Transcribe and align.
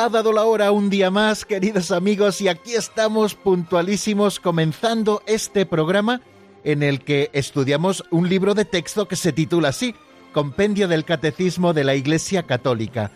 Ha 0.00 0.08
dado 0.08 0.32
la 0.32 0.44
hora 0.44 0.70
un 0.70 0.90
día 0.90 1.10
más, 1.10 1.44
queridos 1.44 1.90
amigos, 1.90 2.40
y 2.40 2.46
aquí 2.46 2.74
estamos 2.74 3.34
puntualísimos 3.34 4.38
comenzando 4.38 5.24
este 5.26 5.66
programa 5.66 6.20
en 6.62 6.84
el 6.84 7.02
que 7.02 7.30
estudiamos 7.32 8.04
un 8.12 8.28
libro 8.28 8.54
de 8.54 8.64
texto 8.64 9.08
que 9.08 9.16
se 9.16 9.32
titula 9.32 9.70
así, 9.70 9.96
Compendio 10.32 10.86
del 10.86 11.04
Catecismo 11.04 11.72
de 11.72 11.82
la 11.82 11.96
Iglesia 11.96 12.44
Católica. 12.44 13.10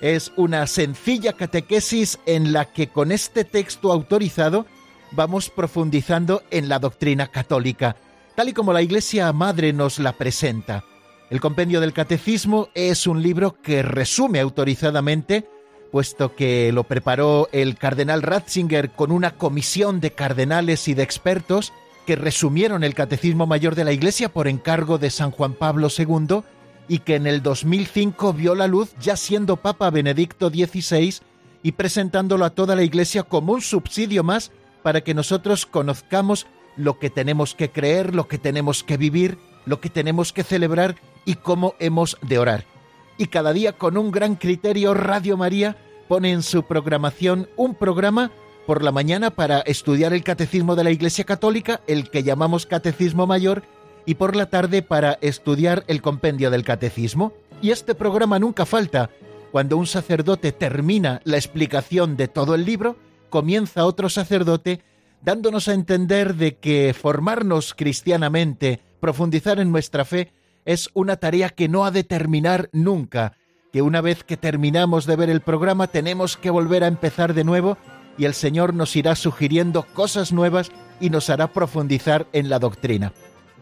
Es 0.00 0.30
una 0.36 0.68
sencilla 0.68 1.32
catequesis 1.32 2.20
en 2.24 2.52
la 2.52 2.66
que 2.66 2.86
con 2.86 3.10
este 3.10 3.42
texto 3.42 3.90
autorizado 3.90 4.64
vamos 5.10 5.50
profundizando 5.50 6.44
en 6.52 6.68
la 6.68 6.78
doctrina 6.78 7.26
católica, 7.26 7.96
tal 8.36 8.50
y 8.50 8.52
como 8.52 8.72
la 8.72 8.82
Iglesia 8.82 9.32
Madre 9.32 9.72
nos 9.72 9.98
la 9.98 10.12
presenta. 10.12 10.84
El 11.30 11.40
Compendio 11.40 11.80
del 11.80 11.92
Catecismo 11.92 12.68
es 12.76 13.08
un 13.08 13.24
libro 13.24 13.60
que 13.60 13.82
resume 13.82 14.38
autorizadamente, 14.38 15.57
puesto 15.90 16.34
que 16.34 16.70
lo 16.72 16.84
preparó 16.84 17.48
el 17.52 17.76
cardenal 17.76 18.22
Ratzinger 18.22 18.90
con 18.90 19.10
una 19.10 19.32
comisión 19.32 20.00
de 20.00 20.12
cardenales 20.12 20.88
y 20.88 20.94
de 20.94 21.02
expertos 21.02 21.72
que 22.06 22.16
resumieron 22.16 22.84
el 22.84 22.94
Catecismo 22.94 23.46
Mayor 23.46 23.74
de 23.74 23.84
la 23.84 23.92
Iglesia 23.92 24.30
por 24.30 24.48
encargo 24.48 24.98
de 24.98 25.10
San 25.10 25.30
Juan 25.30 25.54
Pablo 25.54 25.88
II 25.96 26.42
y 26.88 27.00
que 27.00 27.16
en 27.16 27.26
el 27.26 27.42
2005 27.42 28.32
vio 28.32 28.54
la 28.54 28.66
luz 28.66 28.94
ya 28.98 29.16
siendo 29.16 29.56
Papa 29.56 29.90
Benedicto 29.90 30.48
XVI 30.48 31.16
y 31.62 31.72
presentándolo 31.72 32.44
a 32.44 32.50
toda 32.50 32.76
la 32.76 32.82
Iglesia 32.82 33.24
como 33.24 33.52
un 33.52 33.60
subsidio 33.60 34.24
más 34.24 34.52
para 34.82 35.02
que 35.02 35.14
nosotros 35.14 35.66
conozcamos 35.66 36.46
lo 36.76 36.98
que 36.98 37.10
tenemos 37.10 37.54
que 37.54 37.70
creer, 37.70 38.14
lo 38.14 38.28
que 38.28 38.38
tenemos 38.38 38.84
que 38.84 38.96
vivir, 38.96 39.38
lo 39.66 39.80
que 39.80 39.90
tenemos 39.90 40.32
que 40.32 40.44
celebrar 40.44 40.96
y 41.24 41.34
cómo 41.34 41.74
hemos 41.78 42.16
de 42.22 42.38
orar. 42.38 42.77
Y 43.18 43.26
cada 43.26 43.52
día 43.52 43.72
con 43.72 43.98
un 43.98 44.12
gran 44.12 44.36
criterio 44.36 44.94
Radio 44.94 45.36
María 45.36 45.76
pone 46.06 46.30
en 46.30 46.44
su 46.44 46.62
programación 46.62 47.48
un 47.56 47.74
programa 47.74 48.30
por 48.64 48.84
la 48.84 48.92
mañana 48.92 49.30
para 49.30 49.58
estudiar 49.60 50.12
el 50.12 50.22
catecismo 50.22 50.76
de 50.76 50.84
la 50.84 50.92
Iglesia 50.92 51.24
Católica, 51.24 51.80
el 51.88 52.10
que 52.10 52.22
llamamos 52.22 52.66
Catecismo 52.66 53.26
Mayor, 53.26 53.64
y 54.06 54.14
por 54.14 54.36
la 54.36 54.46
tarde 54.50 54.82
para 54.82 55.18
estudiar 55.20 55.82
el 55.88 56.00
compendio 56.00 56.50
del 56.52 56.62
catecismo. 56.62 57.32
Y 57.60 57.72
este 57.72 57.96
programa 57.96 58.38
nunca 58.38 58.64
falta. 58.64 59.10
Cuando 59.50 59.76
un 59.76 59.86
sacerdote 59.86 60.52
termina 60.52 61.20
la 61.24 61.38
explicación 61.38 62.16
de 62.16 62.28
todo 62.28 62.54
el 62.54 62.64
libro, 62.64 62.96
comienza 63.30 63.84
otro 63.84 64.08
sacerdote 64.08 64.80
dándonos 65.22 65.66
a 65.66 65.74
entender 65.74 66.36
de 66.36 66.56
que 66.56 66.94
formarnos 66.94 67.74
cristianamente, 67.74 68.80
profundizar 69.00 69.58
en 69.58 69.72
nuestra 69.72 70.04
fe, 70.04 70.30
es 70.68 70.90
una 70.92 71.16
tarea 71.16 71.48
que 71.48 71.66
no 71.66 71.86
ha 71.86 71.90
de 71.90 72.04
terminar 72.04 72.68
nunca, 72.72 73.32
que 73.72 73.80
una 73.80 74.02
vez 74.02 74.22
que 74.22 74.36
terminamos 74.36 75.06
de 75.06 75.16
ver 75.16 75.30
el 75.30 75.40
programa 75.40 75.86
tenemos 75.86 76.36
que 76.36 76.50
volver 76.50 76.84
a 76.84 76.88
empezar 76.88 77.32
de 77.32 77.42
nuevo 77.42 77.78
y 78.18 78.26
el 78.26 78.34
Señor 78.34 78.74
nos 78.74 78.94
irá 78.94 79.16
sugiriendo 79.16 79.86
cosas 79.94 80.30
nuevas 80.30 80.70
y 81.00 81.08
nos 81.08 81.30
hará 81.30 81.54
profundizar 81.54 82.26
en 82.34 82.50
la 82.50 82.58
doctrina. 82.58 83.14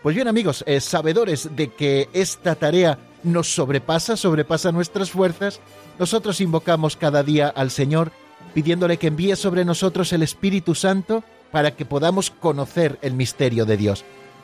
Pues 0.03 0.17
bien 0.17 0.27
amigos, 0.27 0.65
eh, 0.67 0.81
sabedores 0.81 1.55
de 1.55 1.73
que 1.73 2.09
esta 2.13 2.57
tarea 2.57 2.99
nos 3.23 3.55
sobrepasa, 3.55 4.17
sobrepasa 4.17 4.73
nuestras 4.73 5.13
fuerzas, 5.13 5.61
nosotros 6.01 6.41
invocamos 6.41 6.97
cada 6.97 7.23
día 7.23 7.47
al 7.47 7.71
Señor 7.71 8.11
pidiéndole 8.53 8.97
que 8.97 9.07
envíe 9.07 9.37
sobre 9.37 9.65
nosotros 9.65 10.13
el 10.13 10.25
Espíritu 10.25 10.75
Santo 10.75 11.23
para 11.53 11.77
que 11.77 11.85
podamos 11.85 12.31
conocer 12.33 12.99
el 13.01 13.13
misterio 13.13 13.65
de 13.65 13.77
Dios. 13.77 14.05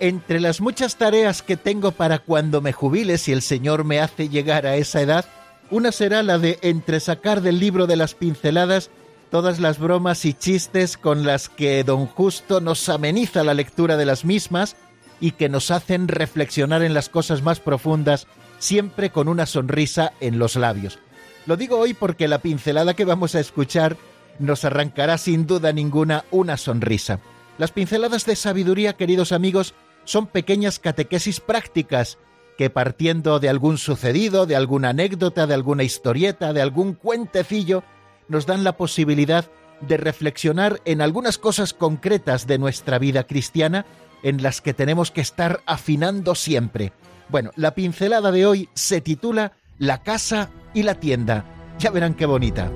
Entre 0.00 0.40
las 0.40 0.60
muchas 0.60 0.96
tareas 0.96 1.42
que 1.42 1.56
tengo 1.56 1.92
para 1.92 2.18
cuando 2.18 2.60
me 2.60 2.72
jubile, 2.72 3.18
si 3.18 3.32
el 3.32 3.42
Señor 3.42 3.84
me 3.84 4.00
hace 4.00 4.28
llegar 4.28 4.66
a 4.66 4.76
esa 4.76 5.00
edad, 5.00 5.26
una 5.70 5.92
será 5.92 6.22
la 6.22 6.38
de 6.38 6.58
entresacar 6.62 7.42
del 7.42 7.60
libro 7.60 7.86
de 7.86 7.96
las 7.96 8.14
pinceladas 8.14 8.90
todas 9.30 9.60
las 9.60 9.78
bromas 9.78 10.24
y 10.24 10.34
chistes 10.34 10.96
con 10.96 11.24
las 11.24 11.48
que 11.48 11.84
don 11.84 12.06
Justo 12.06 12.60
nos 12.60 12.88
ameniza 12.88 13.44
la 13.44 13.54
lectura 13.54 13.96
de 13.96 14.04
las 14.04 14.24
mismas 14.24 14.76
y 15.20 15.32
que 15.32 15.48
nos 15.48 15.70
hacen 15.70 16.08
reflexionar 16.08 16.82
en 16.82 16.94
las 16.94 17.08
cosas 17.08 17.42
más 17.42 17.60
profundas, 17.60 18.26
siempre 18.58 19.10
con 19.10 19.28
una 19.28 19.46
sonrisa 19.46 20.12
en 20.20 20.38
los 20.38 20.56
labios. 20.56 20.98
Lo 21.46 21.56
digo 21.56 21.78
hoy 21.78 21.94
porque 21.94 22.28
la 22.28 22.40
pincelada 22.40 22.94
que 22.94 23.04
vamos 23.04 23.34
a 23.34 23.40
escuchar 23.40 23.96
nos 24.38 24.64
arrancará 24.64 25.16
sin 25.18 25.46
duda 25.46 25.72
ninguna 25.72 26.24
una 26.30 26.56
sonrisa. 26.56 27.20
Las 27.58 27.70
pinceladas 27.70 28.24
de 28.24 28.36
sabiduría, 28.36 28.94
queridos 28.94 29.32
amigos, 29.32 29.74
son 30.04 30.26
pequeñas 30.26 30.78
catequesis 30.78 31.40
prácticas 31.40 32.18
que 32.58 32.70
partiendo 32.70 33.40
de 33.40 33.48
algún 33.48 33.78
sucedido, 33.78 34.44
de 34.44 34.56
alguna 34.56 34.90
anécdota, 34.90 35.46
de 35.46 35.54
alguna 35.54 35.82
historieta, 35.82 36.52
de 36.52 36.60
algún 36.60 36.94
cuentecillo, 36.94 37.82
nos 38.28 38.46
dan 38.46 38.64
la 38.64 38.76
posibilidad 38.76 39.46
de 39.80 39.96
reflexionar 39.96 40.80
en 40.84 41.00
algunas 41.00 41.38
cosas 41.38 41.72
concretas 41.72 42.46
de 42.46 42.58
nuestra 42.58 42.98
vida 42.98 43.24
cristiana 43.24 43.86
en 44.22 44.42
las 44.42 44.60
que 44.60 44.74
tenemos 44.74 45.10
que 45.10 45.22
estar 45.22 45.62
afinando 45.64 46.34
siempre. 46.34 46.92
Bueno, 47.28 47.50
la 47.56 47.74
pincelada 47.74 48.30
de 48.30 48.44
hoy 48.44 48.68
se 48.74 49.00
titula 49.00 49.52
La 49.78 50.02
casa 50.02 50.50
y 50.74 50.82
la 50.82 50.96
tienda. 50.96 51.44
Ya 51.78 51.90
verán 51.90 52.14
qué 52.14 52.26
bonita. 52.26 52.70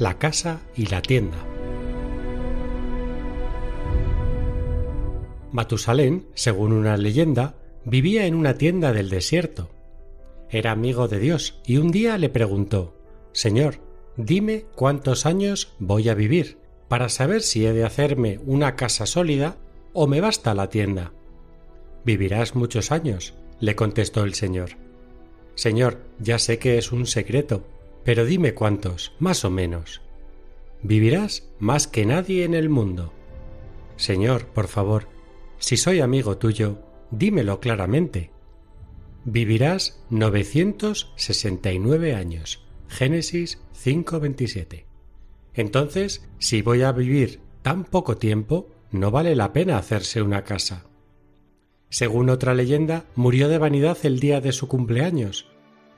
La 0.00 0.18
casa 0.18 0.62
y 0.74 0.86
la 0.86 1.02
tienda. 1.02 1.36
Matusalén, 5.52 6.26
según 6.32 6.72
una 6.72 6.96
leyenda, 6.96 7.54
vivía 7.84 8.24
en 8.24 8.34
una 8.34 8.54
tienda 8.54 8.94
del 8.94 9.10
desierto. 9.10 9.68
Era 10.48 10.72
amigo 10.72 11.06
de 11.06 11.18
Dios 11.18 11.60
y 11.66 11.76
un 11.76 11.90
día 11.90 12.16
le 12.16 12.30
preguntó 12.30 12.96
Señor, 13.32 13.76
dime 14.16 14.64
cuántos 14.74 15.26
años 15.26 15.74
voy 15.78 16.08
a 16.08 16.14
vivir, 16.14 16.56
para 16.88 17.10
saber 17.10 17.42
si 17.42 17.66
he 17.66 17.74
de 17.74 17.84
hacerme 17.84 18.40
una 18.46 18.76
casa 18.76 19.04
sólida 19.04 19.58
o 19.92 20.06
me 20.06 20.22
basta 20.22 20.54
la 20.54 20.70
tienda. 20.70 21.12
Vivirás 22.06 22.54
muchos 22.54 22.90
años, 22.90 23.34
le 23.60 23.76
contestó 23.76 24.24
el 24.24 24.32
Señor. 24.32 24.70
Señor, 25.56 25.98
ya 26.18 26.38
sé 26.38 26.58
que 26.58 26.78
es 26.78 26.90
un 26.90 27.06
secreto, 27.06 27.64
pero 28.10 28.24
dime 28.24 28.54
cuántos, 28.54 29.12
más 29.20 29.44
o 29.44 29.50
menos. 29.50 30.00
Vivirás 30.82 31.48
más 31.60 31.86
que 31.86 32.04
nadie 32.04 32.42
en 32.42 32.54
el 32.54 32.68
mundo. 32.68 33.12
Señor, 33.94 34.46
por 34.46 34.66
favor, 34.66 35.06
si 35.60 35.76
soy 35.76 36.00
amigo 36.00 36.36
tuyo, 36.36 36.80
dímelo 37.12 37.60
claramente. 37.60 38.32
Vivirás 39.24 40.02
969 40.10 42.16
años. 42.16 42.66
Génesis 42.88 43.60
5:27. 43.74 44.86
Entonces, 45.54 46.28
si 46.40 46.62
voy 46.62 46.82
a 46.82 46.90
vivir 46.90 47.38
tan 47.62 47.84
poco 47.84 48.16
tiempo, 48.16 48.70
no 48.90 49.12
vale 49.12 49.36
la 49.36 49.52
pena 49.52 49.78
hacerse 49.78 50.20
una 50.20 50.42
casa. 50.42 50.84
Según 51.90 52.28
otra 52.28 52.54
leyenda, 52.54 53.04
murió 53.14 53.48
de 53.48 53.58
vanidad 53.58 53.98
el 54.02 54.18
día 54.18 54.40
de 54.40 54.50
su 54.50 54.66
cumpleaños. 54.66 55.46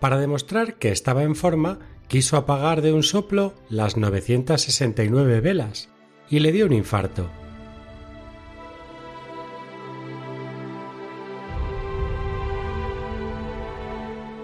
Para 0.02 0.18
demostrar 0.18 0.74
que 0.80 0.90
estaba 0.90 1.22
en 1.22 1.36
forma, 1.36 1.78
quiso 2.08 2.36
apagar 2.36 2.82
de 2.82 2.92
un 2.92 3.04
soplo 3.04 3.54
las 3.68 3.96
969 3.96 5.40
velas 5.40 5.90
y 6.28 6.40
le 6.40 6.50
dio 6.50 6.66
un 6.66 6.72
infarto. 6.72 7.30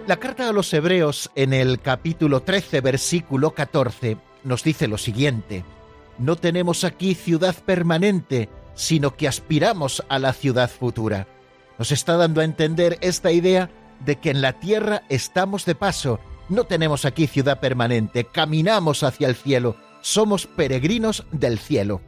La 0.06 0.18
carta 0.18 0.48
a 0.48 0.52
los 0.52 0.72
Hebreos 0.72 1.28
en 1.34 1.52
el 1.52 1.80
capítulo 1.80 2.42
13, 2.42 2.80
versículo 2.80 3.50
14, 3.50 4.16
nos 4.44 4.62
dice 4.62 4.86
lo 4.86 4.96
siguiente, 4.96 5.64
No 6.18 6.36
tenemos 6.36 6.84
aquí 6.84 7.16
ciudad 7.16 7.56
permanente, 7.66 8.48
sino 8.74 9.16
que 9.16 9.26
aspiramos 9.26 10.04
a 10.08 10.20
la 10.20 10.34
ciudad 10.34 10.70
futura 10.70 11.26
nos 11.78 11.92
está 11.92 12.16
dando 12.16 12.40
a 12.40 12.44
entender 12.44 12.98
esta 13.00 13.30
idea 13.30 13.70
de 14.04 14.16
que 14.16 14.30
en 14.30 14.40
la 14.40 14.54
tierra 14.54 15.02
estamos 15.08 15.64
de 15.64 15.74
paso, 15.74 16.20
no 16.48 16.64
tenemos 16.64 17.04
aquí 17.04 17.26
ciudad 17.26 17.60
permanente, 17.60 18.24
caminamos 18.24 19.02
hacia 19.02 19.28
el 19.28 19.34
cielo, 19.34 19.76
somos 20.00 20.46
peregrinos 20.46 21.26
del 21.32 21.58
cielo. 21.58 22.00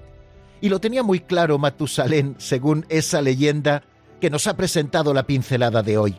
Y 0.60 0.68
lo 0.68 0.80
tenía 0.80 1.02
muy 1.02 1.20
claro 1.20 1.58
Matusalén 1.58 2.36
según 2.38 2.86
esa 2.88 3.22
leyenda 3.22 3.82
que 4.20 4.30
nos 4.30 4.46
ha 4.46 4.56
presentado 4.56 5.14
la 5.14 5.26
pincelada 5.26 5.82
de 5.82 5.98
hoy. 5.98 6.16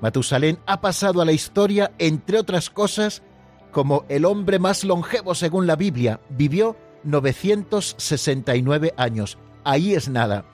Matusalén 0.00 0.58
ha 0.66 0.80
pasado 0.80 1.20
a 1.20 1.24
la 1.24 1.32
historia, 1.32 1.92
entre 1.98 2.38
otras 2.38 2.70
cosas, 2.70 3.22
como 3.70 4.04
el 4.08 4.24
hombre 4.24 4.58
más 4.58 4.84
longevo 4.84 5.34
según 5.34 5.66
la 5.66 5.76
Biblia. 5.76 6.20
Vivió 6.28 6.76
969 7.04 8.94
años. 8.96 9.38
Ahí 9.64 9.94
es 9.94 10.08
nada. 10.08 10.44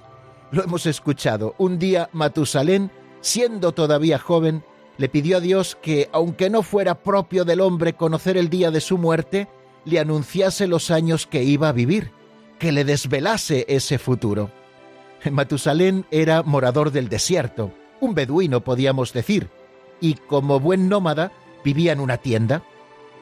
Lo 0.50 0.64
hemos 0.64 0.86
escuchado. 0.86 1.54
Un 1.58 1.78
día 1.78 2.08
Matusalén, 2.12 2.90
siendo 3.20 3.72
todavía 3.72 4.18
joven, 4.18 4.64
le 4.96 5.08
pidió 5.08 5.36
a 5.38 5.40
Dios 5.40 5.76
que, 5.80 6.08
aunque 6.12 6.50
no 6.50 6.62
fuera 6.62 7.02
propio 7.02 7.44
del 7.44 7.60
hombre 7.60 7.94
conocer 7.94 8.36
el 8.36 8.50
día 8.50 8.70
de 8.70 8.80
su 8.80 8.98
muerte, 8.98 9.48
le 9.84 10.00
anunciase 10.00 10.66
los 10.66 10.90
años 10.90 11.26
que 11.26 11.44
iba 11.44 11.68
a 11.68 11.72
vivir, 11.72 12.10
que 12.58 12.72
le 12.72 12.84
desvelase 12.84 13.64
ese 13.68 13.98
futuro. 13.98 14.50
Matusalén 15.30 16.06
era 16.10 16.42
morador 16.42 16.90
del 16.90 17.08
desierto, 17.08 17.72
un 18.00 18.14
beduino 18.14 18.62
podíamos 18.62 19.12
decir, 19.12 19.48
y 20.00 20.14
como 20.14 20.60
buen 20.60 20.88
nómada 20.88 21.32
vivía 21.64 21.92
en 21.92 22.00
una 22.00 22.18
tienda. 22.18 22.62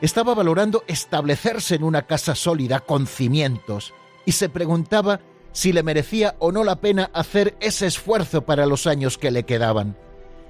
Estaba 0.00 0.34
valorando 0.34 0.84
establecerse 0.87 1.75
en 1.75 1.84
una 1.84 2.02
casa 2.02 2.34
sólida 2.34 2.81
con 2.81 3.06
cimientos 3.06 3.94
y 4.26 4.32
se 4.32 4.48
preguntaba 4.48 5.20
si 5.56 5.73
le 5.73 5.82
merecía 5.82 6.37
o 6.38 6.53
no 6.53 6.64
la 6.64 6.82
pena 6.82 7.11
hacer 7.14 7.56
ese 7.61 7.87
esfuerzo 7.87 8.43
para 8.43 8.67
los 8.67 8.87
años 8.87 9.17
que 9.17 9.31
le 9.31 9.44
quedaban. 9.44 9.97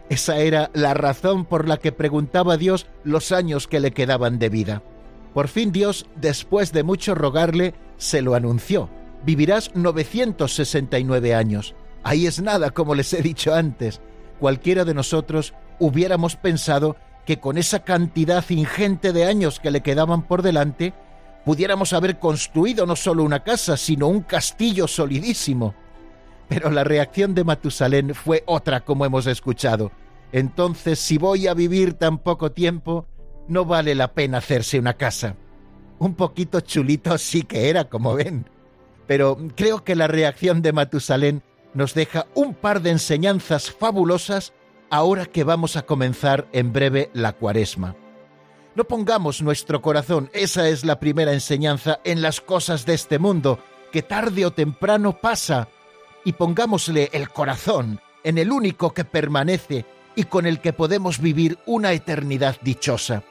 Esa 0.08 0.38
era 0.38 0.68
la 0.74 0.94
razón 0.94 1.44
por 1.44 1.68
la 1.68 1.76
que 1.76 1.92
preguntaba 1.92 2.54
a 2.54 2.56
Dios 2.56 2.88
los 3.04 3.30
años 3.30 3.68
que 3.68 3.78
le 3.78 3.92
quedaban 3.92 4.40
de 4.40 4.48
vida. 4.48 4.82
Por 5.32 5.46
fin 5.46 5.70
Dios, 5.70 6.06
después 6.16 6.72
de 6.72 6.82
mucho 6.82 7.14
rogarle, 7.14 7.72
se 7.98 8.20
lo 8.20 8.34
anunció. 8.34 8.90
Vivirás 9.24 9.70
969 9.76 11.36
años. 11.36 11.76
Ahí 12.02 12.26
es 12.26 12.42
nada, 12.42 12.72
como 12.72 12.96
les 12.96 13.12
he 13.12 13.22
dicho 13.22 13.54
antes. 13.54 14.00
Cualquiera 14.40 14.84
de 14.84 14.94
nosotros 14.94 15.54
hubiéramos 15.78 16.34
pensado 16.34 16.96
que 17.24 17.38
con 17.38 17.58
esa 17.58 17.84
cantidad 17.84 18.44
ingente 18.50 19.12
de 19.12 19.26
años 19.26 19.60
que 19.60 19.70
le 19.70 19.82
quedaban 19.82 20.22
por 20.22 20.42
delante, 20.42 20.94
pudiéramos 21.46 21.92
haber 21.92 22.18
construido 22.18 22.86
no 22.86 22.96
solo 22.96 23.22
una 23.22 23.44
casa, 23.44 23.76
sino 23.76 24.08
un 24.08 24.22
castillo 24.22 24.88
solidísimo. 24.88 25.76
Pero 26.48 26.72
la 26.72 26.82
reacción 26.82 27.36
de 27.36 27.44
Matusalén 27.44 28.16
fue 28.16 28.42
otra, 28.46 28.80
como 28.80 29.06
hemos 29.06 29.28
escuchado. 29.28 29.92
Entonces, 30.32 30.98
si 30.98 31.18
voy 31.18 31.46
a 31.46 31.54
vivir 31.54 31.94
tan 31.94 32.18
poco 32.18 32.50
tiempo, 32.50 33.06
no 33.46 33.64
vale 33.64 33.94
la 33.94 34.12
pena 34.12 34.38
hacerse 34.38 34.80
una 34.80 34.94
casa. 34.94 35.36
Un 36.00 36.16
poquito 36.16 36.58
chulito 36.58 37.16
sí 37.16 37.44
que 37.44 37.70
era, 37.70 37.88
como 37.88 38.16
ven. 38.16 38.50
Pero 39.06 39.38
creo 39.54 39.84
que 39.84 39.94
la 39.94 40.08
reacción 40.08 40.62
de 40.62 40.72
Matusalén 40.72 41.44
nos 41.74 41.94
deja 41.94 42.26
un 42.34 42.54
par 42.54 42.82
de 42.82 42.90
enseñanzas 42.90 43.70
fabulosas 43.70 44.52
ahora 44.90 45.26
que 45.26 45.44
vamos 45.44 45.76
a 45.76 45.82
comenzar 45.82 46.48
en 46.52 46.72
breve 46.72 47.08
la 47.14 47.34
cuaresma. 47.34 47.94
No 48.76 48.84
pongamos 48.84 49.40
nuestro 49.40 49.80
corazón, 49.80 50.28
esa 50.34 50.68
es 50.68 50.84
la 50.84 51.00
primera 51.00 51.32
enseñanza, 51.32 51.98
en 52.04 52.20
las 52.20 52.42
cosas 52.42 52.84
de 52.84 52.92
este 52.92 53.18
mundo, 53.18 53.58
que 53.90 54.02
tarde 54.02 54.44
o 54.44 54.52
temprano 54.52 55.16
pasa, 55.16 55.68
y 56.26 56.34
pongámosle 56.34 57.08
el 57.14 57.30
corazón 57.30 58.02
en 58.22 58.36
el 58.36 58.52
único 58.52 58.92
que 58.92 59.06
permanece 59.06 59.86
y 60.14 60.24
con 60.24 60.44
el 60.44 60.60
que 60.60 60.74
podemos 60.74 61.20
vivir 61.20 61.58
una 61.64 61.92
eternidad 61.92 62.58
dichosa. 62.60 63.22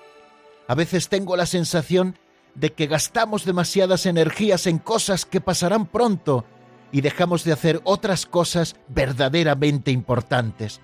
A 0.68 0.74
veces 0.74 1.10
tengo 1.10 1.38
la 1.38 1.46
sensación 1.46 2.18
de 2.56 2.74
que 2.74 2.88
gastamos 2.88 3.46
demasiadas 3.46 4.08
energías 4.08 4.66
en 4.66 4.80
cosas 4.80 5.26
que 5.26 5.42
pasarán 5.42 5.86
pronto 5.86 6.44
y 6.92 7.02
dejamos 7.02 7.44
de 7.44 7.52
hacer 7.52 7.82
otras 7.84 8.26
cosas 8.26 8.78
verdaderamente 8.88 9.92
importantes. 9.92 10.82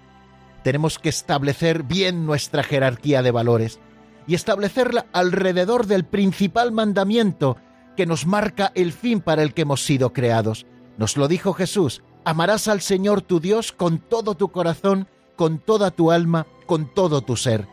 Tenemos 0.64 1.00
que 1.00 1.10
establecer 1.10 1.82
bien 1.82 2.28
nuestra 2.28 2.62
jerarquía 2.62 3.24
de 3.24 3.32
valores 3.32 3.80
y 4.28 4.36
establecerla 4.36 5.08
alrededor 5.14 5.88
del 5.88 6.06
principal 6.06 6.72
mandamiento 6.72 7.58
que 7.96 8.06
nos 8.06 8.26
marca 8.26 8.72
el 8.76 8.94
fin 8.94 9.22
para 9.22 9.44
el 9.44 9.54
que 9.54 9.64
hemos 9.64 9.84
sido 9.84 10.14
creados. 10.14 10.66
Nos 10.98 11.18
lo 11.18 11.28
dijo 11.28 11.54
Jesús, 11.54 12.04
amarás 12.24 12.68
al 12.68 12.82
Señor 12.82 13.22
tu 13.22 13.40
Dios 13.40 13.72
con 13.72 14.00
todo 14.00 14.36
tu 14.36 14.50
corazón, 14.50 15.08
con 15.36 15.60
toda 15.60 15.92
tu 15.92 16.12
alma, 16.12 16.48
con 16.66 16.94
todo 16.94 17.22
tu 17.22 17.36
ser. 17.36 17.68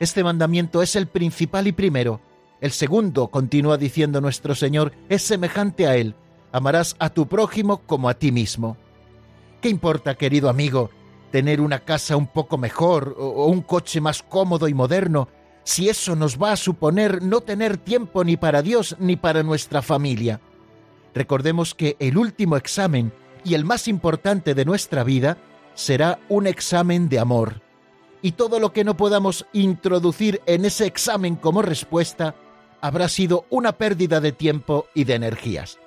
Este 0.00 0.24
mandamiento 0.24 0.82
es 0.82 0.96
el 0.96 1.06
principal 1.06 1.66
y 1.66 1.72
primero. 1.72 2.20
El 2.60 2.72
segundo, 2.72 3.28
continúa 3.28 3.76
diciendo 3.76 4.20
nuestro 4.20 4.54
Señor, 4.54 4.92
es 5.08 5.22
semejante 5.22 5.86
a 5.86 5.96
él. 5.96 6.14
Amarás 6.52 6.96
a 6.98 7.10
tu 7.10 7.26
prójimo 7.26 7.78
como 7.86 8.08
a 8.08 8.14
ti 8.14 8.30
mismo. 8.32 8.76
¿Qué 9.60 9.68
importa, 9.68 10.16
querido 10.16 10.48
amigo, 10.48 10.90
tener 11.30 11.60
una 11.60 11.80
casa 11.80 12.16
un 12.16 12.26
poco 12.26 12.58
mejor 12.58 13.16
o 13.18 13.46
un 13.46 13.62
coche 13.62 14.00
más 14.00 14.22
cómodo 14.22 14.68
y 14.68 14.74
moderno 14.74 15.28
si 15.64 15.88
eso 15.88 16.16
nos 16.16 16.40
va 16.40 16.52
a 16.52 16.56
suponer 16.56 17.22
no 17.22 17.40
tener 17.40 17.76
tiempo 17.76 18.24
ni 18.24 18.36
para 18.36 18.62
Dios 18.62 18.96
ni 18.98 19.16
para 19.16 19.42
nuestra 19.42 19.82
familia. 19.82 20.40
Recordemos 21.14 21.74
que 21.74 21.96
el 21.98 22.16
último 22.16 22.56
examen 22.56 23.12
y 23.44 23.54
el 23.54 23.64
más 23.64 23.88
importante 23.88 24.54
de 24.54 24.64
nuestra 24.64 25.04
vida 25.04 25.36
será 25.74 26.18
un 26.28 26.46
examen 26.46 27.08
de 27.08 27.18
amor. 27.18 27.60
Y 28.22 28.32
todo 28.32 28.60
lo 28.60 28.72
que 28.72 28.84
no 28.84 28.96
podamos 28.96 29.46
introducir 29.52 30.40
en 30.46 30.64
ese 30.64 30.86
examen 30.86 31.36
como 31.36 31.62
respuesta 31.62 32.34
habrá 32.80 33.08
sido 33.08 33.46
una 33.50 33.72
pérdida 33.72 34.20
de 34.20 34.32
tiempo 34.32 34.86
y 34.94 35.04
de 35.04 35.14
energías. 35.14 35.78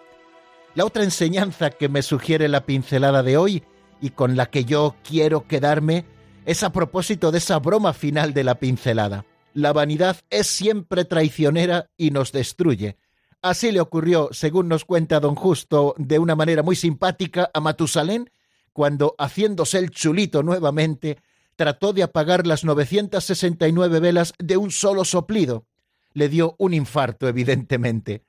La 0.73 0.85
otra 0.85 1.03
enseñanza 1.03 1.69
que 1.69 1.87
me 1.87 2.01
sugiere 2.01 2.49
la 2.49 2.65
pincelada 2.65 3.23
de 3.23 3.37
hoy 3.37 3.63
y 4.01 4.09
con 4.09 4.35
la 4.35 4.47
que 4.47 4.65
yo 4.65 4.95
quiero 5.03 5.47
quedarme 5.47 6.05
es 6.45 6.63
a 6.63 6.71
propósito 6.71 7.31
de 7.31 7.37
esa 7.37 7.59
broma 7.59 7.93
final 7.93 8.33
de 8.33 8.43
la 8.43 8.55
pincelada 8.55 9.25
la 9.55 9.71
vanidad 9.71 10.17
es 10.29 10.47
siempre 10.47 11.05
traicionera 11.05 11.89
y 11.95 12.11
nos 12.11 12.33
destruye. 12.33 12.97
Así 13.41 13.71
le 13.71 13.79
ocurrió, 13.79 14.29
según 14.33 14.67
nos 14.67 14.83
cuenta 14.83 15.21
don 15.21 15.35
Justo, 15.35 15.95
de 15.97 16.19
una 16.19 16.35
manera 16.35 16.61
muy 16.61 16.75
simpática 16.75 17.49
a 17.53 17.61
Matusalén, 17.61 18.29
cuando, 18.73 19.15
haciéndose 19.17 19.77
el 19.77 19.91
chulito 19.91 20.43
nuevamente, 20.43 21.19
trató 21.55 21.93
de 21.93 22.03
apagar 22.03 22.45
las 22.45 22.65
969 22.65 24.01
velas 24.01 24.33
de 24.39 24.57
un 24.57 24.71
solo 24.71 25.05
soplido. 25.05 25.65
Le 26.11 26.27
dio 26.27 26.55
un 26.59 26.73
infarto, 26.73 27.29
evidentemente. 27.29 28.23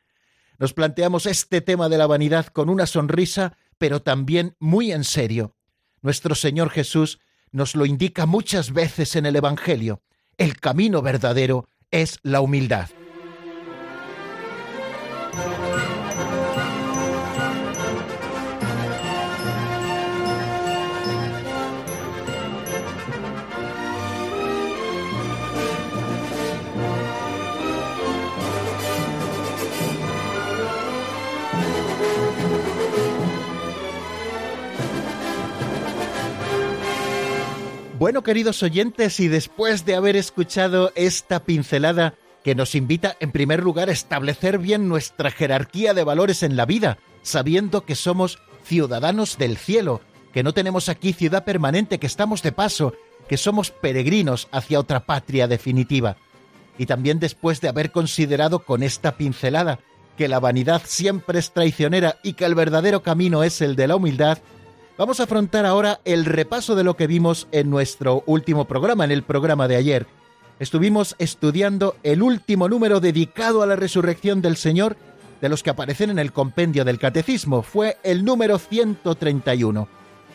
Nos 0.60 0.74
planteamos 0.74 1.26
este 1.26 1.60
tema 1.60 1.88
de 1.88 1.98
la 1.98 2.06
vanidad 2.06 2.46
con 2.46 2.68
una 2.68 2.86
sonrisa, 2.86 3.56
pero 3.78 4.00
también 4.00 4.54
muy 4.60 4.92
en 4.92 5.02
serio. 5.02 5.56
Nuestro 6.02 6.36
Señor 6.36 6.70
Jesús 6.70 7.18
nos 7.50 7.74
lo 7.74 7.84
indica 7.84 8.26
muchas 8.26 8.72
veces 8.72 9.16
en 9.16 9.26
el 9.26 9.34
Evangelio. 9.34 10.02
El 10.38 10.60
camino 10.60 11.00
verdadero 11.00 11.66
es 11.90 12.18
la 12.22 12.42
humildad. 12.42 12.90
Bueno, 37.98 38.22
queridos 38.22 38.62
oyentes, 38.62 39.20
y 39.20 39.28
después 39.28 39.86
de 39.86 39.94
haber 39.94 40.16
escuchado 40.16 40.92
esta 40.96 41.44
pincelada 41.44 42.12
que 42.44 42.54
nos 42.54 42.74
invita 42.74 43.16
en 43.20 43.32
primer 43.32 43.62
lugar 43.62 43.88
a 43.88 43.92
establecer 43.92 44.58
bien 44.58 44.86
nuestra 44.86 45.30
jerarquía 45.30 45.94
de 45.94 46.04
valores 46.04 46.42
en 46.42 46.56
la 46.56 46.66
vida, 46.66 46.98
sabiendo 47.22 47.86
que 47.86 47.94
somos 47.94 48.38
ciudadanos 48.64 49.38
del 49.38 49.56
cielo, 49.56 50.02
que 50.34 50.42
no 50.42 50.52
tenemos 50.52 50.90
aquí 50.90 51.14
ciudad 51.14 51.46
permanente, 51.46 51.98
que 51.98 52.06
estamos 52.06 52.42
de 52.42 52.52
paso, 52.52 52.92
que 53.30 53.38
somos 53.38 53.70
peregrinos 53.70 54.48
hacia 54.52 54.78
otra 54.78 55.06
patria 55.06 55.48
definitiva. 55.48 56.18
Y 56.76 56.84
también 56.84 57.18
después 57.18 57.62
de 57.62 57.68
haber 57.68 57.92
considerado 57.92 58.58
con 58.58 58.82
esta 58.82 59.16
pincelada 59.16 59.80
que 60.18 60.28
la 60.28 60.38
vanidad 60.38 60.82
siempre 60.84 61.38
es 61.38 61.50
traicionera 61.50 62.18
y 62.22 62.34
que 62.34 62.44
el 62.44 62.54
verdadero 62.54 63.02
camino 63.02 63.42
es 63.42 63.62
el 63.62 63.74
de 63.74 63.88
la 63.88 63.96
humildad, 63.96 64.38
Vamos 64.98 65.20
a 65.20 65.24
afrontar 65.24 65.66
ahora 65.66 66.00
el 66.06 66.24
repaso 66.24 66.74
de 66.74 66.82
lo 66.82 66.96
que 66.96 67.06
vimos 67.06 67.48
en 67.52 67.68
nuestro 67.68 68.24
último 68.24 68.64
programa, 68.64 69.04
en 69.04 69.10
el 69.10 69.22
programa 69.22 69.68
de 69.68 69.76
ayer. 69.76 70.06
Estuvimos 70.58 71.16
estudiando 71.18 71.96
el 72.02 72.22
último 72.22 72.66
número 72.66 72.98
dedicado 72.98 73.62
a 73.62 73.66
la 73.66 73.76
resurrección 73.76 74.40
del 74.40 74.56
Señor 74.56 74.96
de 75.42 75.50
los 75.50 75.62
que 75.62 75.68
aparecen 75.68 76.08
en 76.08 76.18
el 76.18 76.32
compendio 76.32 76.82
del 76.82 76.98
Catecismo. 76.98 77.62
Fue 77.62 77.98
el 78.04 78.24
número 78.24 78.58
131, 78.58 79.86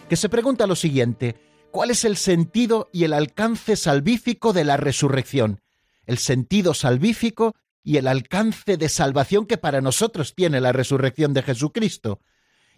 que 0.08 0.15
se 0.15 0.30
pregunta 0.30 0.68
lo 0.68 0.75
siguiente, 0.75 1.38
¿cuál 1.72 1.89
es 1.89 2.06
el 2.06 2.15
sentido 2.15 2.88
y 2.94 3.06
el 3.06 3.13
alcance 3.13 3.75
salvífico 3.75 4.53
de 4.53 4.63
la 4.63 4.77
resurrección? 4.77 5.62
El 6.06 6.20
sentido 6.20 6.75
salvífico 6.75 7.56
y 7.84 7.98
el 7.98 8.08
alcance 8.08 8.77
de 8.77 8.89
salvación 8.89 9.48
que 9.48 9.58
para 9.58 9.82
nosotros 9.82 10.36
tiene 10.36 10.62
la 10.62 10.72
resurrección 10.72 11.34
de 11.34 11.41
Jesucristo. 11.41 12.20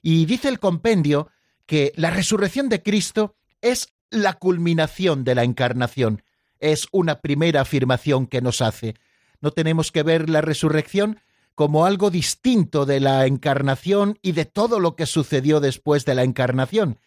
Y 0.02 0.26
dice 0.26 0.48
el 0.48 0.60
compendio 0.60 1.28
que 1.66 1.94
la 1.96 2.10
resurrección 2.10 2.70
de 2.70 2.82
Cristo 2.82 3.36
es 3.62 3.94
la 4.10 4.34
culminación 4.34 5.24
de 5.24 5.36
la 5.36 5.44
encarnación. 5.44 6.24
Es 6.60 6.88
una 6.92 7.20
primera 7.20 7.62
afirmación 7.62 8.28
que 8.28 8.42
nos 8.42 8.62
hace. 8.62 8.96
No 9.42 9.52
tenemos 9.52 9.92
que 9.92 10.04
ver 10.04 10.30
la 10.30 10.42
resurrección 10.42 11.20
como 11.56 11.86
algo 11.86 12.10
distinto 12.10 12.86
de 12.86 13.00
la 13.00 13.26
encarnación 13.26 14.18
y 14.22 14.32
de 14.32 14.46
todo 14.46 14.80
lo 14.80 14.96
que 14.96 15.06
sucedió 15.06 15.60
después 15.60 16.06
de 16.06 16.16
la 16.16 16.24
encarnación, 16.24 17.00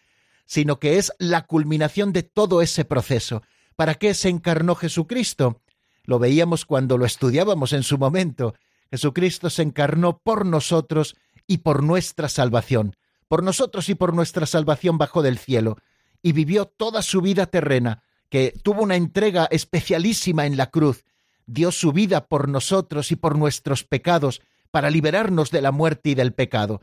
sino 0.45 0.79
que 0.79 0.97
es 0.97 1.11
la 1.19 1.45
culminación 1.45 2.13
de 2.13 2.23
todo 2.23 2.61
ese 2.61 2.85
proceso. 2.85 3.43
¿Para 3.75 3.95
qué 3.95 4.13
se 4.13 4.29
encarnó 4.29 4.75
Jesucristo? 4.75 5.61
Lo 6.03 6.19
veíamos 6.19 6.65
cuando 6.65 6.97
lo 6.97 7.05
estudiábamos 7.05 7.73
en 7.73 7.83
su 7.83 7.97
momento. 7.97 8.55
Jesucristo 8.89 9.49
se 9.49 9.63
encarnó 9.63 10.19
por 10.19 10.45
nosotros 10.45 11.15
y 11.45 11.59
por 11.59 11.83
nuestra 11.83 12.29
salvación 12.29 12.96
por 13.27 13.43
nosotros 13.43 13.89
y 13.89 13.95
por 13.95 14.13
nuestra 14.13 14.45
salvación 14.45 14.97
bajó 14.97 15.21
del 15.21 15.37
cielo, 15.37 15.77
y 16.21 16.31
vivió 16.31 16.65
toda 16.65 17.01
su 17.01 17.21
vida 17.21 17.45
terrena, 17.45 18.03
que 18.29 18.53
tuvo 18.63 18.83
una 18.83 18.95
entrega 18.95 19.47
especialísima 19.51 20.45
en 20.45 20.57
la 20.57 20.69
cruz, 20.69 21.03
dio 21.45 21.71
su 21.71 21.93
vida 21.93 22.27
por 22.27 22.49
nosotros 22.49 23.11
y 23.11 23.15
por 23.15 23.37
nuestros 23.37 23.83
pecados, 23.83 24.41
para 24.71 24.89
liberarnos 24.89 25.51
de 25.51 25.61
la 25.61 25.71
muerte 25.71 26.09
y 26.09 26.15
del 26.15 26.33
pecado. 26.33 26.81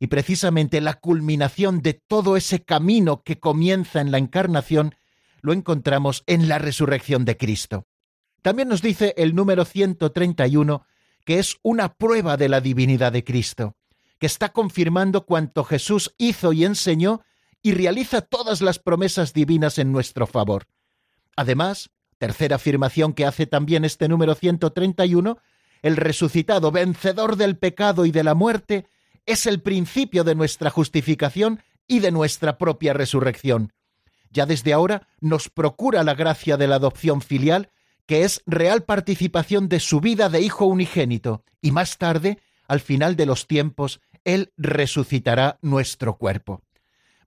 Y 0.00 0.08
precisamente 0.08 0.80
la 0.80 0.94
culminación 0.94 1.80
de 1.80 1.94
todo 1.94 2.36
ese 2.36 2.64
camino 2.64 3.22
que 3.22 3.38
comienza 3.38 4.00
en 4.00 4.10
la 4.10 4.18
encarnación 4.18 4.94
lo 5.42 5.52
encontramos 5.52 6.24
en 6.26 6.48
la 6.48 6.58
resurrección 6.58 7.24
de 7.24 7.36
Cristo. 7.36 7.86
También 8.42 8.68
nos 8.68 8.82
dice 8.82 9.14
el 9.16 9.34
número 9.34 9.64
131 9.64 10.84
que 11.24 11.38
es 11.38 11.58
una 11.62 11.94
prueba 11.94 12.36
de 12.36 12.48
la 12.48 12.60
divinidad 12.60 13.12
de 13.12 13.24
Cristo 13.24 13.76
que 14.20 14.26
está 14.26 14.50
confirmando 14.50 15.24
cuanto 15.24 15.64
Jesús 15.64 16.14
hizo 16.18 16.52
y 16.52 16.64
enseñó 16.64 17.22
y 17.62 17.72
realiza 17.72 18.20
todas 18.20 18.60
las 18.60 18.78
promesas 18.78 19.32
divinas 19.32 19.78
en 19.78 19.92
nuestro 19.92 20.26
favor. 20.26 20.66
Además, 21.36 21.90
tercera 22.18 22.56
afirmación 22.56 23.14
que 23.14 23.24
hace 23.24 23.46
también 23.46 23.84
este 23.84 24.08
número 24.08 24.34
131, 24.34 25.38
el 25.82 25.96
resucitado, 25.96 26.70
vencedor 26.70 27.36
del 27.36 27.56
pecado 27.56 28.04
y 28.04 28.10
de 28.10 28.22
la 28.22 28.34
muerte, 28.34 28.86
es 29.24 29.46
el 29.46 29.62
principio 29.62 30.22
de 30.22 30.34
nuestra 30.34 30.68
justificación 30.68 31.62
y 31.88 32.00
de 32.00 32.10
nuestra 32.10 32.58
propia 32.58 32.92
resurrección. 32.92 33.72
Ya 34.30 34.44
desde 34.44 34.74
ahora 34.74 35.08
nos 35.20 35.48
procura 35.48 36.04
la 36.04 36.14
gracia 36.14 36.58
de 36.58 36.66
la 36.66 36.76
adopción 36.76 37.22
filial, 37.22 37.70
que 38.04 38.24
es 38.24 38.42
real 38.44 38.84
participación 38.84 39.68
de 39.70 39.80
su 39.80 40.00
vida 40.00 40.28
de 40.28 40.42
hijo 40.42 40.66
unigénito, 40.66 41.42
y 41.62 41.70
más 41.70 41.96
tarde, 41.96 42.38
al 42.68 42.80
final 42.80 43.16
de 43.16 43.26
los 43.26 43.46
tiempos, 43.46 44.00
él 44.24 44.52
resucitará 44.56 45.58
nuestro 45.62 46.16
cuerpo. 46.16 46.62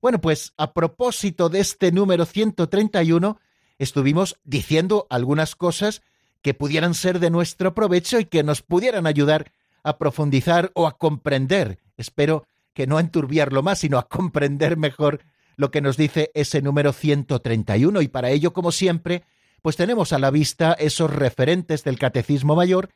Bueno, 0.02 0.20
pues 0.20 0.54
a 0.58 0.74
propósito 0.74 1.50
de 1.50 1.62
este 1.62 1.92
número 1.92 2.26
131, 2.26 3.40
estuvimos 3.80 4.38
diciendo 4.44 5.08
algunas 5.10 5.56
cosas 5.56 6.02
que 6.42 6.54
pudieran 6.54 6.94
ser 6.94 7.20
de 7.20 7.30
nuestro 7.30 7.74
provecho 7.74 8.20
y 8.20 8.26
que 8.26 8.44
nos 8.44 8.62
pudieran 8.62 9.08
ayudar 9.08 9.54
a 9.84 9.98
profundizar 9.98 10.72
o 10.76 10.88
a 10.88 10.98
comprender, 10.98 11.80
espero 11.98 12.46
que 12.74 12.88
no 12.88 12.98
a 12.98 13.02
enturbiarlo 13.02 13.64
más, 13.64 13.80
sino 13.80 13.98
a 13.98 14.08
comprender 14.08 14.78
mejor 14.78 15.22
lo 15.56 15.72
que 15.72 15.82
nos 15.82 15.98
dice 15.98 16.32
ese 16.34 16.62
número 16.62 16.94
131 16.94 18.02
y 18.02 18.08
para 18.08 18.30
ello, 18.32 18.54
como 18.54 18.72
siempre, 18.72 19.24
pues 19.62 19.78
tenemos 19.78 20.12
a 20.12 20.20
la 20.20 20.32
vista 20.32 20.74
esos 20.74 21.10
referentes 21.10 21.84
del 21.84 22.00
Catecismo 22.00 22.56
Mayor 22.56 22.90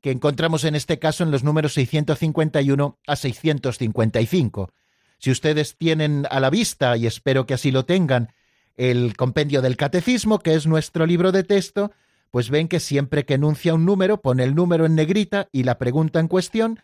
que 0.00 0.10
encontramos 0.10 0.64
en 0.64 0.74
este 0.74 0.98
caso 0.98 1.24
en 1.24 1.30
los 1.30 1.44
números 1.44 1.74
651 1.74 2.98
a 3.06 3.16
655. 3.16 4.72
Si 5.18 5.30
ustedes 5.30 5.76
tienen 5.76 6.26
a 6.30 6.40
la 6.40 6.50
vista, 6.50 6.96
y 6.96 7.06
espero 7.06 7.46
que 7.46 7.54
así 7.54 7.70
lo 7.70 7.84
tengan, 7.84 8.32
el 8.76 9.16
compendio 9.16 9.60
del 9.60 9.76
catecismo, 9.76 10.38
que 10.38 10.54
es 10.54 10.66
nuestro 10.66 11.04
libro 11.04 11.32
de 11.32 11.44
texto, 11.44 11.92
pues 12.30 12.48
ven 12.48 12.68
que 12.68 12.80
siempre 12.80 13.26
que 13.26 13.34
enuncia 13.34 13.74
un 13.74 13.84
número, 13.84 14.22
pone 14.22 14.44
el 14.44 14.54
número 14.54 14.86
en 14.86 14.94
negrita 14.94 15.48
y 15.52 15.64
la 15.64 15.78
pregunta 15.78 16.20
en 16.20 16.28
cuestión, 16.28 16.80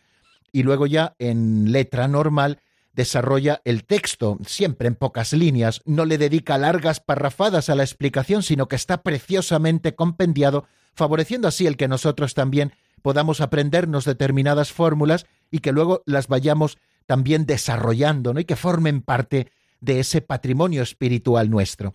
y 0.53 0.63
luego 0.63 0.87
ya 0.87 1.15
en 1.19 1.73
letra 1.73 2.09
normal 2.09 2.61
desarrolla 2.93 3.61
el 3.65 3.85
texto, 3.85 4.39
siempre 4.47 4.89
en 4.89 4.95
pocas 4.95 5.33
líneas, 5.33 5.83
no 5.85 6.05
le 6.05 6.19
dedica 6.19 6.59
largas 6.59 7.01
parrafadas 7.01 7.69
a 7.69 7.75
la 7.75 7.85
explicación, 7.85 8.43
sino 8.43 8.69
que 8.69 8.77
está 8.77 9.03
preciosamente 9.03 9.95
compendiado, 9.95 10.67
favoreciendo 10.95 11.47
así 11.47 11.67
el 11.67 11.77
que 11.77 11.89
nosotros 11.89 12.35
también 12.35 12.73
podamos 13.07 13.41
aprendernos 13.41 14.05
determinadas 14.05 14.73
fórmulas 14.73 15.27
y 15.53 15.61
que 15.61 15.71
luego 15.71 16.03
las 16.07 16.27
vayamos 16.27 16.77
también 17.07 17.47
desarrollando, 17.47 18.35
¿no? 18.35 18.41
Y 18.41 18.45
que 18.45 18.57
formen 18.57 19.01
parte 19.01 19.53
de 19.79 20.01
ese 20.01 20.23
patrimonio 20.23 20.83
espiritual 20.83 21.49
nuestro. 21.49 21.95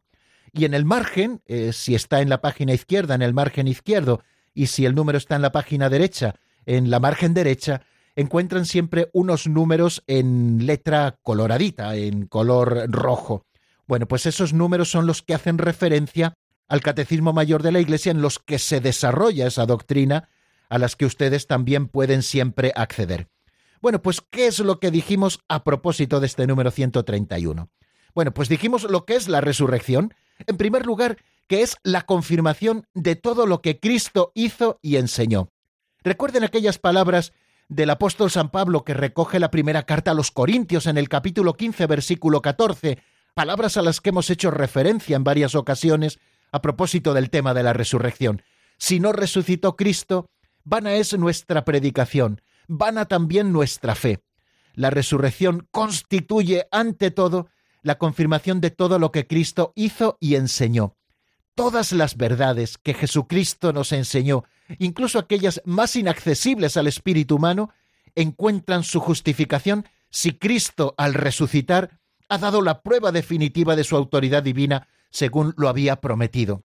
Y 0.53 0.63
en 0.63 0.74
el 0.74 0.86
margen, 0.86 1.41
eh, 1.48 1.74
si 1.74 1.96
está 1.96 2.22
en 2.22 2.30
la 2.30 2.39
página 2.39 2.74
izquierda, 2.74 3.13
en 3.13 3.24
el 3.24 3.34
margen 3.34 3.68
izquierdo, 3.68 4.22
y 4.53 4.68
si 4.68 4.86
el 4.86 4.96
número 4.96 5.18
está 5.18 5.36
en 5.36 5.41
la 5.41 5.51
página 5.51 5.89
derecha, 5.89 6.36
en 6.65 6.89
la 6.89 7.01
margen 7.01 7.34
derecha, 7.34 7.82
encuentran 8.15 8.65
siempre 8.65 9.10
unos 9.12 9.48
números 9.48 10.06
en 10.08 10.65
letra 10.65 11.20
coloradita, 11.24 11.94
en 11.98 12.25
color 12.25 12.89
rojo. 12.89 13.46
Bueno, 13.86 14.08
pues 14.08 14.25
esos 14.27 14.53
números 14.53 14.89
son 14.89 15.08
los 15.08 15.22
que 15.22 15.34
hacen 15.34 15.58
referencia 15.58 16.36
al 16.70 16.80
Catecismo 16.80 17.34
Mayor 17.34 17.63
de 17.63 17.74
la 17.74 17.82
Iglesia 17.82 18.12
en 18.13 18.22
los 18.22 18.39
que 18.39 18.60
se 18.60 18.80
desarrolla 18.80 19.48
esa 19.48 19.65
doctrina 19.65 20.30
a 20.72 20.80
las 20.80 20.96
que 20.96 21.06
ustedes 21.06 21.48
también 21.48 21.90
pueden 21.90 22.24
siempre 22.24 22.72
acceder. 22.75 23.28
Bueno, 23.82 24.01
pues 24.01 24.22
¿qué 24.22 24.48
es 24.48 24.60
lo 24.60 24.80
que 24.80 24.90
dijimos 24.90 25.42
a 25.50 25.66
propósito 25.66 26.22
de 26.22 26.28
este 26.28 26.48
número 26.48 26.72
131? 26.72 27.70
Bueno, 28.16 28.34
pues 28.34 28.48
dijimos 28.48 28.84
lo 28.84 29.06
que 29.06 29.16
es 29.16 29.28
la 29.28 29.42
resurrección. 29.42 30.13
En 30.48 30.56
primer 30.56 30.86
lugar, 30.86 31.18
que 31.48 31.62
es 31.62 31.75
la 31.84 32.04
confirmación 32.04 32.88
de 32.94 33.18
todo 33.18 33.46
lo 33.48 33.62
que 33.62 33.82
Cristo 33.82 34.32
hizo 34.34 34.80
y 34.82 34.96
enseñó. 34.96 35.50
Recuerden 36.04 36.46
aquellas 36.46 36.78
palabras 36.78 37.34
del 37.68 37.90
apóstol 37.90 38.32
San 38.32 38.50
Pablo 38.50 38.86
que 38.86 38.94
recoge 38.94 39.40
la 39.40 39.51
primera 39.51 39.84
carta 39.84 40.12
a 40.12 40.13
los 40.13 40.32
Corintios 40.32 40.86
en 40.86 40.98
el 40.98 41.10
capítulo 41.10 41.56
15, 41.56 41.86
versículo 41.86 42.42
14, 42.42 42.98
palabras 43.34 43.75
a 43.75 43.82
las 43.82 44.00
que 44.00 44.10
hemos 44.10 44.30
hecho 44.30 44.51
referencia 44.51 45.18
en 45.18 45.25
varias 45.25 45.54
ocasiones 45.54 46.20
a 46.54 46.62
propósito 46.62 47.13
del 47.13 47.30
tema 47.30 47.54
de 47.54 47.63
la 47.63 47.74
resurrección. 47.74 48.42
Si 48.78 49.01
no 49.01 49.12
resucitó 49.12 49.75
Cristo, 49.75 50.30
Vana 50.63 50.94
es 50.94 51.18
nuestra 51.18 51.65
predicación, 51.65 52.41
vana 52.68 53.06
también 53.06 53.51
nuestra 53.51 53.96
fe. 53.96 54.24
La 54.74 54.89
resurrección 54.89 55.68
constituye, 55.72 56.68
ante 56.72 57.12
todo, 57.12 57.50
la 57.82 57.98
confirmación 57.98 58.62
de 58.62 58.72
todo 58.72 59.00
lo 59.00 59.12
que 59.12 59.27
Cristo 59.27 59.74
hizo 59.75 60.18
y 60.20 60.36
enseñó. 60.36 60.96
Todas 61.56 61.91
las 61.91 62.15
verdades 62.15 62.77
que 62.77 62.94
Jesucristo 62.94 63.74
nos 63.74 63.91
enseñó, 63.91 64.46
incluso 64.80 65.20
aquellas 65.20 65.62
más 65.65 65.96
inaccesibles 65.96 66.77
al 66.77 66.88
espíritu 66.88 67.36
humano, 67.36 67.72
encuentran 68.15 68.84
su 68.84 69.00
justificación 69.00 69.86
si 70.10 70.34
Cristo, 70.34 70.94
al 70.98 71.13
resucitar, 71.13 72.00
ha 72.30 72.38
dado 72.38 72.62
la 72.62 72.82
prueba 72.82 73.12
definitiva 73.12 73.75
de 73.75 73.84
su 73.84 73.96
autoridad 73.96 74.44
divina 74.44 74.88
según 75.10 75.53
lo 75.58 75.68
había 75.68 75.98
prometido. 75.98 76.63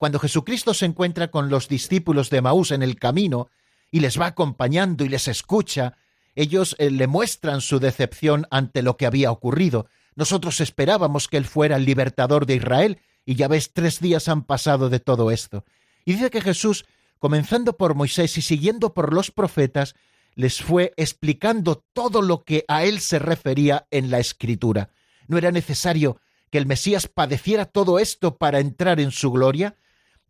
Cuando 0.00 0.18
Jesucristo 0.18 0.72
se 0.72 0.86
encuentra 0.86 1.30
con 1.30 1.50
los 1.50 1.68
discípulos 1.68 2.30
de 2.30 2.40
Maús 2.40 2.70
en 2.70 2.82
el 2.82 2.98
camino 2.98 3.50
y 3.90 4.00
les 4.00 4.18
va 4.18 4.28
acompañando 4.28 5.04
y 5.04 5.10
les 5.10 5.28
escucha, 5.28 5.98
ellos 6.34 6.74
eh, 6.78 6.90
le 6.90 7.06
muestran 7.06 7.60
su 7.60 7.80
decepción 7.80 8.46
ante 8.50 8.80
lo 8.80 8.96
que 8.96 9.04
había 9.04 9.30
ocurrido. 9.30 9.88
Nosotros 10.14 10.62
esperábamos 10.62 11.28
que 11.28 11.36
él 11.36 11.44
fuera 11.44 11.76
el 11.76 11.84
libertador 11.84 12.46
de 12.46 12.54
Israel 12.54 12.98
y 13.26 13.34
ya 13.34 13.46
ves, 13.46 13.74
tres 13.74 14.00
días 14.00 14.28
han 14.28 14.44
pasado 14.44 14.88
de 14.88 15.00
todo 15.00 15.30
esto. 15.30 15.66
Y 16.06 16.14
dice 16.14 16.30
que 16.30 16.40
Jesús, 16.40 16.86
comenzando 17.18 17.76
por 17.76 17.94
Moisés 17.94 18.38
y 18.38 18.40
siguiendo 18.40 18.94
por 18.94 19.12
los 19.12 19.30
profetas, 19.30 19.96
les 20.34 20.62
fue 20.62 20.94
explicando 20.96 21.84
todo 21.92 22.22
lo 22.22 22.42
que 22.44 22.64
a 22.68 22.84
él 22.84 23.00
se 23.00 23.18
refería 23.18 23.86
en 23.90 24.10
la 24.10 24.18
Escritura. 24.18 24.88
No 25.28 25.36
era 25.36 25.52
necesario 25.52 26.22
que 26.50 26.56
el 26.56 26.64
Mesías 26.64 27.06
padeciera 27.06 27.66
todo 27.66 27.98
esto 27.98 28.38
para 28.38 28.60
entrar 28.60 28.98
en 28.98 29.10
su 29.10 29.30
gloria. 29.30 29.76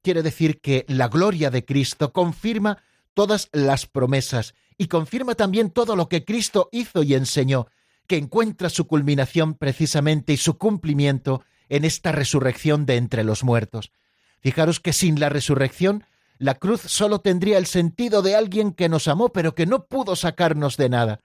Quiere 0.02 0.23
decir 0.23 0.61
que 0.61 0.85
la 0.88 1.09
gloria 1.09 1.50
de 1.50 1.64
Cristo 1.64 2.12
confirma 2.12 2.83
todas 3.14 3.49
las 3.52 3.87
promesas 3.87 4.54
y 4.78 4.87
confirma 4.88 5.35
también 5.35 5.71
todo 5.71 5.95
lo 5.95 6.09
que 6.09 6.25
Cristo 6.25 6.69
hizo 6.73 7.02
y 7.02 7.14
enseñó, 7.14 7.66
que 8.07 8.16
encuentra 8.16 8.71
su 8.71 8.87
culminación 8.87 9.54
precisamente 9.54 10.33
y 10.33 10.37
su 10.38 10.57
cumplimiento 10.57 11.45
en 11.69 11.85
esta 11.85 12.12
resurrección 12.12 12.87
de 12.87 12.97
entre 12.97 13.25
los 13.25 13.45
muertos. 13.45 13.92
Fijaros 14.40 14.80
que 14.80 14.92
sin 14.92 15.21
la 15.21 15.28
resurrección 15.28 16.04
la 16.38 16.54
cruz 16.54 16.80
solo 16.80 17.21
tendría 17.21 17.59
el 17.59 17.66
sentido 17.66 18.23
de 18.23 18.35
alguien 18.35 18.73
que 18.73 18.88
nos 18.88 19.09
amó, 19.09 19.28
pero 19.28 19.54
que 19.54 19.66
no 19.66 19.85
pudo 19.85 20.16
sacarnos 20.16 20.78
de 20.78 20.88
nada. 20.88 21.21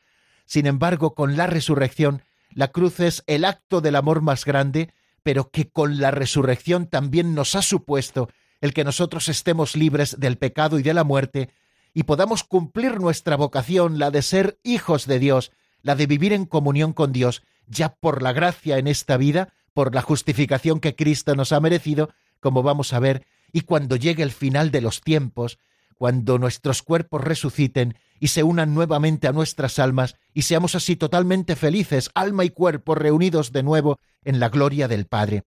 Sin 0.45 0.67
embargo, 0.67 1.15
con 1.15 1.37
la 1.37 1.47
resurrección, 1.47 2.21
la 2.51 2.67
cruz 2.67 2.99
es 2.99 3.23
el 3.25 3.45
acto 3.45 3.79
del 3.79 3.95
amor 3.95 4.21
más 4.21 4.43
grande, 4.43 4.93
pero 5.23 5.49
que 5.49 5.69
con 5.69 5.99
la 5.99 6.11
resurrección 6.11 6.87
también 6.87 7.33
nos 7.33 7.55
ha 7.55 7.61
supuesto 7.61 8.27
el 8.61 8.73
que 8.73 8.83
nosotros 8.83 9.29
estemos 9.29 9.75
libres 9.75 10.19
del 10.19 10.37
pecado 10.37 10.79
y 10.79 10.83
de 10.83 10.93
la 10.93 11.03
muerte, 11.03 11.49
y 11.93 12.03
podamos 12.03 12.43
cumplir 12.43 12.99
nuestra 12.99 13.35
vocación, 13.35 13.99
la 13.99 14.11
de 14.11 14.21
ser 14.21 14.59
hijos 14.63 15.07
de 15.07 15.19
Dios, 15.19 15.51
la 15.81 15.95
de 15.95 16.07
vivir 16.07 16.33
en 16.33 16.45
comunión 16.45 16.93
con 16.93 17.11
Dios, 17.13 17.43
ya 17.67 17.95
por 17.95 18.21
la 18.21 18.33
gracia 18.33 18.77
en 18.77 18.87
esta 18.87 19.17
vida, 19.17 19.53
por 19.73 19.95
la 19.95 20.01
justificación 20.01 20.79
que 20.79 20.95
Cristo 20.95 21.35
nos 21.35 21.51
ha 21.51 21.59
merecido, 21.59 22.09
como 22.39 22.63
vamos 22.63 22.93
a 22.93 22.99
ver 22.99 23.25
y 23.55 23.61
cuando 23.61 23.95
llegue 23.95 24.21
el 24.21 24.33
final 24.33 24.69
de 24.69 24.81
los 24.81 24.99
tiempos, 24.99 25.59
cuando 25.97 26.37
nuestros 26.37 26.83
cuerpos 26.83 27.23
resuciten 27.23 27.95
y 28.19 28.27
se 28.27 28.43
unan 28.43 28.73
nuevamente 28.73 29.29
a 29.29 29.31
nuestras 29.31 29.79
almas 29.79 30.17
y 30.33 30.41
seamos 30.41 30.75
así 30.75 30.97
totalmente 30.97 31.55
felices, 31.55 32.09
alma 32.15 32.43
y 32.43 32.49
cuerpo 32.49 32.95
reunidos 32.95 33.53
de 33.53 33.63
nuevo 33.63 33.97
en 34.25 34.41
la 34.41 34.49
gloria 34.49 34.89
del 34.89 35.05
Padre. 35.05 35.43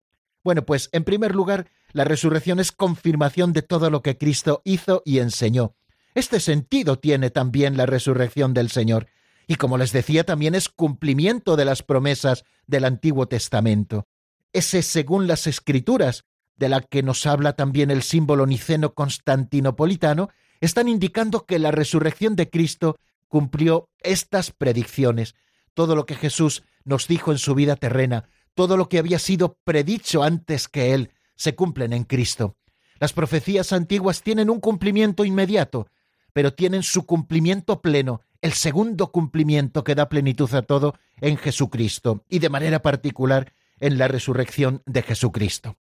Bueno, 0.43 0.67
pues 0.67 0.89
en 0.91 1.03
primer 1.03 1.33
lugar, 1.33 1.65
la 1.95 2.03
resurrección 2.03 2.59
es 2.59 2.73
confirmación 2.73 3.53
de 3.53 3.61
todo 3.61 3.89
lo 3.89 4.01
que 4.01 4.17
Cristo 4.17 4.61
hizo 4.65 5.01
y 5.05 5.19
enseñó. 5.19 5.77
Este 6.13 6.41
sentido 6.41 6.99
tiene 6.99 7.29
también 7.29 7.77
la 7.77 7.85
resurrección 7.85 8.53
del 8.53 8.69
Señor, 8.69 9.07
y 9.47 9.55
como 9.55 9.77
les 9.77 9.93
decía, 9.93 10.25
también 10.25 10.55
es 10.55 10.67
cumplimiento 10.67 11.55
de 11.55 11.63
las 11.63 11.83
promesas 11.83 12.43
del 12.67 12.83
Antiguo 12.83 13.29
Testamento. 13.29 14.09
Ese, 14.51 14.81
según 14.81 15.27
las 15.27 15.47
Escrituras, 15.47 16.25
de 16.57 16.67
la 16.67 16.81
que 16.81 17.01
nos 17.01 17.25
habla 17.25 17.53
también 17.53 17.89
el 17.91 18.03
símbolo 18.03 18.45
niceno 18.45 18.93
constantinopolitano, 18.93 20.31
están 20.59 20.89
indicando 20.89 21.45
que 21.45 21.59
la 21.59 21.71
resurrección 21.71 22.35
de 22.35 22.49
Cristo 22.49 22.97
cumplió 23.29 23.87
estas 23.99 24.51
predicciones. 24.51 25.33
Todo 25.73 25.95
lo 25.95 26.05
que 26.05 26.15
Jesús 26.15 26.63
nos 26.83 27.07
dijo 27.07 27.31
en 27.31 27.37
su 27.37 27.55
vida 27.55 27.77
terrena, 27.77 28.27
todo 28.53 28.75
lo 28.75 28.89
que 28.89 28.99
había 28.99 29.17
sido 29.17 29.57
predicho 29.63 30.23
antes 30.23 30.67
que 30.67 30.93
Él, 30.93 31.11
se 31.35 31.55
cumplen 31.55 31.93
en 31.93 32.03
Cristo. 32.03 32.55
Las 32.99 33.13
profecías 33.13 33.73
antiguas 33.73 34.21
tienen 34.21 34.49
un 34.49 34.59
cumplimiento 34.59 35.25
inmediato, 35.25 35.87
pero 36.33 36.53
tienen 36.53 36.83
su 36.83 37.05
cumplimiento 37.05 37.81
pleno, 37.81 38.21
el 38.41 38.53
segundo 38.53 39.11
cumplimiento 39.11 39.83
que 39.83 39.95
da 39.95 40.09
plenitud 40.09 40.53
a 40.53 40.61
todo 40.61 40.95
en 41.21 41.37
Jesucristo, 41.37 42.23
y 42.29 42.39
de 42.39 42.49
manera 42.49 42.81
particular 42.81 43.53
en 43.79 43.97
la 43.97 44.07
resurrección 44.07 44.81
de 44.85 45.01
Jesucristo. 45.01 45.77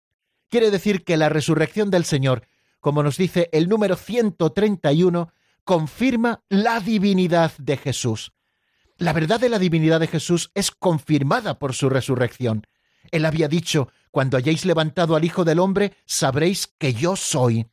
Quiere 0.48 0.70
decir 0.70 1.04
que 1.04 1.16
la 1.16 1.28
resurrección 1.28 1.90
del 1.90 2.04
Señor, 2.04 2.46
como 2.80 3.02
nos 3.02 3.16
dice 3.16 3.48
el 3.52 3.68
número 3.68 3.96
131, 3.96 5.32
confirma 5.64 6.42
la 6.48 6.80
divinidad 6.80 7.52
de 7.58 7.76
Jesús. 7.76 8.32
La 8.96 9.12
verdad 9.12 9.40
de 9.40 9.48
la 9.48 9.58
divinidad 9.58 9.98
de 9.98 10.06
Jesús 10.06 10.50
es 10.54 10.70
confirmada 10.70 11.58
por 11.58 11.74
su 11.74 11.88
resurrección. 11.88 12.66
Él 13.10 13.24
había 13.24 13.48
dicho, 13.48 13.88
cuando 14.14 14.36
hayáis 14.36 14.64
levantado 14.64 15.16
al 15.16 15.24
Hijo 15.24 15.44
del 15.44 15.58
Hombre, 15.58 15.96
sabréis 16.06 16.68
que 16.78 16.94
yo 16.94 17.16
soy. 17.16 17.66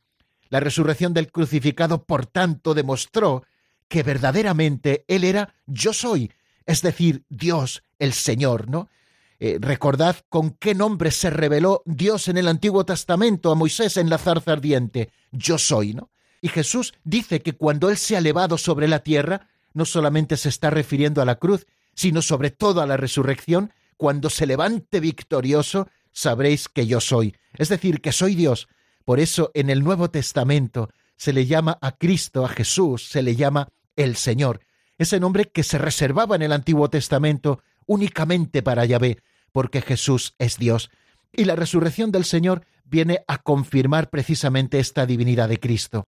La 0.48 0.58
resurrección 0.58 1.14
del 1.14 1.30
crucificado, 1.30 2.02
por 2.02 2.26
tanto, 2.26 2.74
demostró 2.74 3.44
que 3.86 4.02
verdaderamente 4.02 5.04
Él 5.06 5.22
era 5.22 5.54
yo 5.66 5.92
soy, 5.92 6.32
es 6.66 6.82
decir, 6.82 7.22
Dios, 7.28 7.84
el 8.00 8.12
Señor, 8.12 8.68
¿no? 8.68 8.90
Eh, 9.38 9.58
recordad 9.60 10.16
con 10.28 10.50
qué 10.50 10.74
nombre 10.74 11.12
se 11.12 11.30
reveló 11.30 11.84
Dios 11.86 12.26
en 12.26 12.36
el 12.36 12.48
Antiguo 12.48 12.84
Testamento 12.84 13.52
a 13.52 13.54
Moisés 13.54 13.96
en 13.96 14.10
la 14.10 14.18
zarza 14.18 14.50
ardiente. 14.50 15.12
Yo 15.30 15.58
soy, 15.58 15.94
¿no? 15.94 16.10
Y 16.40 16.48
Jesús 16.48 16.92
dice 17.04 17.40
que 17.40 17.52
cuando 17.52 17.88
Él 17.88 17.96
se 17.96 18.16
ha 18.16 18.18
elevado 18.18 18.58
sobre 18.58 18.88
la 18.88 19.04
tierra, 19.04 19.46
no 19.74 19.84
solamente 19.84 20.36
se 20.36 20.48
está 20.48 20.70
refiriendo 20.70 21.22
a 21.22 21.24
la 21.24 21.36
cruz, 21.36 21.68
sino 21.94 22.20
sobre 22.20 22.50
todo 22.50 22.80
a 22.80 22.86
la 22.86 22.96
resurrección, 22.96 23.72
cuando 23.96 24.28
se 24.28 24.46
levante 24.46 24.98
victorioso, 24.98 25.86
sabréis 26.12 26.68
que 26.68 26.86
yo 26.86 27.00
soy, 27.00 27.36
es 27.58 27.68
decir, 27.68 28.00
que 28.00 28.12
soy 28.12 28.34
Dios. 28.34 28.68
Por 29.04 29.20
eso 29.20 29.50
en 29.54 29.70
el 29.70 29.82
Nuevo 29.82 30.10
Testamento 30.10 30.90
se 31.16 31.32
le 31.32 31.46
llama 31.46 31.78
a 31.80 31.92
Cristo, 31.92 32.44
a 32.44 32.48
Jesús, 32.48 33.08
se 33.08 33.22
le 33.22 33.36
llama 33.36 33.68
el 33.96 34.16
Señor, 34.16 34.60
ese 34.98 35.20
nombre 35.20 35.50
que 35.50 35.62
se 35.62 35.78
reservaba 35.78 36.36
en 36.36 36.42
el 36.42 36.52
Antiguo 36.52 36.88
Testamento 36.90 37.62
únicamente 37.86 38.62
para 38.62 38.84
Yahvé, 38.84 39.18
porque 39.52 39.82
Jesús 39.82 40.34
es 40.38 40.58
Dios. 40.58 40.90
Y 41.32 41.44
la 41.44 41.56
resurrección 41.56 42.12
del 42.12 42.24
Señor 42.24 42.64
viene 42.84 43.24
a 43.26 43.38
confirmar 43.38 44.10
precisamente 44.10 44.78
esta 44.78 45.06
divinidad 45.06 45.48
de 45.48 45.58
Cristo. 45.58 46.04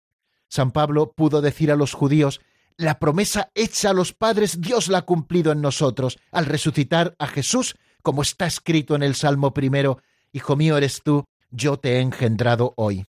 San 0.48 0.72
Pablo 0.72 1.12
pudo 1.12 1.40
decir 1.40 1.70
a 1.70 1.76
los 1.76 1.94
judíos, 1.94 2.40
la 2.76 2.98
promesa 2.98 3.50
hecha 3.54 3.90
a 3.90 3.94
los 3.94 4.12
padres 4.12 4.60
Dios 4.60 4.88
la 4.88 4.98
ha 4.98 5.02
cumplido 5.02 5.52
en 5.52 5.60
nosotros 5.60 6.18
al 6.30 6.46
resucitar 6.46 7.14
a 7.18 7.26
Jesús, 7.26 7.76
como 8.02 8.22
está 8.22 8.46
escrito 8.46 8.94
en 8.94 9.02
el 9.02 9.14
Salmo 9.14 9.54
primero, 9.54 10.02
Hijo 10.34 10.56
mío 10.56 10.78
eres 10.78 11.02
tú, 11.02 11.24
yo 11.50 11.78
te 11.78 11.96
he 11.96 12.00
engendrado 12.00 12.72
hoy. 12.76 13.04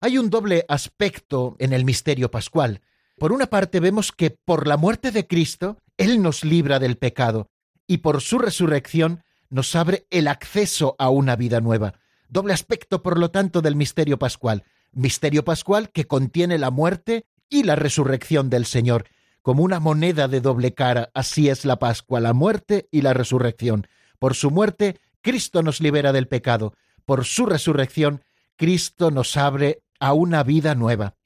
Hay 0.00 0.16
un 0.16 0.30
doble 0.30 0.64
aspecto 0.68 1.54
en 1.58 1.72
el 1.74 1.84
misterio 1.84 2.30
pascual. 2.30 2.80
Por 3.18 3.32
una 3.32 3.46
parte 3.46 3.78
vemos 3.78 4.10
que 4.10 4.30
por 4.30 4.66
la 4.66 4.76
muerte 4.76 5.10
de 5.10 5.26
Cristo, 5.26 5.78
Él 5.98 6.22
nos 6.22 6.44
libra 6.44 6.78
del 6.78 6.96
pecado, 6.96 7.50
y 7.86 7.98
por 7.98 8.22
su 8.22 8.38
resurrección 8.38 9.22
nos 9.50 9.76
abre 9.76 10.06
el 10.10 10.28
acceso 10.28 10.96
a 10.98 11.10
una 11.10 11.36
vida 11.36 11.60
nueva. 11.60 11.94
Doble 12.28 12.54
aspecto, 12.54 13.02
por 13.02 13.18
lo 13.18 13.30
tanto, 13.30 13.60
del 13.60 13.76
misterio 13.76 14.18
pascual. 14.18 14.64
Misterio 14.92 15.44
pascual 15.44 15.90
que 15.90 16.06
contiene 16.06 16.58
la 16.58 16.70
muerte 16.70 17.26
y 17.50 17.62
la 17.62 17.76
resurrección 17.76 18.48
del 18.48 18.64
Señor. 18.64 19.04
Como 19.44 19.62
una 19.62 19.78
moneda 19.78 20.26
de 20.26 20.40
doble 20.40 20.72
cara, 20.72 21.10
así 21.12 21.50
es 21.50 21.66
la 21.66 21.78
Pascua, 21.78 22.18
la 22.18 22.32
muerte 22.32 22.88
y 22.90 23.02
la 23.02 23.12
resurrección. 23.12 23.86
Por 24.18 24.34
su 24.34 24.50
muerte, 24.50 24.98
Cristo 25.20 25.62
nos 25.62 25.82
libera 25.82 26.14
del 26.14 26.28
pecado. 26.28 26.72
Por 27.04 27.26
su 27.26 27.44
resurrección, 27.44 28.24
Cristo 28.56 29.10
nos 29.10 29.36
abre 29.36 29.82
a 30.00 30.14
una 30.14 30.44
vida 30.44 30.74
nueva. 30.74 31.16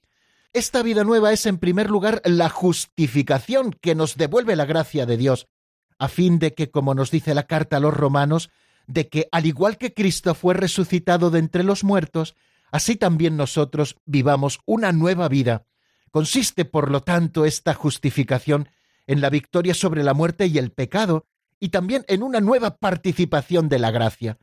Esta 0.53 0.83
vida 0.83 1.05
nueva 1.05 1.33
es, 1.33 1.47
en 1.47 1.59
primer 1.59 1.91
lugar, 1.91 2.21
la 2.25 2.49
justificación 2.49 3.71
que 3.71 3.95
nos 3.95 4.17
devuelve 4.17 4.57
la 4.57 4.65
gracia 4.65 5.07
de 5.07 5.17
Dios 5.17 5.47
a 6.01 6.09
fin 6.09 6.41
de 6.41 6.55
que, 6.55 6.73
como 6.73 6.97
nos 6.97 7.13
dice 7.13 7.37
la 7.37 7.47
carta 7.47 7.77
a 7.77 7.81
los 7.81 7.95
romanos, 7.95 8.51
de 8.89 9.09
que 9.09 9.29
al 9.31 9.47
igual 9.47 9.79
que 9.79 9.95
Cristo 9.95 10.35
fue 10.35 10.55
resucitado 10.55 11.31
de 11.31 11.39
entre 11.39 11.63
los 11.63 11.85
muertos, 11.85 12.35
así 12.73 12.97
también 12.97 13.37
nosotros 13.37 13.95
vivamos 14.07 14.59
una 14.67 14.91
nueva 14.91 15.29
vida. 15.29 15.68
Consiste, 16.19 16.65
por 16.65 16.91
lo 16.91 17.05
tanto, 17.05 17.45
esta 17.45 17.75
justificación 17.75 18.71
en 19.07 19.21
la 19.21 19.31
victoria 19.31 19.73
sobre 19.73 20.03
la 20.03 20.15
muerte 20.15 20.49
y 20.49 20.59
el 20.59 20.73
pecado, 20.73 21.27
y 21.61 21.69
también 21.69 22.05
en 22.09 22.25
una 22.25 22.41
nueva 22.41 22.79
participación 22.79 23.69
de 23.69 23.79
la 23.79 23.93
gracia, 23.93 24.37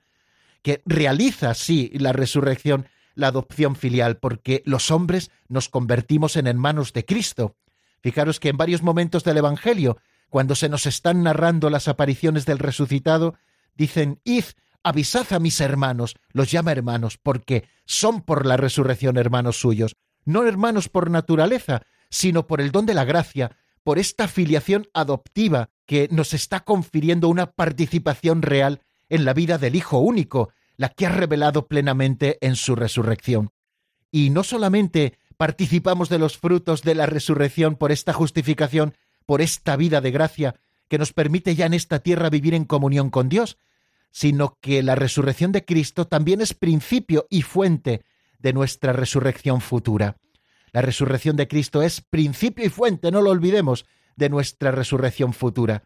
que 0.62 0.82
realiza, 0.86 1.54
sí, 1.54 1.92
la 1.96 2.14
resurrección, 2.14 2.88
la 3.14 3.28
adopción 3.28 3.76
filial, 3.76 4.20
porque 4.20 4.64
los 4.66 4.90
hombres 4.90 5.32
nos 5.50 5.68
convertimos 5.68 6.38
en 6.38 6.48
hermanos 6.48 6.94
de 6.94 7.04
Cristo. 7.04 7.58
Fijaros 8.02 8.40
que 8.40 8.48
en 8.48 8.56
varios 8.56 8.82
momentos 8.82 9.26
del 9.26 9.36
Evangelio 9.36 9.98
cuando 10.30 10.56
se 10.56 10.70
nos 10.70 10.86
están 10.86 11.24
narrando 11.24 11.70
las 11.70 11.90
apariciones 11.90 12.46
del 12.46 12.60
resucitado, 12.60 13.36
dicen, 13.76 14.22
id, 14.24 14.46
avisad 14.82 15.34
a 15.34 15.40
mis 15.40 15.60
hermanos, 15.60 16.16
los 16.32 16.50
llama 16.50 16.72
hermanos, 16.72 17.18
porque 17.22 17.68
son 17.84 18.22
por 18.22 18.46
la 18.46 18.56
resurrección 18.56 19.18
hermanos 19.18 19.60
suyos, 19.60 19.98
no 20.26 20.46
hermanos 20.46 20.90
por 20.90 21.10
naturaleza, 21.10 21.84
sino 22.10 22.48
por 22.48 22.62
el 22.62 22.72
don 22.72 22.86
de 22.86 22.94
la 22.94 23.06
gracia, 23.06 23.56
por 23.84 24.00
esta 24.00 24.28
filiación 24.28 24.88
adoptiva 24.94 25.70
que 25.86 26.08
nos 26.12 26.34
está 26.34 26.62
confiriendo 26.62 27.30
una 27.30 27.52
participación 27.52 28.42
real 28.42 28.82
en 29.10 29.26
la 29.26 29.34
vida 29.34 29.58
del 29.58 29.76
Hijo 29.76 30.00
único, 30.00 30.52
la 30.78 30.90
que 30.90 31.06
ha 31.06 31.10
revelado 31.10 31.68
plenamente 31.68 32.38
en 32.42 32.56
su 32.56 32.76
resurrección. 32.76 33.52
Y 34.12 34.32
no 34.32 34.44
solamente 34.44 35.18
participamos 35.38 36.10
de 36.10 36.20
los 36.20 36.38
frutos 36.38 36.82
de 36.82 36.96
la 36.96 37.06
resurrección 37.06 37.76
por 37.76 37.92
esta 37.92 38.14
justificación, 38.14 38.96
por 39.26 39.42
esta 39.42 39.76
vida 39.76 40.02
de 40.02 40.12
gracia 40.12 40.56
que 40.88 40.98
nos 40.98 41.14
permite 41.14 41.56
ya 41.56 41.66
en 41.66 41.74
esta 41.74 42.00
tierra 42.00 42.30
vivir 42.30 42.54
en 42.54 42.66
comunión 42.66 43.10
con 43.10 43.30
Dios, 43.30 43.58
sino 44.12 44.58
que 44.62 44.82
la 44.82 44.96
resurrección 44.96 45.52
de 45.52 45.66
Cristo 45.66 46.08
también 46.08 46.42
es 46.42 46.54
principio 46.54 47.28
y 47.30 47.42
fuente 47.42 48.04
de 48.46 48.54
nuestra 48.54 48.94
resurrección 48.94 49.60
futura. 49.60 50.18
La 50.72 50.84
resurrección 50.84 51.36
de 51.36 51.48
Cristo 51.48 51.82
es 51.82 52.02
principio 52.02 52.64
y 52.64 52.70
fuente, 52.70 53.10
no 53.10 53.24
lo 53.24 53.32
olvidemos, 53.32 53.88
de 54.18 54.30
nuestra 54.30 54.70
resurrección 54.70 55.34
futura. 55.34 55.86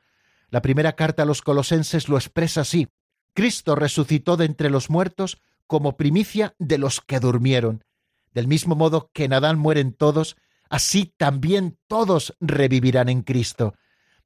La 0.50 0.62
primera 0.62 0.98
carta 0.98 1.24
a 1.24 1.26
los 1.26 1.42
colosenses 1.42 2.10
lo 2.10 2.18
expresa 2.18 2.62
así. 2.62 2.90
Cristo 3.34 3.76
resucitó 3.76 4.36
de 4.36 4.44
entre 4.44 4.70
los 4.70 4.90
muertos 4.90 5.42
como 5.68 5.96
primicia 5.96 6.54
de 6.60 6.78
los 6.78 7.00
que 7.00 7.22
durmieron. 7.22 7.86
Del 8.34 8.50
mismo 8.50 8.76
modo 8.76 9.10
que 9.14 9.24
en 9.24 9.32
Adán 9.32 9.58
mueren 9.58 9.94
todos, 9.94 10.36
así 10.70 11.14
también 11.16 11.78
todos 11.88 12.36
revivirán 12.42 13.08
en 13.08 13.22
Cristo. 13.22 13.74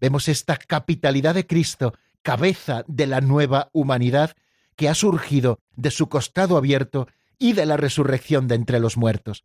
Vemos 0.02 0.28
esta 0.28 0.58
capitalidad 0.58 1.36
de 1.36 1.46
Cristo, 1.46 1.94
cabeza 2.24 2.84
de 2.88 3.06
la 3.06 3.22
nueva 3.22 3.70
humanidad, 3.74 4.36
que 4.76 4.90
ha 4.90 4.96
surgido 4.96 5.60
de 5.76 5.92
su 5.92 6.10
costado 6.10 6.58
abierto 6.58 7.08
y 7.40 7.54
de 7.54 7.66
la 7.66 7.78
resurrección 7.78 8.48
de 8.48 8.56
entre 8.56 8.80
los 8.80 8.98
muertos. 8.98 9.44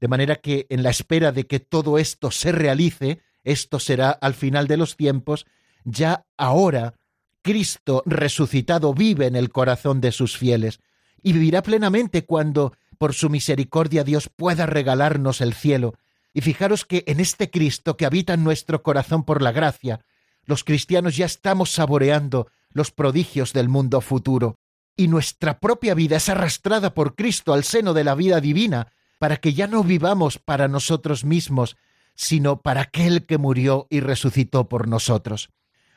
De 0.00 0.08
manera 0.08 0.36
que 0.36 0.66
en 0.68 0.82
la 0.82 0.90
espera 0.90 1.32
de 1.32 1.46
que 1.46 1.60
todo 1.60 1.98
esto 1.98 2.30
se 2.30 2.52
realice, 2.52 3.22
esto 3.44 3.78
será 3.78 4.10
al 4.10 4.34
final 4.34 4.66
de 4.66 4.76
los 4.76 4.96
tiempos, 4.96 5.46
ya 5.84 6.26
ahora 6.36 6.94
Cristo 7.42 8.02
resucitado 8.06 8.92
vive 8.92 9.26
en 9.26 9.36
el 9.36 9.50
corazón 9.50 10.00
de 10.00 10.12
sus 10.12 10.36
fieles 10.36 10.80
y 11.22 11.32
vivirá 11.32 11.62
plenamente 11.62 12.24
cuando, 12.24 12.72
por 12.98 13.14
su 13.14 13.30
misericordia, 13.30 14.04
Dios 14.04 14.28
pueda 14.28 14.66
regalarnos 14.66 15.40
el 15.40 15.54
cielo. 15.54 15.94
Y 16.34 16.40
fijaros 16.40 16.84
que 16.84 17.04
en 17.06 17.20
este 17.20 17.50
Cristo 17.50 17.96
que 17.96 18.04
habita 18.04 18.34
en 18.34 18.44
nuestro 18.44 18.82
corazón 18.82 19.24
por 19.24 19.42
la 19.42 19.52
gracia, 19.52 20.00
los 20.44 20.64
cristianos 20.64 21.16
ya 21.16 21.26
estamos 21.26 21.70
saboreando 21.70 22.48
los 22.70 22.90
prodigios 22.90 23.52
del 23.52 23.68
mundo 23.68 24.00
futuro, 24.00 24.58
y 24.96 25.08
nuestra 25.08 25.60
propia 25.60 25.94
vida 25.94 26.16
es 26.16 26.28
arrastrada 26.28 26.94
por 26.94 27.14
Cristo 27.14 27.52
al 27.52 27.64
seno 27.64 27.94
de 27.94 28.04
la 28.04 28.14
vida 28.14 28.40
divina, 28.40 28.92
para 29.18 29.36
que 29.36 29.54
ya 29.54 29.66
no 29.66 29.84
vivamos 29.84 30.38
para 30.38 30.68
nosotros 30.68 31.24
mismos, 31.24 31.76
sino 32.14 32.62
para 32.62 32.82
aquel 32.82 33.26
que 33.26 33.38
murió 33.38 33.86
y 33.90 34.00
resucitó 34.00 34.68
por 34.68 34.88
nosotros. 34.88 35.50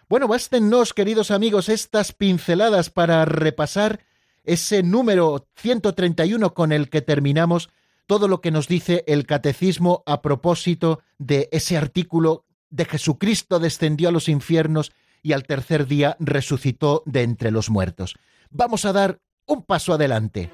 Bueno, 0.10 0.28
bástenos, 0.28 0.94
queridos 0.94 1.32
amigos, 1.32 1.70
estas 1.70 2.14
pinceladas 2.14 2.90
para 2.90 3.26
repasar 3.26 4.02
ese 4.44 4.84
número 4.84 5.48
131 5.56 6.54
con 6.54 6.72
el 6.72 6.90
que 6.90 7.02
terminamos 7.02 7.70
todo 8.08 8.28
lo 8.28 8.42
que 8.42 8.50
nos 8.50 8.68
dice 8.68 9.04
el 9.06 9.28
catecismo 9.28 10.02
a 10.08 10.24
propósito 10.24 11.02
de 11.20 11.48
ese 11.52 11.78
artículo 11.78 12.46
de 12.72 12.86
Jesucristo 12.86 13.60
descendió 13.60 14.10
a 14.10 14.12
los 14.12 14.28
infiernos 14.30 14.92
y 15.22 15.34
al 15.34 15.44
tercer 15.44 15.86
día 15.86 16.18
resucitó 16.20 17.04
de 17.06 17.22
entre 17.24 17.52
los 17.52 17.70
muertos. 17.70 18.16
Vamos 18.52 18.86
a 18.86 18.94
dar 18.94 19.20
un 19.46 19.64
paso 19.64 19.94
adelante. 19.94 20.52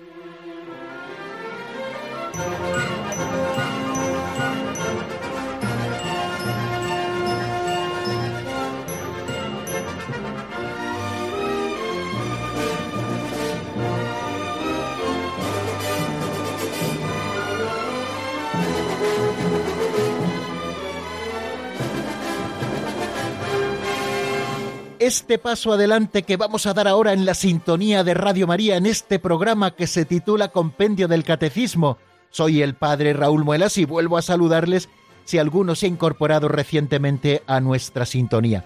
Este 25.06 25.38
paso 25.38 25.72
adelante 25.72 26.24
que 26.24 26.36
vamos 26.36 26.66
a 26.66 26.74
dar 26.74 26.88
ahora 26.88 27.14
en 27.14 27.26
la 27.26 27.36
sintonía 27.36 28.04
de 28.04 28.16
Radio 28.16 28.48
María 28.48 28.76
en 28.76 28.88
este 28.88 29.20
programa 29.20 29.76
que 29.76 29.86
se 29.86 30.04
titula 30.04 30.48
Compendio 30.48 31.08
del 31.08 31.24
Catecismo. 31.24 32.00
Soy 32.32 32.64
el 32.64 32.74
padre 32.74 33.14
Raúl 33.14 33.44
Muelas 33.44 33.78
y 33.78 33.86
vuelvo 33.86 34.18
a 34.18 34.24
saludarles 34.24 34.90
si 35.24 35.38
alguno 35.38 35.76
se 35.76 35.86
ha 35.86 35.90
incorporado 35.90 36.48
recientemente 36.48 37.44
a 37.46 37.60
nuestra 37.60 38.08
sintonía. 38.08 38.66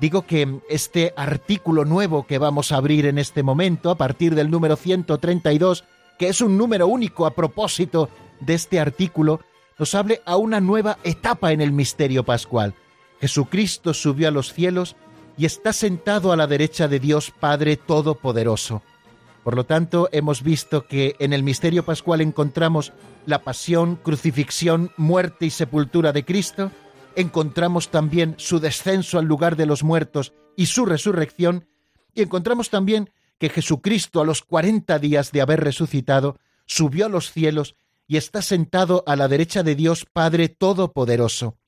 Digo 0.00 0.22
que 0.22 0.58
este 0.70 1.12
artículo 1.18 1.84
nuevo 1.84 2.26
que 2.26 2.38
vamos 2.38 2.72
a 2.72 2.76
abrir 2.76 3.04
en 3.04 3.18
este 3.18 3.42
momento, 3.42 3.90
a 3.90 3.96
partir 3.96 4.34
del 4.34 4.50
número 4.50 4.76
132, 4.76 5.84
que 6.18 6.28
es 6.28 6.40
un 6.40 6.56
número 6.56 6.86
único 6.86 7.26
a 7.26 7.34
propósito 7.34 8.08
de 8.40 8.54
este 8.54 8.80
artículo, 8.80 9.40
nos 9.78 9.94
hable 9.94 10.22
a 10.24 10.36
una 10.36 10.60
nueva 10.60 10.96
etapa 11.04 11.52
en 11.52 11.60
el 11.60 11.72
misterio 11.72 12.24
pascual. 12.24 12.74
Jesucristo 13.20 13.92
subió 13.92 14.28
a 14.28 14.30
los 14.30 14.52
cielos 14.52 14.96
y 15.36 15.46
está 15.46 15.72
sentado 15.72 16.32
a 16.32 16.36
la 16.36 16.46
derecha 16.46 16.88
de 16.88 17.00
Dios 17.00 17.32
Padre 17.38 17.76
Todopoderoso. 17.76 18.82
Por 19.42 19.56
lo 19.56 19.64
tanto, 19.64 20.08
hemos 20.12 20.42
visto 20.42 20.86
que 20.86 21.16
en 21.18 21.32
el 21.32 21.42
misterio 21.42 21.84
pascual 21.84 22.20
encontramos 22.20 22.92
la 23.26 23.44
pasión, 23.44 23.96
crucifixión, 23.96 24.92
muerte 24.96 25.46
y 25.46 25.50
sepultura 25.50 26.12
de 26.12 26.24
Cristo, 26.24 26.70
encontramos 27.14 27.90
también 27.90 28.34
su 28.38 28.58
descenso 28.58 29.18
al 29.18 29.26
lugar 29.26 29.56
de 29.56 29.66
los 29.66 29.82
muertos 29.82 30.32
y 30.56 30.66
su 30.66 30.86
resurrección, 30.86 31.68
y 32.14 32.22
encontramos 32.22 32.70
también 32.70 33.10
que 33.38 33.50
Jesucristo 33.50 34.20
a 34.20 34.24
los 34.24 34.42
cuarenta 34.42 34.98
días 34.98 35.32
de 35.32 35.42
haber 35.42 35.60
resucitado 35.60 36.38
subió 36.66 37.06
a 37.06 37.10
los 37.10 37.30
cielos 37.30 37.76
y 38.06 38.16
está 38.16 38.40
sentado 38.40 39.02
a 39.06 39.16
la 39.16 39.28
derecha 39.28 39.62
de 39.62 39.74
Dios 39.74 40.06
Padre 40.10 40.48
Todopoderoso. 40.48 41.58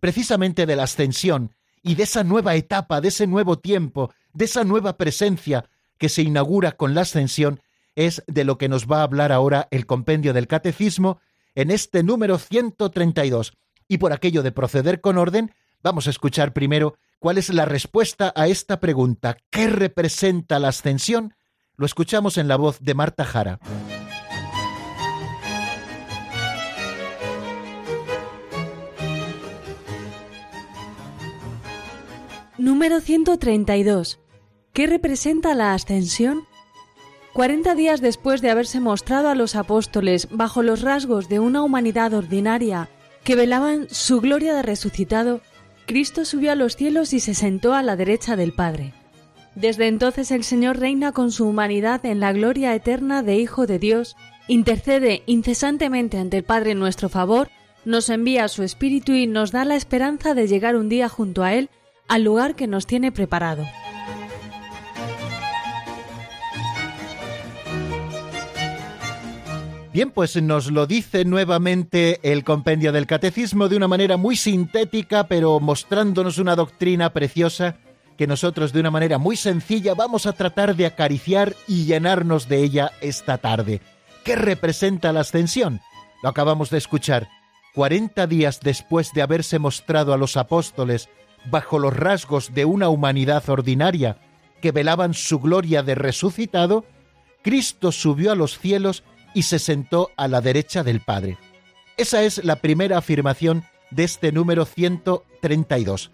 Precisamente 0.00 0.66
de 0.66 0.76
la 0.76 0.84
ascensión 0.84 1.54
y 1.82 1.94
de 1.94 2.02
esa 2.04 2.24
nueva 2.24 2.54
etapa, 2.54 3.00
de 3.00 3.08
ese 3.08 3.26
nuevo 3.26 3.58
tiempo, 3.58 4.12
de 4.32 4.44
esa 4.44 4.64
nueva 4.64 4.96
presencia 4.96 5.64
que 5.98 6.08
se 6.08 6.22
inaugura 6.22 6.72
con 6.72 6.94
la 6.94 7.02
ascensión, 7.02 7.60
es 7.94 8.22
de 8.26 8.44
lo 8.44 8.58
que 8.58 8.68
nos 8.68 8.86
va 8.86 9.00
a 9.00 9.02
hablar 9.02 9.32
ahora 9.32 9.68
el 9.70 9.86
compendio 9.86 10.32
del 10.32 10.46
catecismo 10.46 11.20
en 11.54 11.70
este 11.70 12.02
número 12.02 12.38
132. 12.38 13.54
Y 13.88 13.98
por 13.98 14.12
aquello 14.12 14.42
de 14.42 14.52
proceder 14.52 15.00
con 15.00 15.18
orden, 15.18 15.52
vamos 15.82 16.06
a 16.06 16.10
escuchar 16.10 16.52
primero 16.52 16.96
cuál 17.18 17.38
es 17.38 17.50
la 17.50 17.64
respuesta 17.64 18.32
a 18.36 18.46
esta 18.46 18.80
pregunta. 18.80 19.36
¿Qué 19.50 19.66
representa 19.66 20.58
la 20.58 20.68
ascensión? 20.68 21.34
Lo 21.76 21.86
escuchamos 21.86 22.38
en 22.38 22.48
la 22.48 22.56
voz 22.56 22.80
de 22.80 22.94
Marta 22.94 23.24
Jara. 23.24 23.58
Número 32.60 33.00
132. 33.00 34.20
¿Qué 34.74 34.86
representa 34.86 35.54
la 35.54 35.72
ascensión? 35.72 36.42
Cuarenta 37.32 37.74
días 37.74 38.02
después 38.02 38.42
de 38.42 38.50
haberse 38.50 38.80
mostrado 38.80 39.30
a 39.30 39.34
los 39.34 39.56
apóstoles 39.56 40.28
bajo 40.30 40.62
los 40.62 40.82
rasgos 40.82 41.30
de 41.30 41.38
una 41.38 41.62
humanidad 41.62 42.12
ordinaria 42.12 42.90
que 43.24 43.34
velaban 43.34 43.88
su 43.88 44.20
gloria 44.20 44.52
de 44.52 44.60
resucitado, 44.60 45.40
Cristo 45.86 46.26
subió 46.26 46.52
a 46.52 46.54
los 46.54 46.76
cielos 46.76 47.14
y 47.14 47.20
se 47.20 47.32
sentó 47.32 47.72
a 47.72 47.82
la 47.82 47.96
derecha 47.96 48.36
del 48.36 48.52
Padre. 48.52 48.92
Desde 49.54 49.88
entonces 49.88 50.30
el 50.30 50.44
Señor 50.44 50.78
reina 50.78 51.12
con 51.12 51.32
su 51.32 51.48
humanidad 51.48 52.04
en 52.04 52.20
la 52.20 52.34
gloria 52.34 52.74
eterna 52.74 53.22
de 53.22 53.38
Hijo 53.38 53.66
de 53.66 53.78
Dios, 53.78 54.16
intercede 54.48 55.22
incesantemente 55.24 56.18
ante 56.18 56.36
el 56.36 56.44
Padre 56.44 56.72
en 56.72 56.78
nuestro 56.78 57.08
favor, 57.08 57.48
nos 57.86 58.10
envía 58.10 58.48
su 58.48 58.62
Espíritu 58.64 59.12
y 59.12 59.26
nos 59.26 59.50
da 59.50 59.64
la 59.64 59.76
esperanza 59.76 60.34
de 60.34 60.46
llegar 60.46 60.76
un 60.76 60.90
día 60.90 61.08
junto 61.08 61.42
a 61.42 61.54
Él 61.54 61.70
al 62.10 62.24
lugar 62.24 62.56
que 62.56 62.66
nos 62.66 62.88
tiene 62.88 63.12
preparado. 63.12 63.64
Bien, 69.92 70.10
pues 70.10 70.40
nos 70.42 70.72
lo 70.72 70.86
dice 70.88 71.24
nuevamente 71.24 72.18
el 72.22 72.42
compendio 72.42 72.90
del 72.90 73.06
catecismo 73.06 73.68
de 73.68 73.76
una 73.76 73.86
manera 73.86 74.16
muy 74.16 74.34
sintética, 74.34 75.28
pero 75.28 75.60
mostrándonos 75.60 76.38
una 76.38 76.56
doctrina 76.56 77.12
preciosa 77.12 77.76
que 78.18 78.26
nosotros 78.26 78.72
de 78.72 78.80
una 78.80 78.90
manera 78.90 79.18
muy 79.18 79.36
sencilla 79.36 79.94
vamos 79.94 80.26
a 80.26 80.32
tratar 80.32 80.74
de 80.74 80.86
acariciar 80.86 81.54
y 81.68 81.84
llenarnos 81.84 82.48
de 82.48 82.58
ella 82.64 82.90
esta 83.00 83.38
tarde. 83.38 83.80
¿Qué 84.24 84.34
representa 84.34 85.12
la 85.12 85.20
ascensión? 85.20 85.80
Lo 86.24 86.28
acabamos 86.28 86.70
de 86.70 86.78
escuchar. 86.78 87.28
Cuarenta 87.72 88.26
días 88.26 88.58
después 88.60 89.12
de 89.12 89.22
haberse 89.22 89.60
mostrado 89.60 90.12
a 90.12 90.16
los 90.16 90.36
apóstoles 90.36 91.08
bajo 91.46 91.78
los 91.78 91.96
rasgos 91.96 92.54
de 92.54 92.64
una 92.64 92.88
humanidad 92.88 93.48
ordinaria 93.48 94.18
que 94.60 94.72
velaban 94.72 95.14
su 95.14 95.40
gloria 95.40 95.82
de 95.82 95.94
resucitado, 95.94 96.84
Cristo 97.42 97.92
subió 97.92 98.32
a 98.32 98.34
los 98.34 98.58
cielos 98.58 99.04
y 99.34 99.42
se 99.42 99.58
sentó 99.58 100.10
a 100.16 100.28
la 100.28 100.40
derecha 100.40 100.82
del 100.82 101.00
Padre. 101.00 101.38
Esa 101.96 102.22
es 102.22 102.44
la 102.44 102.56
primera 102.56 102.98
afirmación 102.98 103.64
de 103.90 104.04
este 104.04 104.32
número 104.32 104.64
132. 104.64 106.10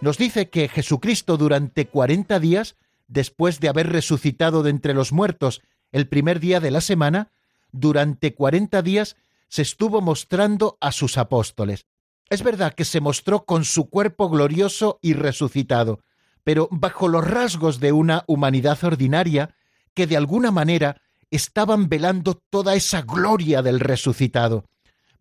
Nos 0.00 0.18
dice 0.18 0.48
que 0.48 0.68
Jesucristo 0.68 1.36
durante 1.36 1.86
40 1.86 2.38
días, 2.40 2.76
después 3.08 3.60
de 3.60 3.68
haber 3.68 3.90
resucitado 3.90 4.62
de 4.62 4.70
entre 4.70 4.94
los 4.94 5.12
muertos 5.12 5.62
el 5.92 6.08
primer 6.08 6.40
día 6.40 6.60
de 6.60 6.70
la 6.70 6.80
semana, 6.80 7.30
durante 7.72 8.34
40 8.34 8.82
días 8.82 9.16
se 9.48 9.62
estuvo 9.62 10.00
mostrando 10.00 10.78
a 10.80 10.92
sus 10.92 11.18
apóstoles. 11.18 11.86
Es 12.30 12.44
verdad 12.44 12.74
que 12.74 12.84
se 12.84 13.00
mostró 13.00 13.44
con 13.44 13.64
su 13.64 13.90
cuerpo 13.90 14.30
glorioso 14.30 15.00
y 15.02 15.14
resucitado, 15.14 16.00
pero 16.44 16.68
bajo 16.70 17.08
los 17.08 17.26
rasgos 17.26 17.80
de 17.80 17.90
una 17.90 18.22
humanidad 18.28 18.78
ordinaria 18.84 19.56
que 19.94 20.06
de 20.06 20.16
alguna 20.16 20.52
manera 20.52 21.02
estaban 21.32 21.88
velando 21.88 22.34
toda 22.34 22.76
esa 22.76 23.02
gloria 23.02 23.62
del 23.62 23.80
resucitado. 23.80 24.64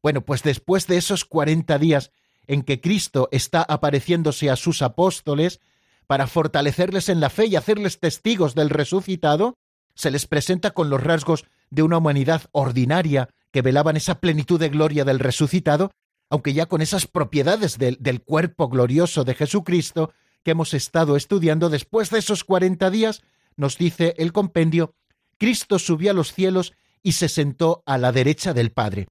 Bueno, 0.04 0.22
pues 0.22 0.44
después 0.44 0.86
de 0.86 0.98
esos 0.98 1.26
cuarenta 1.26 1.80
días 1.80 2.12
en 2.46 2.62
que 2.62 2.80
Cristo 2.80 3.28
está 3.32 3.64
apareciéndose 3.64 4.52
a 4.52 4.56
sus 4.56 4.84
apóstoles 4.84 5.60
para 6.06 6.28
fortalecerles 6.28 7.10
en 7.10 7.20
la 7.20 7.32
fe 7.32 7.48
y 7.48 7.56
hacerles 7.56 8.00
testigos 8.00 8.54
del 8.54 8.70
resucitado, 8.70 9.56
se 9.96 10.12
les 10.12 10.28
presenta 10.28 10.72
con 10.72 10.92
los 10.92 11.04
rasgos 11.04 11.46
de 11.72 11.82
una 11.82 11.98
humanidad 11.98 12.44
ordinaria 12.52 13.30
que 13.52 13.64
velaban 13.64 13.98
esa 13.98 14.20
plenitud 14.20 14.60
de 14.60 14.70
gloria 14.70 15.06
del 15.06 15.20
resucitado, 15.20 15.92
aunque 16.30 16.54
ya 16.54 16.68
con 16.68 16.82
esas 16.82 17.08
propiedades 17.08 17.78
del, 17.78 18.22
cuerpo 18.22 18.70
glorioso 18.70 19.24
de 19.24 19.34
Jesucristo 19.34 20.14
que 20.44 20.52
hemos 20.52 20.74
estado 20.74 21.16
estudiando 21.16 21.70
después 21.70 22.12
de 22.12 22.20
esos 22.20 22.44
cuarenta 22.44 22.90
días, 22.90 23.22
nos 23.56 23.78
dice 23.78 24.14
el 24.18 24.32
compendio, 24.32 24.96
Cristo 25.38 25.80
subió 25.80 26.12
a 26.12 26.14
los 26.14 26.34
cielos 26.34 26.74
y 27.02 27.14
se 27.14 27.30
sentó 27.30 27.84
a 27.86 27.98
la 27.98 28.12
derecha 28.12 28.54
del 28.54 28.72
Padre. 28.72 29.08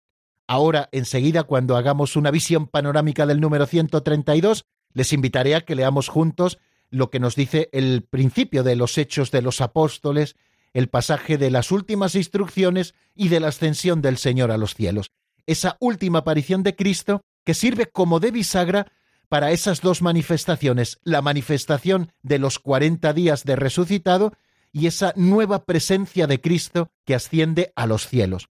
Ahora, 0.46 0.88
enseguida, 0.92 1.42
cuando 1.42 1.76
hagamos 1.76 2.16
una 2.16 2.30
visión 2.30 2.66
panorámica 2.66 3.26
del 3.26 3.40
número 3.40 3.66
132, 3.66 4.64
les 4.94 5.12
invitaré 5.12 5.54
a 5.54 5.62
que 5.62 5.74
leamos 5.74 6.08
juntos 6.08 6.58
lo 6.90 7.10
que 7.10 7.20
nos 7.20 7.34
dice 7.34 7.68
el 7.72 8.02
principio 8.02 8.62
de 8.62 8.76
los 8.76 8.96
hechos 8.96 9.30
de 9.30 9.42
los 9.42 9.60
apóstoles, 9.60 10.36
el 10.72 10.88
pasaje 10.88 11.36
de 11.36 11.50
las 11.50 11.70
últimas 11.70 12.14
instrucciones 12.14 12.94
y 13.14 13.28
de 13.28 13.40
la 13.40 13.48
ascensión 13.48 14.00
del 14.00 14.16
Señor 14.16 14.50
a 14.50 14.56
los 14.56 14.74
cielos. 14.74 15.10
Esa 15.48 15.78
última 15.80 16.18
aparición 16.18 16.62
de 16.62 16.76
Cristo 16.76 17.22
que 17.42 17.54
sirve 17.54 17.86
como 17.86 18.20
de 18.20 18.30
bisagra 18.30 18.92
para 19.30 19.50
esas 19.50 19.80
dos 19.80 20.02
manifestaciones, 20.02 21.00
la 21.04 21.22
manifestación 21.22 22.12
de 22.22 22.38
los 22.38 22.58
cuarenta 22.58 23.14
días 23.14 23.44
de 23.44 23.56
resucitado 23.56 24.34
y 24.72 24.88
esa 24.88 25.14
nueva 25.16 25.64
presencia 25.64 26.26
de 26.26 26.42
Cristo 26.42 26.90
que 27.06 27.14
asciende 27.14 27.72
a 27.76 27.86
los 27.86 28.06
cielos. 28.06 28.50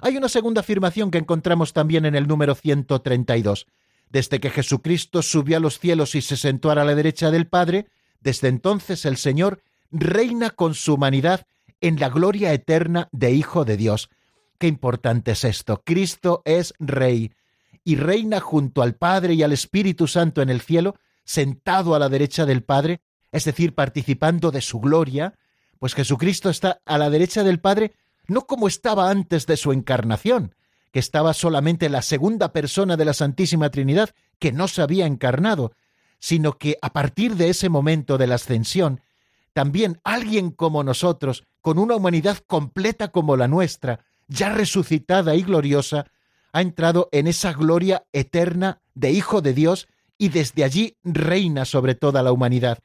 Hay 0.00 0.16
una 0.16 0.30
segunda 0.30 0.62
afirmación 0.62 1.10
que 1.10 1.18
encontramos 1.18 1.74
también 1.74 2.06
en 2.06 2.14
el 2.14 2.26
número 2.26 2.54
132. 2.54 3.66
Desde 4.08 4.40
que 4.40 4.48
Jesucristo 4.48 5.20
subió 5.20 5.58
a 5.58 5.60
los 5.60 5.78
cielos 5.78 6.14
y 6.14 6.22
se 6.22 6.38
sentó 6.38 6.70
a 6.70 6.74
la 6.74 6.94
derecha 6.94 7.30
del 7.30 7.48
Padre, 7.48 7.86
desde 8.20 8.48
entonces 8.48 9.04
el 9.04 9.18
Señor 9.18 9.62
reina 9.90 10.48
con 10.48 10.72
su 10.72 10.94
humanidad 10.94 11.46
en 11.82 12.00
la 12.00 12.08
gloria 12.08 12.54
eterna 12.54 13.10
de 13.12 13.32
Hijo 13.32 13.66
de 13.66 13.76
Dios. 13.76 14.08
Qué 14.60 14.66
importante 14.66 15.30
es 15.30 15.44
esto. 15.44 15.80
Cristo 15.86 16.42
es 16.44 16.74
Rey 16.78 17.32
y 17.82 17.96
reina 17.96 18.40
junto 18.40 18.82
al 18.82 18.94
Padre 18.94 19.32
y 19.32 19.42
al 19.42 19.52
Espíritu 19.52 20.06
Santo 20.06 20.42
en 20.42 20.50
el 20.50 20.60
cielo, 20.60 20.96
sentado 21.24 21.94
a 21.94 21.98
la 21.98 22.10
derecha 22.10 22.44
del 22.44 22.62
Padre, 22.62 23.00
es 23.32 23.46
decir, 23.46 23.74
participando 23.74 24.50
de 24.50 24.60
su 24.60 24.78
gloria, 24.78 25.32
pues 25.78 25.94
Jesucristo 25.94 26.50
está 26.50 26.82
a 26.84 26.98
la 26.98 27.08
derecha 27.08 27.42
del 27.42 27.58
Padre 27.58 27.94
no 28.26 28.46
como 28.46 28.68
estaba 28.68 29.08
antes 29.08 29.46
de 29.46 29.56
su 29.56 29.72
encarnación, 29.72 30.54
que 30.92 30.98
estaba 30.98 31.32
solamente 31.32 31.88
la 31.88 32.02
segunda 32.02 32.52
persona 32.52 32.98
de 32.98 33.06
la 33.06 33.14
Santísima 33.14 33.70
Trinidad, 33.70 34.10
que 34.38 34.52
no 34.52 34.68
se 34.68 34.82
había 34.82 35.06
encarnado, 35.06 35.72
sino 36.18 36.58
que 36.58 36.76
a 36.82 36.92
partir 36.92 37.36
de 37.36 37.48
ese 37.48 37.70
momento 37.70 38.18
de 38.18 38.26
la 38.26 38.34
ascensión, 38.34 39.00
también 39.54 40.02
alguien 40.04 40.50
como 40.50 40.84
nosotros, 40.84 41.44
con 41.62 41.78
una 41.78 41.96
humanidad 41.96 42.36
completa 42.46 43.08
como 43.08 43.38
la 43.38 43.48
nuestra, 43.48 44.04
ya 44.30 44.48
resucitada 44.48 45.34
y 45.34 45.42
gloriosa, 45.42 46.06
ha 46.52 46.62
entrado 46.62 47.08
en 47.12 47.26
esa 47.26 47.52
gloria 47.52 48.04
eterna 48.12 48.80
de 48.94 49.10
Hijo 49.10 49.42
de 49.42 49.52
Dios 49.52 49.88
y 50.16 50.28
desde 50.28 50.64
allí 50.64 50.96
reina 51.04 51.64
sobre 51.64 51.94
toda 51.94 52.22
la 52.22 52.32
humanidad, 52.32 52.78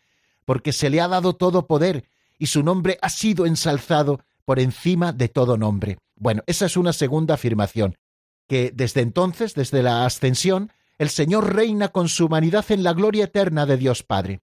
porque 0.45 0.73
se 0.73 0.89
le 0.89 1.01
ha 1.01 1.07
dado 1.07 1.33
todo 1.33 1.67
poder 1.67 2.05
y 2.37 2.47
su 2.47 2.63
nombre 2.63 2.97
ha 3.01 3.09
sido 3.09 3.45
ensalzado 3.45 4.21
por 4.43 4.59
encima 4.59 5.13
de 5.13 5.29
todo 5.29 5.57
nombre. 5.57 5.97
Bueno, 6.15 6.43
esa 6.47 6.65
es 6.65 6.77
una 6.77 6.93
segunda 6.93 7.35
afirmación, 7.35 7.97
que 8.47 8.71
desde 8.73 9.01
entonces, 9.01 9.53
desde 9.53 9.83
la 9.83 10.05
ascensión, 10.05 10.71
el 10.97 11.09
Señor 11.09 11.55
reina 11.55 11.89
con 11.89 12.09
su 12.09 12.25
humanidad 12.25 12.65
en 12.69 12.83
la 12.83 12.93
gloria 12.93 13.25
eterna 13.25 13.65
de 13.65 13.77
Dios 13.77 14.03
Padre. 14.03 14.41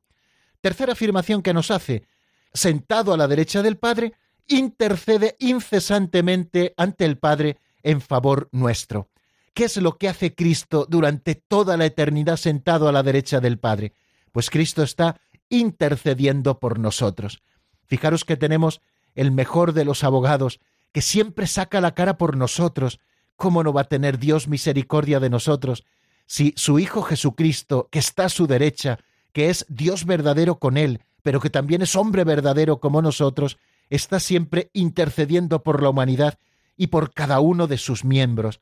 Tercera 0.60 0.92
afirmación 0.92 1.42
que 1.42 1.54
nos 1.54 1.70
hace, 1.70 2.04
sentado 2.52 3.12
a 3.12 3.16
la 3.16 3.26
derecha 3.26 3.62
del 3.62 3.78
Padre, 3.78 4.12
intercede 4.48 5.36
incesantemente 5.38 6.74
ante 6.76 7.04
el 7.04 7.18
Padre 7.18 7.58
en 7.82 8.00
favor 8.00 8.48
nuestro. 8.52 9.08
¿Qué 9.54 9.64
es 9.64 9.76
lo 9.76 9.98
que 9.98 10.08
hace 10.08 10.34
Cristo 10.34 10.86
durante 10.88 11.34
toda 11.34 11.76
la 11.76 11.86
eternidad 11.86 12.36
sentado 12.36 12.88
a 12.88 12.92
la 12.92 13.02
derecha 13.02 13.40
del 13.40 13.58
Padre? 13.58 13.92
Pues 14.32 14.48
Cristo 14.48 14.82
está 14.82 15.20
intercediendo 15.50 16.58
por 16.58 16.78
nosotros. 16.78 17.42
Fijaros 17.86 18.24
que 18.24 18.36
tenemos 18.36 18.80
el 19.14 19.30
mejor 19.30 19.74
de 19.74 19.84
los 19.84 20.04
abogados, 20.04 20.60
que 20.92 21.02
siempre 21.02 21.46
saca 21.46 21.80
la 21.80 21.94
cara 21.94 22.16
por 22.16 22.36
nosotros. 22.36 23.00
¿Cómo 23.36 23.62
no 23.62 23.72
va 23.72 23.82
a 23.82 23.88
tener 23.88 24.18
Dios 24.18 24.48
misericordia 24.48 25.20
de 25.20 25.28
nosotros 25.28 25.84
si 26.26 26.54
su 26.56 26.78
Hijo 26.78 27.02
Jesucristo, 27.02 27.88
que 27.90 27.98
está 27.98 28.26
a 28.26 28.30
su 28.30 28.46
derecha, 28.46 28.98
que 29.32 29.50
es 29.50 29.66
Dios 29.68 30.06
verdadero 30.06 30.58
con 30.58 30.78
Él, 30.78 31.02
pero 31.22 31.40
que 31.40 31.50
también 31.50 31.82
es 31.82 31.94
hombre 31.94 32.24
verdadero 32.24 32.80
como 32.80 33.02
nosotros, 33.02 33.58
está 33.96 34.20
siempre 34.20 34.70
intercediendo 34.72 35.62
por 35.62 35.82
la 35.82 35.90
humanidad 35.90 36.38
y 36.76 36.88
por 36.88 37.12
cada 37.12 37.40
uno 37.40 37.66
de 37.66 37.78
sus 37.78 38.04
miembros? 38.04 38.60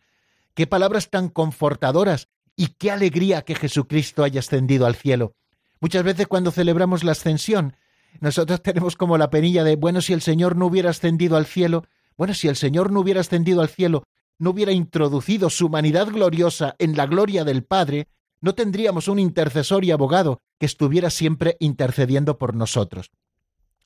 Qué 0.55 0.67
palabras 0.67 1.11
tan 1.11 1.29
confortadoras 1.29 2.29
y 2.57 2.69
qué 2.79 2.91
alegría 2.91 3.43
que 3.43 3.55
Jesucristo 3.55 4.25
haya 4.25 4.41
ascendido 4.41 4.87
al 4.87 4.97
cielo. 4.97 5.35
Muchas 5.81 6.03
veces 6.03 6.27
cuando 6.27 6.51
celebramos 6.51 7.05
la 7.05 7.13
ascensión, 7.13 7.77
nosotros 8.21 8.63
tenemos 8.63 8.97
como 8.97 9.17
la 9.17 9.31
penilla 9.31 9.65
de, 9.65 9.77
bueno, 9.77 10.01
si 10.01 10.13
el 10.13 10.21
Señor 10.21 10.57
no 10.57 10.67
hubiera 10.67 10.91
ascendido 10.91 11.37
al 11.37 11.47
cielo, 11.47 11.85
bueno, 12.17 12.35
si 12.35 12.49
el 12.49 12.57
Señor 12.57 12.91
no 12.91 13.01
hubiera 13.01 13.21
ascendido 13.21 13.63
al 13.63 13.69
cielo, 13.69 14.03
no 14.39 14.51
hubiera 14.51 14.73
introducido 14.73 15.49
su 15.49 15.67
humanidad 15.67 16.09
gloriosa 16.09 16.75
en 16.79 16.97
la 16.97 17.07
gloria 17.07 17.45
del 17.45 17.63
Padre, 17.63 18.09
no 18.41 18.55
tendríamos 18.55 19.07
un 19.09 19.19
intercesor 19.19 19.85
y 19.85 19.91
abogado 19.91 20.41
que 20.59 20.67
estuviera 20.67 21.11
siempre 21.11 21.57
intercediendo 21.61 22.37
por 22.37 22.55
nosotros. 22.55 23.11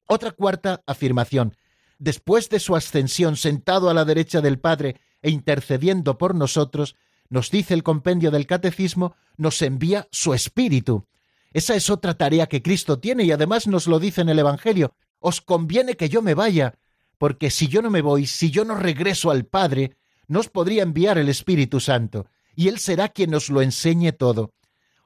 Otra 0.07 0.33
cuarta 0.33 0.83
afirmación. 0.87 1.57
Después 1.99 2.49
de 2.51 2.61
su 2.61 2.77
ascensión 2.77 3.37
sentado 3.37 3.89
a 3.89 3.95
la 3.95 4.05
derecha 4.05 4.41
del 4.41 4.59
Padre 4.59 5.01
e 5.23 5.31
intercediendo 5.31 6.19
por 6.19 6.35
nosotros, 6.35 6.97
nos 7.29 7.51
dice 7.51 7.75
el 7.75 7.83
compendio 7.83 8.31
del 8.31 8.47
Catecismo, 8.47 9.17
nos 9.37 9.63
envía 9.63 10.07
su 10.11 10.35
Espíritu. 10.35 11.07
Esa 11.53 11.75
es 11.75 11.89
otra 11.89 12.15
tarea 12.15 12.47
que 12.47 12.63
Cristo 12.63 12.99
tiene 12.99 13.25
y 13.25 13.33
además 13.33 13.67
nos 13.67 13.87
lo 13.87 13.99
dice 13.99 14.21
en 14.21 14.29
el 14.29 14.39
Evangelio. 14.39 14.95
Os 15.21 15.41
conviene 15.41 15.97
que 15.97 16.09
yo 16.09 16.21
me 16.21 16.35
vaya, 16.35 16.75
porque 17.17 17.51
si 17.51 17.69
yo 17.69 17.81
no 17.81 17.91
me 17.91 18.03
voy, 18.03 18.27
si 18.27 18.51
yo 18.51 18.65
no 18.65 18.75
regreso 18.75 19.31
al 19.31 19.47
Padre, 19.47 19.97
no 20.27 20.41
os 20.41 20.49
podría 20.49 20.83
enviar 20.83 21.17
el 21.17 21.29
Espíritu 21.29 21.81
Santo, 21.81 22.27
y 22.57 22.69
Él 22.69 22.79
será 22.79 23.09
quien 23.09 23.31
nos 23.31 23.51
lo 23.51 23.63
enseñe 23.63 24.13
todo. 24.13 24.53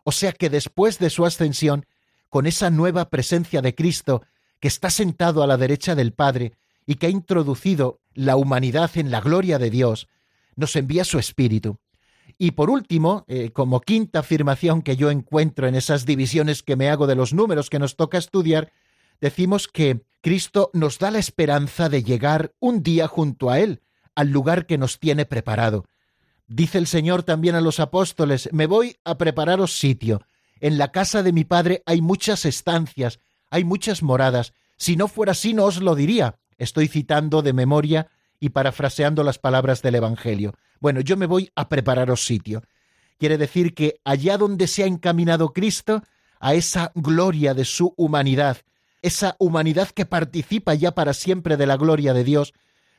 O 0.04 0.12
sea 0.12 0.32
que 0.32 0.50
después 0.50 0.98
de 0.98 1.10
su 1.10 1.26
ascensión, 1.26 1.86
con 2.28 2.46
esa 2.46 2.70
nueva 2.70 3.10
presencia 3.10 3.62
de 3.62 3.74
Cristo, 3.74 4.22
que 4.60 4.68
está 4.68 4.90
sentado 4.90 5.42
a 5.42 5.46
la 5.46 5.56
derecha 5.56 5.94
del 5.94 6.12
Padre, 6.12 6.52
y 6.86 6.94
que 6.94 7.06
ha 7.06 7.10
introducido 7.10 8.00
la 8.14 8.36
humanidad 8.36 8.90
en 8.94 9.10
la 9.10 9.20
gloria 9.20 9.58
de 9.58 9.68
Dios, 9.68 10.08
nos 10.56 10.74
envía 10.74 11.04
su 11.04 11.18
Espíritu. 11.18 11.78
Y 12.38 12.52
por 12.52 12.70
último, 12.70 13.24
eh, 13.28 13.50
como 13.50 13.80
quinta 13.80 14.20
afirmación 14.20 14.82
que 14.82 14.96
yo 14.96 15.10
encuentro 15.10 15.66
en 15.66 15.74
esas 15.74 16.06
divisiones 16.06 16.62
que 16.62 16.76
me 16.76 16.88
hago 16.88 17.06
de 17.06 17.14
los 17.14 17.34
números 17.34 17.68
que 17.68 17.78
nos 17.78 17.96
toca 17.96 18.16
estudiar, 18.16 18.72
decimos 19.20 19.68
que 19.68 20.00
Cristo 20.22 20.70
nos 20.72 20.98
da 20.98 21.10
la 21.10 21.18
esperanza 21.18 21.88
de 21.88 22.02
llegar 22.02 22.54
un 22.58 22.82
día 22.82 23.06
junto 23.06 23.50
a 23.50 23.60
Él, 23.60 23.82
al 24.14 24.30
lugar 24.30 24.66
que 24.66 24.78
nos 24.78 24.98
tiene 24.98 25.26
preparado. 25.26 25.84
Dice 26.46 26.78
el 26.78 26.86
Señor 26.86 27.22
también 27.22 27.54
a 27.54 27.60
los 27.60 27.80
apóstoles, 27.80 28.48
me 28.52 28.66
voy 28.66 28.96
a 29.04 29.18
prepararos 29.18 29.78
sitio. 29.78 30.22
En 30.60 30.78
la 30.78 30.90
casa 30.90 31.22
de 31.22 31.32
mi 31.32 31.44
Padre 31.44 31.82
hay 31.86 32.00
muchas 32.00 32.44
estancias, 32.44 33.20
hay 33.50 33.64
muchas 33.64 34.02
moradas. 34.02 34.52
Si 34.76 34.96
no 34.96 35.08
fuera 35.08 35.32
así, 35.32 35.54
no 35.54 35.64
os 35.64 35.80
lo 35.80 35.94
diría. 35.94 36.36
Estoy 36.56 36.88
citando 36.88 37.42
de 37.42 37.52
memoria 37.52 38.08
y 38.40 38.50
parafraseando 38.50 39.22
las 39.22 39.38
palabras 39.38 39.82
del 39.82 39.96
Evangelio. 39.96 40.54
Bueno, 40.80 41.00
yo 41.00 41.16
me 41.16 41.26
voy 41.26 41.50
a 41.54 41.68
prepararos 41.68 42.24
sitio. 42.24 42.62
Quiere 43.18 43.38
decir 43.38 43.74
que 43.74 44.00
allá 44.04 44.38
donde 44.38 44.66
se 44.68 44.84
ha 44.84 44.86
encaminado 44.86 45.52
Cristo, 45.52 46.02
a 46.40 46.54
esa 46.54 46.92
gloria 46.94 47.54
de 47.54 47.64
su 47.64 47.94
humanidad, 47.96 48.58
esa 49.02 49.36
humanidad 49.38 49.88
que 49.88 50.06
participa 50.06 50.74
ya 50.74 50.92
para 50.94 51.14
siempre 51.14 51.56
de 51.56 51.66
la 51.66 51.76
gloria 51.76 52.14
de 52.14 52.24
Dios, 52.24 52.54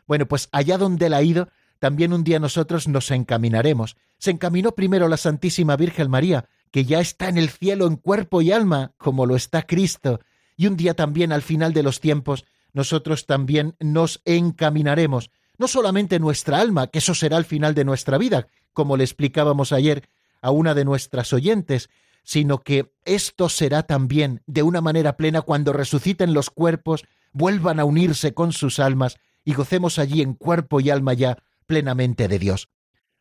bueno, 0.08 0.28
pues 0.28 0.50
allá 0.52 0.78
donde 0.78 1.06
él 1.06 1.14
ha 1.14 1.22
ido, 1.22 1.50
también 1.80 2.14
un 2.14 2.24
día 2.24 2.40
nosotros 2.40 2.88
nos 2.88 3.12
encaminaremos. 3.12 3.96
Se 4.18 4.32
encaminó 4.32 4.74
primero 4.74 5.08
la 5.08 5.18
Santísima 5.18 5.78
Virgen 5.78 6.10
María, 6.10 6.46
que 6.72 6.84
ya 6.84 7.00
está 7.00 7.30
en 7.30 7.38
el 7.38 7.50
cielo 7.50 7.88
en 7.88 7.96
cuerpo 7.96 8.42
y 8.42 8.52
alma, 8.52 8.92
como 8.98 9.26
lo 9.26 9.36
está 9.36 9.64
Cristo, 9.64 10.20
y 10.60 10.68
un 10.68 10.76
día 10.76 10.94
también 10.94 11.32
al 11.32 11.42
final 11.42 11.72
de 11.72 11.84
los 11.84 12.02
tiempos 12.02 12.44
nosotros 12.74 13.26
también 13.26 13.78
nos 13.80 14.22
encaminaremos, 14.26 15.32
no 15.58 15.70
solamente 15.70 16.20
nuestra 16.20 16.60
alma, 16.60 16.88
que 16.88 17.00
eso 17.00 17.16
será 17.16 17.38
el 17.38 17.46
final 17.46 17.74
de 17.76 17.86
nuestra 17.86 18.18
vida, 18.18 18.48
como 18.74 18.98
le 18.98 19.06
explicábamos 19.06 19.72
ayer 19.72 20.10
a 20.42 20.52
una 20.52 20.76
de 20.76 20.84
nuestras 20.84 21.32
oyentes, 21.32 21.90
sino 22.24 22.60
que 22.60 22.92
esto 23.06 23.48
será 23.48 23.84
también 23.84 24.42
de 24.48 24.62
una 24.64 24.82
manera 24.82 25.16
plena 25.16 25.44
cuando 25.44 25.72
resuciten 25.72 26.34
los 26.34 26.50
cuerpos, 26.50 27.06
vuelvan 27.32 27.80
a 27.80 27.86
unirse 27.86 28.34
con 28.34 28.52
sus 28.52 28.80
almas 28.80 29.18
y 29.46 29.54
gocemos 29.54 29.98
allí 29.98 30.22
en 30.22 30.34
cuerpo 30.34 30.82
y 30.82 30.90
alma 30.90 31.14
ya 31.14 31.38
plenamente 31.68 32.28
de 32.28 32.38
Dios. 32.38 32.68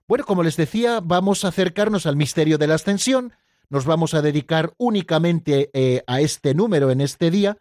Bueno, 0.09 0.24
como 0.24 0.42
les 0.42 0.57
decía, 0.57 0.98
vamos 1.01 1.44
a 1.44 1.48
acercarnos 1.48 2.05
al 2.05 2.16
misterio 2.16 2.59
de 2.59 2.66
la 2.66 2.74
ascensión, 2.74 3.33
nos 3.70 3.85
vamos 3.85 4.14
a 4.14 4.22
dedicar 4.22 4.72
únicamente 4.78 5.70
eh, 5.72 6.02
a 6.07 6.20
este 6.20 6.54
número 6.54 6.90
en 6.90 7.00
este 7.00 7.31
día, 7.31 7.59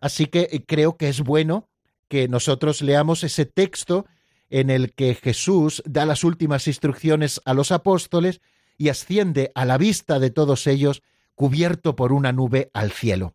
así 0.00 0.26
que 0.26 0.48
eh, 0.50 0.64
creo 0.66 0.96
que 0.96 1.08
es 1.08 1.20
bueno 1.20 1.68
que 2.08 2.28
nosotros 2.28 2.82
leamos 2.82 3.24
ese 3.24 3.46
texto 3.46 4.06
en 4.50 4.68
el 4.68 4.92
que 4.92 5.14
Jesús 5.14 5.82
da 5.86 6.04
las 6.04 6.24
últimas 6.24 6.66
instrucciones 6.66 7.40
a 7.44 7.54
los 7.54 7.72
apóstoles 7.72 8.40
y 8.76 8.90
asciende 8.90 9.50
a 9.54 9.64
la 9.64 9.78
vista 9.78 10.18
de 10.18 10.30
todos 10.30 10.66
ellos 10.66 11.02
cubierto 11.34 11.96
por 11.96 12.12
una 12.12 12.32
nube 12.32 12.70
al 12.74 12.92
cielo. 12.92 13.34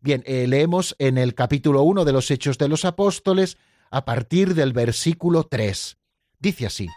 Bien, 0.00 0.22
eh, 0.26 0.46
leemos 0.46 0.96
en 0.98 1.18
el 1.18 1.34
capítulo 1.34 1.82
1 1.82 2.04
de 2.04 2.12
los 2.12 2.30
Hechos 2.30 2.58
de 2.58 2.68
los 2.68 2.84
Apóstoles 2.84 3.56
a 3.90 4.04
partir 4.04 4.54
del 4.54 4.72
versículo 4.72 5.44
3. 5.44 5.96
Dice 6.38 6.66
así. 6.66 6.88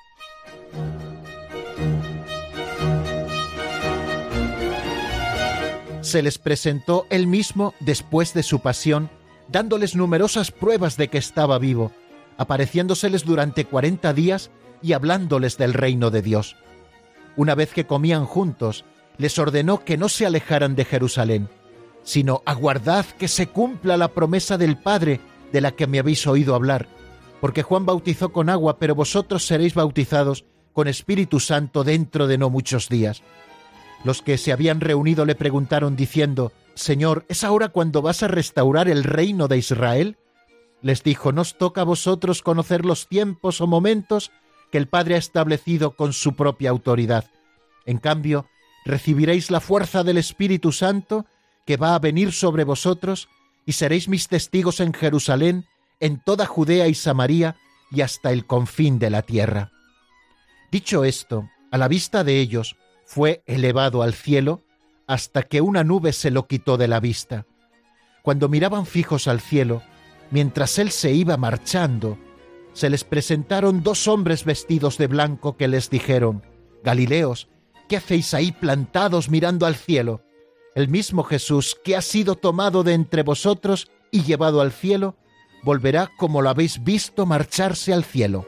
Se 6.15 6.23
les 6.23 6.38
presentó 6.38 7.08
él 7.10 7.28
mismo 7.28 7.73
después 7.82 8.34
de 8.34 8.41
su 8.41 8.62
pasión, 8.62 9.10
dándoles 9.49 9.97
numerosas 9.97 10.49
pruebas 10.49 10.95
de 10.95 11.10
que 11.10 11.17
estaba 11.17 11.60
vivo, 11.60 11.91
apareciéndoseles 12.38 13.25
durante 13.25 13.65
cuarenta 13.65 14.13
días 14.13 14.49
y 14.82 14.93
hablándoles 14.93 15.58
del 15.58 15.73
reino 15.73 16.12
de 16.12 16.21
Dios. 16.21 16.56
Una 17.36 17.54
vez 17.54 17.73
que 17.73 17.86
comían 17.86 18.25
juntos, 18.25 18.86
les 19.17 19.38
ordenó 19.38 19.84
que 19.84 19.97
no 19.97 20.08
se 20.08 20.25
alejaran 20.25 20.78
de 20.78 20.86
Jerusalén, 20.86 21.49
sino 22.04 22.43
aguardad 22.45 23.06
que 23.19 23.28
se 23.28 23.47
cumpla 23.47 23.97
la 23.97 24.08
promesa 24.08 24.58
del 24.58 24.78
Padre 24.78 25.19
de 25.51 25.60
la 25.60 25.71
que 25.71 25.86
me 25.86 25.99
habéis 25.99 26.25
oído 26.28 26.56
hablar, 26.56 26.88
porque 27.41 27.62
Juan 27.62 27.86
bautizó 27.86 28.32
con 28.32 28.49
agua, 28.49 28.80
pero 28.80 28.95
vosotros 28.95 29.45
seréis 29.45 29.73
bautizados 29.73 30.45
con 30.71 30.88
Espíritu 30.88 31.41
Santo 31.41 31.84
dentro 31.84 32.25
de 32.25 32.38
no 32.38 32.49
muchos 32.49 32.88
días. 32.88 33.21
Los 34.05 34.21
que 34.21 34.37
se 34.37 34.51
habían 34.51 34.81
reunido 34.81 35.25
le 35.25 35.33
preguntaron 35.33 35.95
diciendo, 35.95 36.53
Señor, 36.75 37.25
¿es 37.27 37.43
ahora 37.43 37.69
cuando 37.69 38.03
vas 38.03 38.21
a 38.21 38.27
restaurar 38.27 38.87
el 38.87 39.03
reino 39.03 39.47
de 39.47 39.57
Israel? 39.57 40.17
Les 40.83 41.01
dijo, 41.01 41.31
¿nos 41.31 41.57
toca 41.57 41.81
a 41.81 41.85
vosotros 41.85 42.43
conocer 42.43 42.85
los 42.85 43.07
tiempos 43.07 43.61
o 43.61 43.67
momentos 43.67 44.31
que 44.71 44.77
el 44.77 44.87
Padre 44.87 45.15
ha 45.15 45.17
establecido 45.17 45.95
con 45.95 46.13
su 46.13 46.35
propia 46.35 46.69
autoridad? 46.69 47.25
En 47.87 47.97
cambio, 47.97 48.45
recibiréis 48.85 49.49
la 49.49 49.59
fuerza 49.59 50.03
del 50.03 50.19
Espíritu 50.19 50.71
Santo 50.71 51.25
que 51.65 51.75
va 51.75 51.95
a 51.95 51.99
venir 51.99 52.31
sobre 52.31 52.63
vosotros 52.63 53.27
y 53.65 53.71
seréis 53.71 54.07
mis 54.07 54.27
testigos 54.27 54.81
en 54.81 54.93
Jerusalén, 54.93 55.65
en 55.99 56.21
toda 56.23 56.45
Judea 56.45 56.87
y 56.87 56.93
Samaria 56.93 57.55
y 57.89 58.01
hasta 58.01 58.31
el 58.31 58.45
confín 58.45 58.99
de 58.99 59.09
la 59.09 59.23
tierra. 59.23 59.71
Dicho 60.71 61.03
esto, 61.03 61.49
a 61.71 61.79
la 61.79 61.87
vista 61.87 62.23
de 62.23 62.39
ellos, 62.39 62.75
fue 63.05 63.43
elevado 63.45 64.01
al 64.01 64.13
cielo 64.13 64.63
hasta 65.07 65.43
que 65.43 65.61
una 65.61 65.83
nube 65.83 66.11
se 66.11 66.31
lo 66.31 66.47
quitó 66.47 66.77
de 66.77 66.87
la 66.87 66.99
vista. 66.99 67.45
Cuando 68.23 68.49
miraban 68.49 68.85
fijos 68.85 69.27
al 69.27 69.39
cielo, 69.39 69.83
mientras 70.31 70.79
él 70.79 70.89
se 70.91 71.13
iba 71.13 71.37
marchando, 71.37 72.17
se 72.73 72.89
les 72.89 73.03
presentaron 73.03 73.83
dos 73.83 74.07
hombres 74.07 74.43
vestidos 74.43 74.97
de 74.97 75.07
blanco 75.07 75.55
que 75.55 75.67
les 75.67 75.89
dijeron, 75.89 76.43
Galileos, 76.83 77.47
¿qué 77.87 77.97
hacéis 77.97 78.33
ahí 78.33 78.51
plantados 78.51 79.29
mirando 79.29 79.65
al 79.65 79.75
cielo? 79.75 80.21
El 80.73 80.89
mismo 80.89 81.23
Jesús 81.23 81.77
que 81.83 81.95
ha 81.95 82.01
sido 82.01 82.35
tomado 82.35 82.83
de 82.83 82.93
entre 82.93 83.23
vosotros 83.23 83.89
y 84.11 84.23
llevado 84.23 84.59
al 84.59 84.71
cielo, 84.71 85.15
volverá 85.63 86.11
como 86.17 86.41
lo 86.41 86.49
habéis 86.49 86.83
visto 86.83 87.25
marcharse 87.25 87.93
al 87.93 88.03
cielo. 88.03 88.45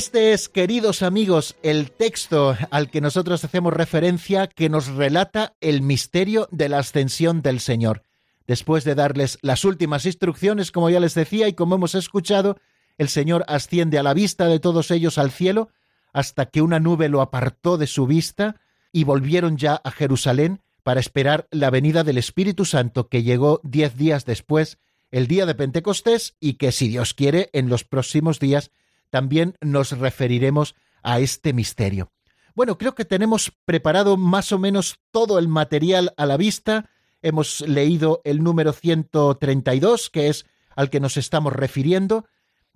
Este 0.00 0.32
es, 0.32 0.48
queridos 0.48 1.02
amigos, 1.02 1.56
el 1.62 1.90
texto 1.90 2.56
al 2.70 2.88
que 2.88 3.02
nosotros 3.02 3.44
hacemos 3.44 3.74
referencia 3.74 4.46
que 4.46 4.70
nos 4.70 4.86
relata 4.86 5.52
el 5.60 5.82
misterio 5.82 6.48
de 6.50 6.70
la 6.70 6.78
ascensión 6.78 7.42
del 7.42 7.60
Señor. 7.60 8.02
Después 8.46 8.84
de 8.84 8.94
darles 8.94 9.36
las 9.42 9.62
últimas 9.66 10.06
instrucciones, 10.06 10.72
como 10.72 10.88
ya 10.88 11.00
les 11.00 11.12
decía 11.12 11.48
y 11.48 11.52
como 11.52 11.74
hemos 11.74 11.94
escuchado, 11.94 12.56
el 12.96 13.10
Señor 13.10 13.44
asciende 13.46 13.98
a 13.98 14.02
la 14.02 14.14
vista 14.14 14.46
de 14.46 14.58
todos 14.58 14.90
ellos 14.90 15.18
al 15.18 15.30
cielo, 15.30 15.68
hasta 16.14 16.46
que 16.46 16.62
una 16.62 16.80
nube 16.80 17.10
lo 17.10 17.20
apartó 17.20 17.76
de 17.76 17.86
su 17.86 18.06
vista 18.06 18.56
y 18.92 19.04
volvieron 19.04 19.58
ya 19.58 19.82
a 19.84 19.90
Jerusalén 19.90 20.62
para 20.82 21.00
esperar 21.00 21.46
la 21.50 21.68
venida 21.68 22.04
del 22.04 22.16
Espíritu 22.16 22.64
Santo 22.64 23.10
que 23.10 23.22
llegó 23.22 23.60
diez 23.64 23.98
días 23.98 24.24
después, 24.24 24.78
el 25.10 25.26
día 25.26 25.44
de 25.44 25.54
Pentecostés, 25.54 26.36
y 26.40 26.54
que 26.54 26.72
si 26.72 26.88
Dios 26.88 27.12
quiere, 27.12 27.50
en 27.52 27.68
los 27.68 27.84
próximos 27.84 28.40
días 28.40 28.70
también 29.10 29.56
nos 29.60 29.92
referiremos 29.92 30.74
a 31.02 31.20
este 31.20 31.52
misterio. 31.52 32.10
Bueno, 32.54 32.78
creo 32.78 32.94
que 32.94 33.04
tenemos 33.04 33.52
preparado 33.64 34.16
más 34.16 34.52
o 34.52 34.58
menos 34.58 35.00
todo 35.10 35.38
el 35.38 35.48
material 35.48 36.12
a 36.16 36.26
la 36.26 36.36
vista. 36.36 36.90
Hemos 37.22 37.60
leído 37.60 38.20
el 38.24 38.42
número 38.42 38.72
132, 38.72 40.10
que 40.10 40.28
es 40.28 40.46
al 40.74 40.90
que 40.90 41.00
nos 41.00 41.16
estamos 41.16 41.52
refiriendo, 41.52 42.26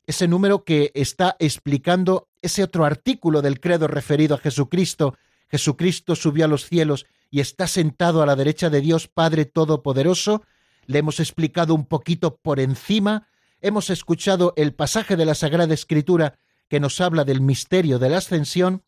ese 0.07 0.29
número 0.29 0.65
que 0.65 0.91
está 0.95 1.37
explicando 1.39 2.29
ese 2.43 2.63
otro 2.63 2.85
artículo 2.85 3.41
del 3.41 3.61
credo 3.61 3.87
referido 3.89 4.35
a 4.35 4.39
Jesucristo. 4.39 5.17
Jesucristo 5.49 6.15
subió 6.15 6.45
a 6.45 6.49
los 6.49 6.67
cielos 6.67 7.07
y 7.31 7.41
está 7.41 7.67
sentado 7.67 8.23
a 8.23 8.27
la 8.27 8.37
derecha 8.37 8.69
de 8.69 8.81
Dios 8.81 9.09
Padre 9.09 9.47
Todopoderoso. 9.47 10.43
Le 10.87 10.99
hemos 10.99 11.21
explicado 11.21 11.75
un 11.75 11.87
poquito 11.87 12.37
por 12.37 12.61
encima 12.61 13.29
hemos 13.65 13.89
escuchado 13.89 14.53
el 14.57 14.75
pasaje 14.75 15.17
de 15.17 15.25
la 15.25 15.35
Sagrada 15.35 15.73
Escritura 15.73 16.35
que 16.69 16.81
nos 16.81 17.01
habla 17.01 17.25
del 17.25 17.41
misterio 17.41 17.99
de 17.99 18.11
la 18.11 18.19
ascensión, 18.19 18.83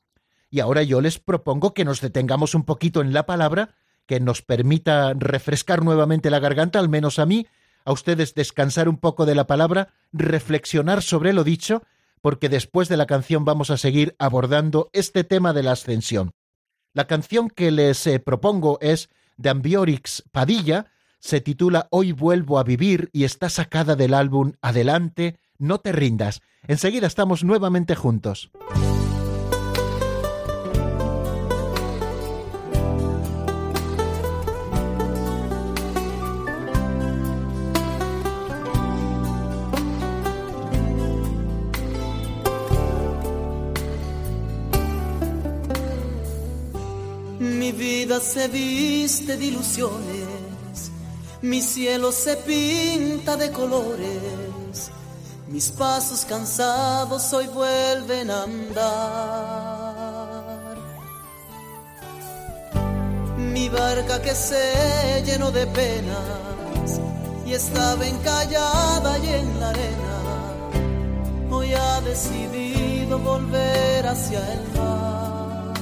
y 0.50 0.60
ahora 0.60 0.82
yo 0.82 1.00
les 1.00 1.18
propongo 1.18 1.72
que 1.72 1.86
nos 1.86 2.02
detengamos 2.02 2.54
un 2.54 2.64
poquito 2.64 3.00
en 3.00 3.14
la 3.14 3.24
palabra, 3.24 3.74
que 4.04 4.20
nos 4.20 4.42
permita 4.42 5.14
refrescar 5.14 5.82
nuevamente 5.82 6.28
la 6.28 6.40
garganta, 6.40 6.78
al 6.78 6.90
menos 6.90 7.18
a 7.18 7.24
mí, 7.24 7.46
a 7.86 7.92
ustedes 7.92 8.34
descansar 8.34 8.86
un 8.86 8.98
poco 8.98 9.24
de 9.24 9.34
la 9.34 9.46
palabra, 9.46 9.94
reflexionar 10.12 11.02
sobre 11.02 11.32
lo 11.32 11.42
dicho, 11.42 11.82
porque 12.20 12.50
después 12.50 12.88
de 12.88 12.98
la 12.98 13.06
canción 13.06 13.46
vamos 13.46 13.70
a 13.70 13.78
seguir 13.78 14.14
abordando 14.18 14.90
este 14.92 15.24
tema 15.24 15.54
de 15.54 15.62
la 15.62 15.72
ascensión. 15.72 16.32
La 16.92 17.06
canción 17.06 17.48
que 17.48 17.70
les 17.70 18.06
eh, 18.06 18.20
propongo 18.20 18.78
es 18.82 19.08
de 19.38 19.48
Ambiorix 19.48 20.22
Padilla, 20.32 20.86
se 21.26 21.40
titula 21.40 21.88
Hoy 21.90 22.12
vuelvo 22.12 22.56
a 22.60 22.62
vivir 22.62 23.10
y 23.12 23.24
está 23.24 23.50
sacada 23.50 23.96
del 23.96 24.14
álbum 24.14 24.52
Adelante, 24.62 25.36
no 25.58 25.78
te 25.78 25.90
rindas. 25.90 26.40
Enseguida 26.68 27.08
estamos 27.08 27.42
nuevamente 27.42 27.96
juntos. 27.96 28.50
Mi 47.40 47.72
vida 47.72 48.20
se 48.20 48.46
viste 48.46 49.36
de 49.36 49.44
ilusiones 49.46 50.15
mi 51.46 51.62
cielo 51.62 52.10
se 52.10 52.36
pinta 52.38 53.36
de 53.36 53.52
colores, 53.52 54.90
mis 55.46 55.70
pasos 55.70 56.24
cansados 56.24 57.32
hoy 57.32 57.46
vuelven 57.46 58.32
a 58.32 58.42
andar. 58.42 58.86
Mi 63.38 63.68
barca 63.68 64.20
que 64.20 64.34
se 64.34 65.22
llenó 65.24 65.52
de 65.52 65.68
penas 65.68 67.00
y 67.46 67.52
estaba 67.52 68.04
encallada 68.04 69.16
y 69.18 69.28
en 69.28 69.60
la 69.60 69.68
arena, 69.68 70.18
hoy 71.50 71.72
ha 71.74 72.00
decidido 72.00 73.20
volver 73.20 74.04
hacia 74.04 74.40
el 74.52 74.68
mar. 74.76 75.74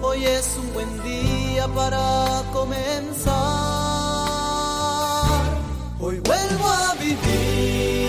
Hoy 0.00 0.24
es 0.24 0.56
un 0.62 0.72
buen 0.72 1.02
día 1.02 1.37
para 1.74 2.42
comenzar. 2.52 3.34
Hoy 6.00 6.20
vuelvo 6.20 6.68
a 6.68 6.94
vivir. 6.94 8.07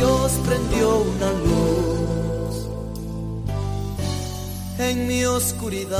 Dios 0.00 0.32
prendió 0.46 1.00
una 1.00 1.30
luz 1.44 2.66
en 4.78 5.06
mi 5.06 5.26
oscuridad. 5.26 5.98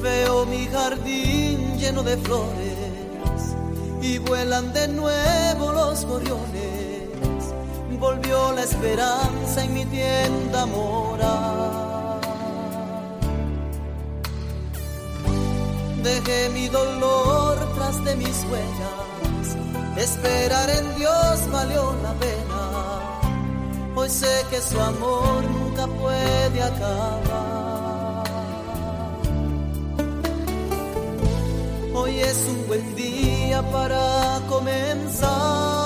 Veo 0.00 0.46
mi 0.46 0.66
jardín 0.66 1.78
lleno 1.80 2.04
de 2.04 2.16
flores 2.18 2.65
vuelan 4.28 4.72
de 4.72 4.88
nuevo 4.88 5.72
los 5.72 6.04
gorriones. 6.04 7.42
Volvió 7.98 8.52
la 8.52 8.62
esperanza 8.62 9.64
en 9.64 9.74
mi 9.74 9.84
tienda 9.86 10.66
morar. 10.66 12.20
Dejé 16.02 16.50
mi 16.50 16.68
dolor 16.68 17.58
tras 17.74 18.04
de 18.04 18.16
mis 18.16 18.44
huellas. 18.50 19.56
Esperar 19.96 20.68
en 20.70 20.96
Dios 20.96 21.50
valió 21.50 21.94
la 22.02 22.12
pena. 22.14 22.62
Hoy 23.94 24.10
sé 24.10 24.44
que 24.50 24.60
su 24.60 24.78
amor 24.78 25.42
nunca 25.44 25.86
puede 25.86 26.62
acabar. 26.62 27.56
Hoy 31.94 32.20
es 32.20 32.46
un 32.50 32.66
buen 32.68 32.94
día 32.94 32.95
para 33.62 34.40
comenzar. 34.48 35.85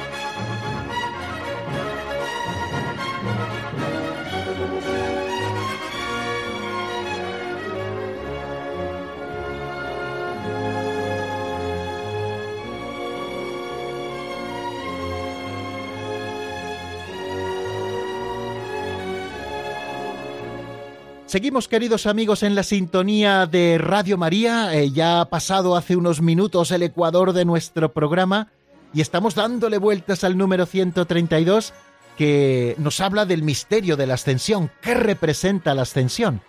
Seguimos, 21.31 21.69
queridos 21.69 22.07
amigos, 22.07 22.43
en 22.43 22.55
la 22.55 22.63
sintonía 22.63 23.45
de 23.45 23.77
Radio 23.77 24.17
María. 24.17 24.75
Eh, 24.75 24.91
ya 24.91 25.21
ha 25.21 25.29
pasado 25.29 25.77
hace 25.77 25.95
unos 25.95 26.21
minutos 26.21 26.71
el 26.71 26.83
ecuador 26.83 27.31
de 27.31 27.45
nuestro 27.45 27.93
programa 27.93 28.49
y 28.93 28.99
estamos 28.99 29.33
dándole 29.33 29.77
vueltas 29.77 30.25
al 30.25 30.37
número 30.37 30.65
132 30.65 31.73
que 32.17 32.75
nos 32.79 32.99
habla 32.99 33.25
del 33.25 33.43
misterio 33.43 33.95
de 33.95 34.07
la 34.07 34.15
ascensión. 34.15 34.71
¿Qué 34.81 34.93
representa 34.93 35.73
la 35.73 35.83
ascensión? 35.83 36.41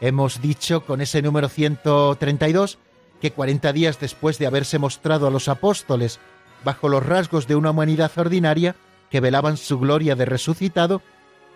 Hemos 0.00 0.40
dicho 0.40 0.86
con 0.86 1.02
ese 1.02 1.20
número 1.20 1.50
132 1.50 2.78
que 3.20 3.32
40 3.32 3.74
días 3.74 4.00
después 4.00 4.38
de 4.38 4.46
haberse 4.46 4.78
mostrado 4.78 5.26
a 5.26 5.30
los 5.30 5.48
apóstoles 5.48 6.18
bajo 6.64 6.88
los 6.88 7.04
rasgos 7.04 7.46
de 7.46 7.56
una 7.56 7.72
humanidad 7.72 8.10
ordinaria 8.16 8.74
que 9.10 9.20
velaban 9.20 9.58
su 9.58 9.78
gloria 9.78 10.16
de 10.16 10.24
resucitado, 10.24 11.02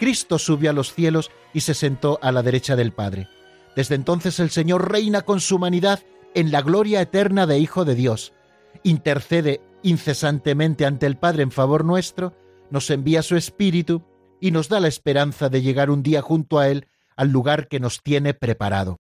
Cristo 0.05 0.39
subió 0.39 0.69
a 0.69 0.75
los 0.75 0.93
cielos 0.93 1.31
y 1.55 1.63
se 1.63 1.73
sentó 1.73 2.19
a 2.21 2.31
la 2.31 2.43
derecha 2.43 2.77
del 2.77 2.93
Padre. 2.93 3.27
Desde 3.75 3.95
entonces 3.95 4.39
el 4.39 4.51
Señor 4.51 4.93
reina 4.93 5.23
con 5.23 5.41
su 5.41 5.57
humanidad 5.57 6.01
en 6.35 6.53
la 6.53 6.61
gloria 6.61 7.01
eterna 7.01 7.47
de 7.47 7.59
Hijo 7.59 7.87
de 7.87 7.95
Dios. 7.95 8.35
Intercede 8.83 9.63
incesantemente 9.83 10.85
ante 10.85 11.07
el 11.07 11.17
Padre 11.17 11.43
en 11.43 11.51
favor 11.51 11.87
nuestro, 11.87 12.37
nos 12.71 12.91
envía 12.91 13.23
su 13.23 13.35
Espíritu 13.35 14.03
y 14.43 14.51
nos 14.51 14.69
da 14.69 14.79
la 14.79 14.89
esperanza 14.89 15.49
de 15.49 15.63
llegar 15.63 15.89
un 15.89 16.03
día 16.03 16.21
junto 16.21 16.59
a 16.59 16.69
Él 16.69 16.87
al 17.17 17.31
lugar 17.31 17.67
que 17.67 17.81
nos 17.81 18.03
tiene 18.03 18.35
preparado. 18.35 19.01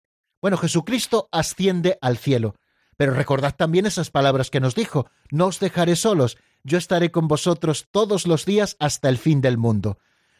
Bueno, 0.41 0.55
Jesucristo 0.55 1.27
asciende 1.29 1.97
al 1.99 2.17
cielo, 2.17 2.55
pero 2.95 3.13
recordad 3.13 3.53
también 3.53 3.85
esas 3.85 4.11
palabras 4.11 4.49
que 4.49 4.61
nos 4.61 4.75
dijo, 4.75 5.07
no 5.29 5.47
os 5.47 5.59
dejaré 5.59 5.97
solos, 5.97 6.37
yo 6.63 6.77
estaré 6.77 7.11
con 7.11 7.27
vosotros 7.27 7.89
todos 7.91 8.27
los 8.27 8.45
días 8.45 8.77
hasta 8.79 9.09
el 9.09 9.17
fin 9.17 9.41
del 9.41 9.57
mundo 9.57 9.97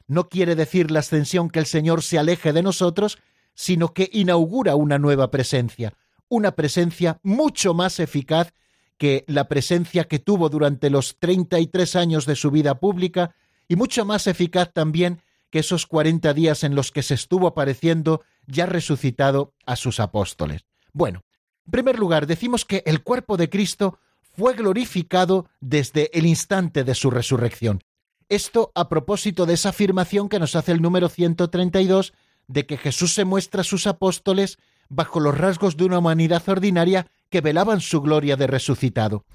no 0.08 0.30
quiere 0.30 0.56
decir 0.56 0.92
la 0.92 1.00
ascensión 1.00 1.50
que 1.50 1.60
el 1.60 1.66
Señor 1.66 2.04
se 2.04 2.20
aleje 2.20 2.54
de 2.54 2.64
nosotros, 2.64 3.18
sino 3.54 3.94
que 3.94 4.10
inaugura 4.12 4.76
una 4.76 5.00
nueva 5.00 5.32
presencia, 5.32 5.94
una 6.30 6.52
presencia 6.52 7.20
mucho 7.24 7.74
más 7.74 8.00
eficaz 8.00 8.54
que 8.98 9.26
la 9.28 9.48
presencia 9.48 10.06
que 10.06 10.20
tuvo 10.20 10.50
durante 10.50 10.90
los 10.90 11.18
33 11.20 11.96
años 11.96 12.26
de 12.26 12.36
su 12.36 12.52
vida 12.52 12.80
pública 12.80 13.36
y 13.68 13.76
mucho 13.76 14.06
más 14.06 14.28
eficaz 14.28 14.72
también 14.74 15.22
que 15.50 15.60
esos 15.60 15.86
40 15.86 16.34
días 16.34 16.64
en 16.64 16.76
los 16.76 16.92
que 16.92 17.04
se 17.04 17.14
estuvo 17.14 17.48
apareciendo 17.48 18.24
ya 18.48 18.66
resucitado 18.66 19.54
a 19.66 19.76
sus 19.76 20.00
apóstoles. 20.00 20.66
Bueno, 20.94 21.24
en 21.66 21.72
primer 21.72 21.98
lugar, 21.98 22.28
decimos 22.28 22.64
que 22.64 22.84
el 22.86 23.04
cuerpo 23.04 23.38
de 23.38 23.50
Cristo 23.50 24.00
fue 24.38 24.54
glorificado 24.54 25.50
desde 25.62 26.10
el 26.18 26.26
instante 26.26 26.84
de 26.84 26.96
su 26.96 27.10
resurrección. 27.10 27.82
Esto 28.28 28.72
a 28.74 28.90
propósito 28.90 29.46
de 29.46 29.54
esa 29.54 29.70
afirmación 29.70 30.30
que 30.30 30.40
nos 30.40 30.56
hace 30.56 30.72
el 30.72 30.82
número 30.82 31.10
132 31.10 32.14
de 32.48 32.66
que 32.66 32.78
Jesús 32.78 33.14
se 33.14 33.24
muestra 33.24 33.62
a 33.62 33.66
sus 33.66 33.86
apóstoles 33.86 34.58
bajo 34.90 35.20
los 35.20 35.38
rasgos 35.38 35.78
de 35.78 35.86
una 35.86 36.00
humanidad 36.00 36.42
ordinaria 36.48 37.08
que 37.30 37.42
velaban 37.42 37.82
su 37.82 38.02
gloria 38.02 38.36
de 38.36 38.48
resucitado. 38.48 39.26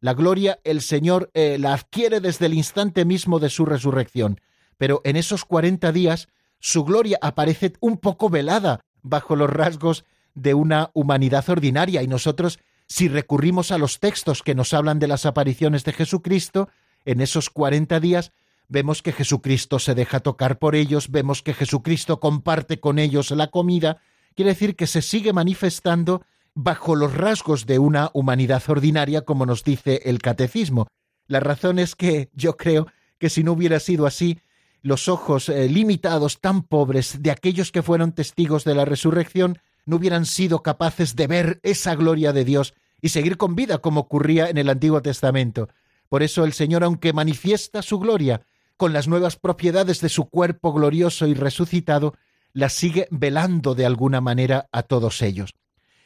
La 0.00 0.14
gloria 0.14 0.58
el 0.64 0.80
Señor 0.80 1.30
eh, 1.34 1.58
la 1.60 1.74
adquiere 1.74 2.20
desde 2.20 2.46
el 2.46 2.54
instante 2.54 3.04
mismo 3.04 3.38
de 3.38 3.50
su 3.50 3.66
resurrección, 3.66 4.40
pero 4.78 5.00
en 5.04 5.14
esos 5.16 5.44
cuarenta 5.44 5.92
días 5.92 6.28
su 6.58 6.84
gloria 6.84 7.18
aparece 7.22 7.74
un 7.80 7.98
poco 7.98 8.30
velada 8.30 8.80
bajo 9.02 9.36
los 9.36 9.50
rasgos 9.50 10.04
de 10.34 10.54
una 10.54 10.90
humanidad 10.92 11.48
ordinaria 11.50 12.02
y 12.02 12.08
nosotros, 12.08 12.58
si 12.86 13.08
recurrimos 13.08 13.70
a 13.70 13.78
los 13.78 14.00
textos 14.00 14.42
que 14.42 14.56
nos 14.56 14.74
hablan 14.74 14.98
de 14.98 15.06
las 15.06 15.24
apariciones 15.24 15.84
de 15.84 15.92
Jesucristo, 15.92 16.68
en 17.04 17.20
esos 17.20 17.50
cuarenta 17.50 18.00
días 18.00 18.32
vemos 18.70 19.02
que 19.02 19.12
Jesucristo 19.12 19.78
se 19.78 19.94
deja 19.94 20.20
tocar 20.20 20.58
por 20.58 20.74
ellos, 20.74 21.10
vemos 21.10 21.42
que 21.42 21.52
Jesucristo 21.52 22.20
comparte 22.20 22.80
con 22.80 22.98
ellos 22.98 23.30
la 23.32 23.48
comida, 23.48 23.98
quiere 24.34 24.52
decir 24.52 24.76
que 24.76 24.86
se 24.86 25.02
sigue 25.02 25.32
manifestando 25.32 26.22
bajo 26.54 26.94
los 26.94 27.12
rasgos 27.12 27.66
de 27.66 27.78
una 27.78 28.10
humanidad 28.14 28.62
ordinaria, 28.68 29.22
como 29.22 29.44
nos 29.44 29.64
dice 29.64 30.02
el 30.04 30.20
catecismo. 30.20 30.86
La 31.26 31.40
razón 31.40 31.78
es 31.78 31.96
que 31.96 32.30
yo 32.32 32.56
creo 32.56 32.86
que 33.18 33.28
si 33.28 33.42
no 33.44 33.52
hubiera 33.52 33.80
sido 33.80 34.06
así, 34.06 34.38
los 34.82 35.08
ojos 35.08 35.48
eh, 35.48 35.68
limitados, 35.68 36.40
tan 36.40 36.62
pobres, 36.62 37.22
de 37.22 37.30
aquellos 37.32 37.72
que 37.72 37.82
fueron 37.82 38.12
testigos 38.12 38.64
de 38.64 38.74
la 38.74 38.84
resurrección, 38.84 39.58
no 39.84 39.96
hubieran 39.96 40.26
sido 40.26 40.62
capaces 40.62 41.16
de 41.16 41.26
ver 41.26 41.60
esa 41.64 41.96
gloria 41.96 42.32
de 42.32 42.44
Dios 42.44 42.74
y 43.02 43.08
seguir 43.08 43.36
con 43.36 43.56
vida 43.56 43.78
como 43.78 44.00
ocurría 44.00 44.48
en 44.48 44.58
el 44.58 44.68
Antiguo 44.68 45.02
Testamento. 45.02 45.68
Por 46.08 46.22
eso 46.22 46.44
el 46.44 46.52
Señor, 46.52 46.84
aunque 46.84 47.12
manifiesta 47.12 47.82
su 47.82 47.98
gloria 47.98 48.42
con 48.80 48.94
las 48.94 49.08
nuevas 49.08 49.36
propiedades 49.36 50.00
de 50.00 50.08
su 50.08 50.30
cuerpo 50.30 50.72
glorioso 50.72 51.26
y 51.26 51.34
resucitado, 51.34 52.14
la 52.54 52.70
sigue 52.70 53.08
velando 53.10 53.74
de 53.74 53.84
alguna 53.84 54.22
manera 54.22 54.70
a 54.72 54.84
todos 54.84 55.20
ellos. 55.20 55.54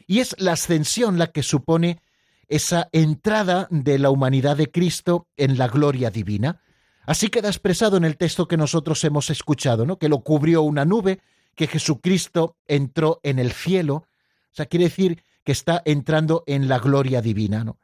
Y 0.09 0.19
es 0.19 0.35
la 0.41 0.55
ascensión 0.55 1.17
la 1.17 1.29
que 1.29 1.45
supone 1.45 2.01
esa 2.49 2.89
entrada 2.91 3.69
de 3.71 4.01
la 4.01 4.11
humanidad 4.11 4.57
de 4.57 4.73
Cristo 4.73 5.29
en 5.37 5.57
la 5.57 5.69
gloria 5.69 6.11
divina. 6.11 6.63
Así 7.07 7.29
queda 7.29 7.47
expresado 7.47 7.97
en 7.97 8.03
el 8.03 8.17
texto 8.17 8.49
que 8.49 8.57
nosotros 8.57 9.05
hemos 9.05 9.31
escuchado, 9.31 9.87
¿no? 9.87 10.01
Que 10.01 10.09
lo 10.09 10.23
cubrió 10.23 10.63
una 10.63 10.85
nube, 10.85 11.21
que 11.55 11.69
Jesucristo 11.69 12.57
entró 12.67 13.21
en 13.23 13.39
el 13.39 13.53
cielo. 13.53 13.95
O 13.95 14.51
sea, 14.51 14.67
quiere 14.67 14.87
decir 14.87 15.23
que 15.45 15.53
está 15.53 15.81
entrando 15.85 16.43
en 16.49 16.67
la 16.67 16.81
gloria 16.81 17.23
divina, 17.23 17.63
¿no? 17.63 17.79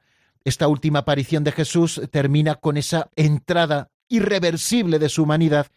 Esta 0.45 0.67
última 0.67 0.99
aparición 1.01 1.45
de 1.45 1.53
Jesús 1.53 2.01
termina 2.11 2.57
con 2.57 2.77
esa 2.77 3.09
entrada 3.15 3.93
irreversible 4.11 4.99
de 4.99 5.09
su 5.09 5.23
humanidad 5.23 5.69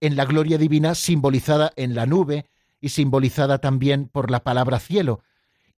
en 0.00 0.16
la 0.16 0.24
gloria 0.24 0.56
divina 0.56 0.94
simbolizada 0.94 1.72
en 1.76 1.94
la 1.94 2.06
nube 2.06 2.46
y 2.80 2.88
simbolizada 2.88 3.58
también 3.58 4.08
por 4.08 4.30
la 4.30 4.42
palabra 4.42 4.78
cielo, 4.78 5.20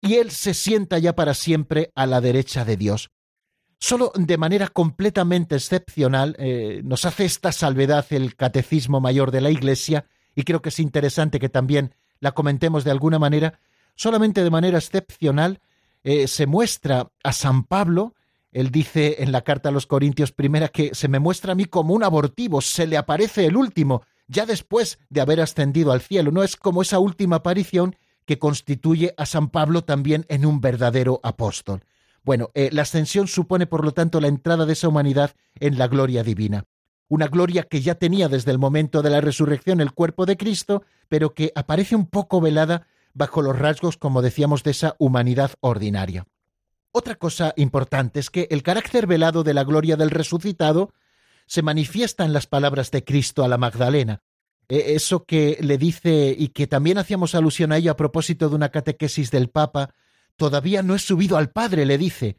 y 0.00 0.14
él 0.14 0.30
se 0.30 0.54
sienta 0.54 0.98
ya 0.98 1.16
para 1.16 1.34
siempre 1.34 1.90
a 1.96 2.06
la 2.06 2.20
derecha 2.20 2.64
de 2.64 2.76
Dios. 2.76 3.10
Solo 3.78 4.12
de 4.14 4.36
manera 4.36 4.68
completamente 4.68 5.56
excepcional 5.56 6.36
eh, 6.38 6.82
nos 6.84 7.04
hace 7.04 7.24
esta 7.24 7.50
salvedad 7.50 8.06
el 8.10 8.36
Catecismo 8.36 9.00
Mayor 9.00 9.32
de 9.32 9.40
la 9.40 9.50
Iglesia, 9.50 10.06
y 10.36 10.44
creo 10.44 10.62
que 10.62 10.68
es 10.68 10.78
interesante 10.78 11.40
que 11.40 11.48
también 11.48 11.94
la 12.20 12.32
comentemos 12.32 12.84
de 12.84 12.92
alguna 12.92 13.18
manera, 13.18 13.58
solamente 13.96 14.44
de 14.44 14.50
manera 14.50 14.78
excepcional 14.78 15.60
eh, 16.04 16.28
se 16.28 16.46
muestra 16.46 17.10
a 17.24 17.32
San 17.32 17.64
Pablo, 17.64 18.14
él 18.52 18.70
dice 18.70 19.16
en 19.22 19.32
la 19.32 19.42
carta 19.42 19.70
a 19.70 19.72
los 19.72 19.86
Corintios 19.86 20.32
primera 20.32 20.68
que 20.68 20.94
se 20.94 21.08
me 21.08 21.18
muestra 21.18 21.52
a 21.52 21.54
mí 21.54 21.64
como 21.64 21.94
un 21.94 22.04
abortivo, 22.04 22.60
se 22.60 22.86
le 22.86 22.96
aparece 22.96 23.46
el 23.46 23.56
último, 23.56 24.02
ya 24.28 24.46
después 24.46 24.98
de 25.08 25.20
haber 25.20 25.40
ascendido 25.40 25.92
al 25.92 26.02
cielo, 26.02 26.30
no 26.30 26.42
es 26.42 26.56
como 26.56 26.82
esa 26.82 26.98
última 26.98 27.36
aparición 27.36 27.96
que 28.26 28.38
constituye 28.38 29.14
a 29.16 29.26
San 29.26 29.48
Pablo 29.48 29.82
también 29.82 30.26
en 30.28 30.46
un 30.46 30.60
verdadero 30.60 31.20
apóstol. 31.22 31.84
Bueno, 32.24 32.50
eh, 32.54 32.70
la 32.72 32.82
ascensión 32.82 33.26
supone, 33.26 33.66
por 33.66 33.84
lo 33.84 33.92
tanto, 33.92 34.20
la 34.20 34.28
entrada 34.28 34.64
de 34.64 34.74
esa 34.74 34.88
humanidad 34.88 35.32
en 35.58 35.76
la 35.76 35.88
gloria 35.88 36.22
divina. 36.22 36.64
Una 37.08 37.26
gloria 37.26 37.64
que 37.64 37.80
ya 37.80 37.96
tenía 37.96 38.28
desde 38.28 38.52
el 38.52 38.58
momento 38.58 39.02
de 39.02 39.10
la 39.10 39.20
resurrección 39.20 39.80
el 39.80 39.92
cuerpo 39.92 40.24
de 40.24 40.36
Cristo, 40.36 40.82
pero 41.08 41.34
que 41.34 41.52
aparece 41.54 41.96
un 41.96 42.06
poco 42.06 42.40
velada 42.40 42.86
bajo 43.12 43.42
los 43.42 43.58
rasgos, 43.58 43.96
como 43.96 44.22
decíamos, 44.22 44.62
de 44.62 44.70
esa 44.70 44.94
humanidad 44.98 45.50
ordinaria. 45.60 46.26
Otra 46.92 47.14
cosa 47.14 47.54
importante 47.56 48.20
es 48.20 48.28
que 48.28 48.46
el 48.50 48.62
carácter 48.62 49.06
velado 49.06 49.42
de 49.42 49.54
la 49.54 49.64
gloria 49.64 49.96
del 49.96 50.10
resucitado 50.10 50.92
se 51.46 51.62
manifiesta 51.62 52.24
en 52.24 52.34
las 52.34 52.46
palabras 52.46 52.90
de 52.90 53.02
Cristo 53.02 53.42
a 53.42 53.48
la 53.48 53.56
Magdalena. 53.56 54.22
E, 54.68 54.94
eso 54.94 55.24
que 55.24 55.56
le 55.60 55.78
dice 55.78 56.36
y 56.38 56.48
que 56.48 56.66
también 56.66 56.98
hacíamos 56.98 57.34
alusión 57.34 57.72
a 57.72 57.78
ello 57.78 57.90
a 57.90 57.96
propósito 57.96 58.50
de 58.50 58.56
una 58.56 58.68
catequesis 58.68 59.30
del 59.30 59.48
Papa, 59.48 59.94
todavía 60.36 60.82
no 60.82 60.94
he 60.94 60.98
subido 60.98 61.38
al 61.38 61.50
Padre, 61.50 61.86
le 61.86 61.96
dice. 61.96 62.36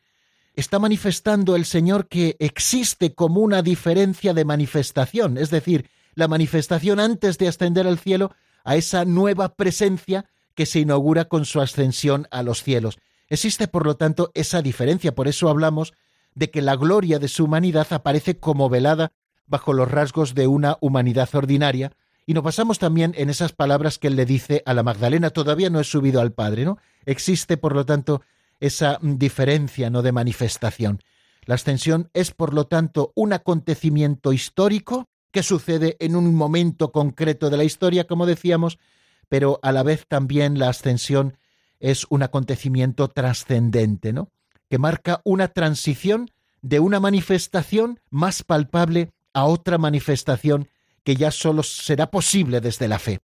Está 0.55 0.77
manifestando 0.77 1.55
el 1.55 1.65
Señor 1.65 2.07
que 2.07 2.35
existe 2.37 3.15
como 3.15 3.41
una 3.41 3.63
diferencia 3.63 4.35
de 4.35 4.45
manifestación, 4.45 5.39
es 5.39 5.49
decir, 5.49 5.89
la 6.13 6.27
manifestación 6.27 6.99
antes 6.99 7.39
de 7.39 7.47
ascender 7.47 7.87
al 7.87 7.97
cielo 7.97 8.35
a 8.63 8.75
esa 8.75 9.03
nueva 9.03 9.55
presencia 9.55 10.29
que 10.53 10.67
se 10.67 10.79
inaugura 10.79 11.25
con 11.25 11.45
su 11.45 11.59
ascensión 11.59 12.27
a 12.29 12.43
los 12.43 12.61
cielos. 12.61 12.99
Existe, 13.33 13.67
por 13.67 13.87
lo 13.87 13.97
tanto, 13.97 14.29
esa 14.35 14.61
diferencia, 14.61 15.15
por 15.15 15.27
eso 15.27 15.49
hablamos 15.49 15.93
de 16.35 16.51
que 16.51 16.61
la 16.61 16.75
gloria 16.75 17.17
de 17.17 17.27
su 17.27 17.45
humanidad 17.45 17.87
aparece 17.89 18.37
como 18.37 18.69
velada 18.69 19.11
bajo 19.47 19.73
los 19.73 19.89
rasgos 19.89 20.35
de 20.35 20.45
una 20.45 20.77
humanidad 20.81 21.27
ordinaria, 21.33 21.93
y 22.27 22.35
nos 22.35 22.43
basamos 22.43 22.77
también 22.77 23.15
en 23.17 23.31
esas 23.31 23.51
palabras 23.51 23.97
que 23.97 24.05
él 24.05 24.17
le 24.17 24.27
dice 24.27 24.61
a 24.67 24.75
la 24.75 24.83
Magdalena, 24.83 25.31
todavía 25.31 25.71
no 25.71 25.79
he 25.79 25.83
subido 25.83 26.21
al 26.21 26.31
Padre, 26.31 26.63
¿no? 26.63 26.77
Existe, 27.07 27.57
por 27.57 27.73
lo 27.73 27.87
tanto, 27.87 28.21
esa 28.59 28.99
diferencia, 29.01 29.89
¿no?, 29.89 30.03
de 30.03 30.11
manifestación. 30.11 31.01
La 31.45 31.55
ascensión 31.55 32.11
es, 32.13 32.29
por 32.29 32.53
lo 32.53 32.67
tanto, 32.67 33.13
un 33.15 33.33
acontecimiento 33.33 34.31
histórico 34.31 35.09
que 35.31 35.41
sucede 35.41 35.97
en 35.99 36.15
un 36.15 36.35
momento 36.35 36.91
concreto 36.91 37.49
de 37.49 37.57
la 37.57 37.63
historia, 37.63 38.05
como 38.05 38.27
decíamos, 38.27 38.77
pero 39.27 39.59
a 39.63 39.71
la 39.71 39.81
vez 39.81 40.05
también 40.07 40.59
la 40.59 40.69
ascensión 40.69 41.35
es 41.83 42.05
un 42.09 42.23
acontecimiento 42.23 43.09
trascendente, 43.09 44.13
¿no? 44.13 44.29
Que 44.69 44.77
marca 44.77 45.19
una 45.25 45.49
transición 45.49 46.31
de 46.61 46.79
una 46.79 47.01
manifestación 47.01 47.99
más 48.09 48.41
palpable 48.41 49.11
a 49.33 49.43
otra 49.43 49.77
manifestación 49.77 50.69
que 51.03 51.17
ya 51.17 51.29
solo 51.29 51.61
será 51.61 52.09
posible 52.09 52.61
desde 52.61 52.87
la 52.87 52.99
fe. 52.99 53.19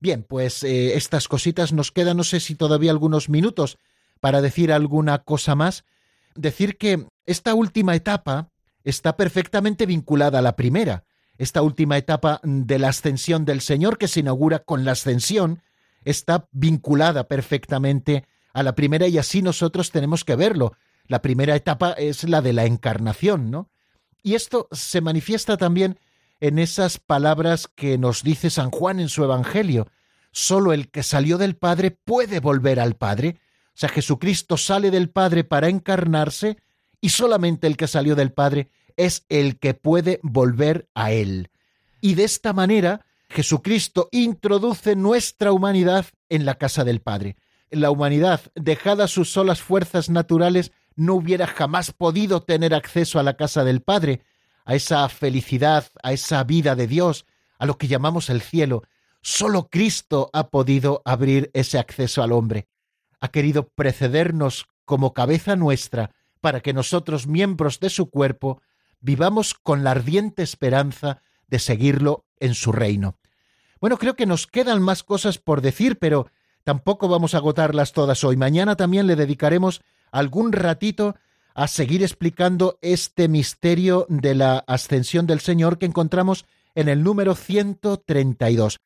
Bien, 0.00 0.24
pues 0.28 0.64
eh, 0.64 0.96
estas 0.96 1.28
cositas 1.28 1.72
nos 1.72 1.92
quedan, 1.92 2.16
no 2.16 2.24
sé 2.24 2.40
si 2.40 2.56
todavía 2.56 2.90
algunos 2.90 3.28
minutos 3.28 3.78
para 4.18 4.42
decir 4.42 4.72
alguna 4.72 5.18
cosa 5.18 5.54
más. 5.54 5.84
Decir 6.34 6.78
que 6.78 7.06
esta 7.26 7.54
última 7.54 7.94
etapa 7.94 8.48
está 8.82 9.16
perfectamente 9.16 9.86
vinculada 9.86 10.40
a 10.40 10.42
la 10.42 10.56
primera. 10.56 11.04
Esta 11.38 11.62
última 11.62 11.96
etapa 11.96 12.40
de 12.42 12.80
la 12.80 12.88
ascensión 12.88 13.44
del 13.44 13.60
Señor 13.60 13.98
que 13.98 14.08
se 14.08 14.18
inaugura 14.18 14.58
con 14.58 14.84
la 14.84 14.92
ascensión 14.92 15.62
está 16.04 16.48
vinculada 16.52 17.28
perfectamente 17.28 18.26
a 18.52 18.62
la 18.62 18.74
primera 18.74 19.06
y 19.06 19.18
así 19.18 19.42
nosotros 19.42 19.90
tenemos 19.90 20.24
que 20.24 20.36
verlo. 20.36 20.72
La 21.06 21.22
primera 21.22 21.56
etapa 21.56 21.92
es 21.92 22.24
la 22.24 22.42
de 22.42 22.52
la 22.52 22.66
encarnación, 22.66 23.50
¿no? 23.50 23.70
Y 24.22 24.34
esto 24.34 24.68
se 24.70 25.00
manifiesta 25.00 25.56
también 25.56 25.98
en 26.40 26.58
esas 26.58 26.98
palabras 26.98 27.68
que 27.68 27.98
nos 27.98 28.22
dice 28.22 28.50
San 28.50 28.70
Juan 28.70 29.00
en 29.00 29.08
su 29.08 29.24
Evangelio. 29.24 29.88
Solo 30.32 30.72
el 30.72 30.90
que 30.90 31.02
salió 31.02 31.38
del 31.38 31.56
Padre 31.56 31.90
puede 31.90 32.40
volver 32.40 32.80
al 32.80 32.96
Padre. 32.96 33.40
O 33.68 33.78
sea, 33.80 33.88
Jesucristo 33.88 34.56
sale 34.56 34.90
del 34.90 35.10
Padre 35.10 35.44
para 35.44 35.68
encarnarse 35.68 36.58
y 37.00 37.10
solamente 37.10 37.66
el 37.66 37.76
que 37.76 37.88
salió 37.88 38.14
del 38.14 38.32
Padre 38.32 38.70
es 38.96 39.24
el 39.28 39.58
que 39.58 39.74
puede 39.74 40.20
volver 40.22 40.88
a 40.94 41.12
Él. 41.12 41.50
Y 42.00 42.14
de 42.14 42.24
esta 42.24 42.52
manera, 42.52 43.06
Jesucristo 43.30 44.08
introduce 44.10 44.96
nuestra 44.96 45.52
humanidad 45.52 46.06
en 46.28 46.44
la 46.44 46.56
casa 46.56 46.82
del 46.82 47.00
Padre. 47.00 47.36
La 47.70 47.92
humanidad, 47.92 48.40
dejada 48.56 49.06
sus 49.06 49.32
solas 49.32 49.62
fuerzas 49.62 50.10
naturales, 50.10 50.72
no 50.96 51.14
hubiera 51.14 51.46
jamás 51.46 51.92
podido 51.92 52.42
tener 52.42 52.74
acceso 52.74 53.20
a 53.20 53.22
la 53.22 53.36
casa 53.36 53.62
del 53.62 53.82
Padre, 53.82 54.22
a 54.64 54.74
esa 54.74 55.08
felicidad, 55.08 55.86
a 56.02 56.12
esa 56.12 56.42
vida 56.42 56.74
de 56.74 56.88
Dios, 56.88 57.24
a 57.58 57.66
lo 57.66 57.78
que 57.78 57.86
llamamos 57.86 58.30
el 58.30 58.42
cielo. 58.42 58.82
Solo 59.22 59.68
Cristo 59.70 60.28
ha 60.32 60.48
podido 60.48 61.00
abrir 61.04 61.52
ese 61.54 61.78
acceso 61.78 62.24
al 62.24 62.32
hombre. 62.32 62.66
Ha 63.20 63.28
querido 63.28 63.68
precedernos 63.68 64.66
como 64.84 65.12
cabeza 65.12 65.54
nuestra 65.54 66.10
para 66.40 66.60
que 66.60 66.72
nosotros, 66.72 67.28
miembros 67.28 67.78
de 67.78 67.90
su 67.90 68.10
cuerpo, 68.10 68.60
vivamos 68.98 69.54
con 69.54 69.84
la 69.84 69.92
ardiente 69.92 70.42
esperanza 70.42 71.22
de 71.50 71.58
seguirlo 71.58 72.24
en 72.38 72.54
su 72.54 72.72
reino. 72.72 73.16
Bueno, 73.80 73.98
creo 73.98 74.14
que 74.14 74.26
nos 74.26 74.46
quedan 74.46 74.82
más 74.82 75.02
cosas 75.02 75.38
por 75.38 75.60
decir, 75.60 75.98
pero 75.98 76.28
tampoco 76.64 77.08
vamos 77.08 77.34
a 77.34 77.38
agotarlas 77.38 77.92
todas 77.92 78.24
hoy. 78.24 78.36
Mañana 78.36 78.76
también 78.76 79.06
le 79.06 79.16
dedicaremos 79.16 79.82
algún 80.12 80.52
ratito 80.52 81.16
a 81.54 81.66
seguir 81.66 82.02
explicando 82.02 82.78
este 82.82 83.28
misterio 83.28 84.06
de 84.08 84.34
la 84.34 84.58
ascensión 84.66 85.26
del 85.26 85.40
Señor 85.40 85.78
que 85.78 85.86
encontramos 85.86 86.46
en 86.74 86.88
el 86.88 87.02
número 87.02 87.34
132. 87.34 88.78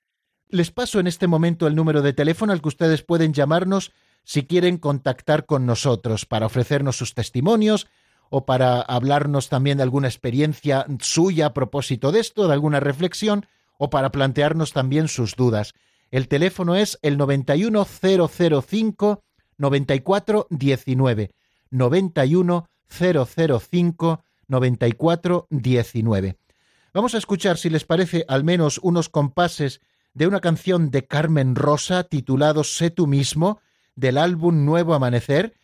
Les 0.49 0.71
paso 0.71 1.01
en 1.01 1.07
este 1.07 1.27
momento 1.27 1.67
el 1.67 1.75
número 1.75 2.01
de 2.01 2.13
teléfono 2.13 2.53
al 2.53 2.63
que 2.63 2.69
ustedes 2.69 3.03
pueden 3.03 3.33
llamarnos 3.33 3.93
si 4.23 4.47
quieren 4.47 4.79
contactar 4.79 5.45
con 5.45 5.67
nosotros 5.67 6.25
para 6.25 6.47
ofrecernos 6.47 6.97
sus 6.97 7.15
testimonios 7.15 7.89
o 8.37 8.47
para 8.47 8.81
hablarnos 8.81 9.49
también 9.49 9.77
de 9.77 9.85
alguna 9.85 10.09
experiencia 10.09 10.87
suya 10.99 11.47
a 11.47 11.55
propósito 11.55 12.11
de 12.11 12.19
esto, 12.19 12.49
de 12.49 12.53
alguna 12.53 12.81
reflexión, 12.81 13.47
o 13.79 13.91
para 13.91 14.11
plantearnos 14.11 14.73
también 14.73 15.07
sus 15.07 15.37
dudas. 15.37 15.73
El 16.11 16.27
teléfono 16.27 16.75
es 16.75 16.99
el 17.03 17.17
91005 17.17 19.23
9419 19.57 21.31
91005 21.71 24.25
9419. 24.49 26.39
Vamos 26.93 27.15
a 27.15 27.19
escuchar, 27.19 27.57
si 27.57 27.71
les 27.71 27.85
parece, 27.85 28.25
al 28.27 28.43
menos 28.43 28.81
unos 28.83 29.09
compases 29.09 29.81
de 30.13 30.27
una 30.27 30.41
canción 30.41 30.91
de 30.91 31.07
Carmen 31.07 31.55
Rosa 31.55 32.03
titulado 32.03 32.65
Sé 32.65 32.91
tú 32.91 33.07
mismo, 33.07 33.61
del 33.95 34.19
álbum 34.19 34.65
Nuevo 34.65 34.93
Amanecer, 34.93 35.55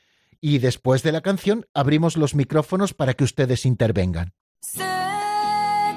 y 0.40 0.58
después 0.58 1.02
de 1.02 1.12
la 1.12 1.20
canción 1.20 1.66
abrimos 1.74 2.16
los 2.16 2.34
micrófonos 2.34 2.94
para 2.94 3.14
que 3.14 3.24
ustedes 3.24 3.66
intervengan. 3.66 4.32
Sé 4.60 4.84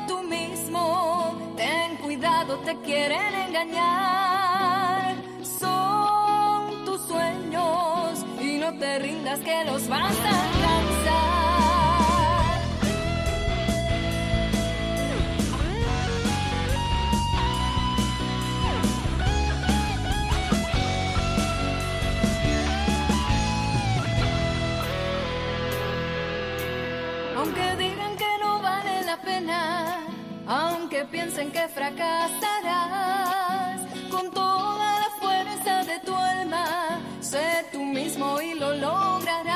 tú 0.07 0.21
mismo, 0.23 1.53
ten 1.57 1.97
cuidado, 1.97 2.57
te 2.59 2.75
quieren 2.81 3.33
engañar. 3.47 5.15
Son 5.59 6.85
tus 6.85 7.01
sueños 7.07 8.25
y 8.41 8.57
no 8.57 8.77
te 8.77 8.99
rindas 8.99 9.39
que 9.39 9.63
los 9.65 9.87
van 9.87 10.03
a 10.03 10.52
piensen 31.11 31.51
que 31.51 31.67
fracasarás, 31.67 32.31
con 34.09 34.31
toda 34.31 34.99
la 34.99 35.09
fuerza 35.19 35.83
de 35.83 35.99
tu 35.99 36.15
alma, 36.15 36.99
sé 37.19 37.65
tú 37.71 37.83
mismo 37.83 38.41
y 38.41 38.53
lo 38.53 38.73
lograrás. 38.75 39.52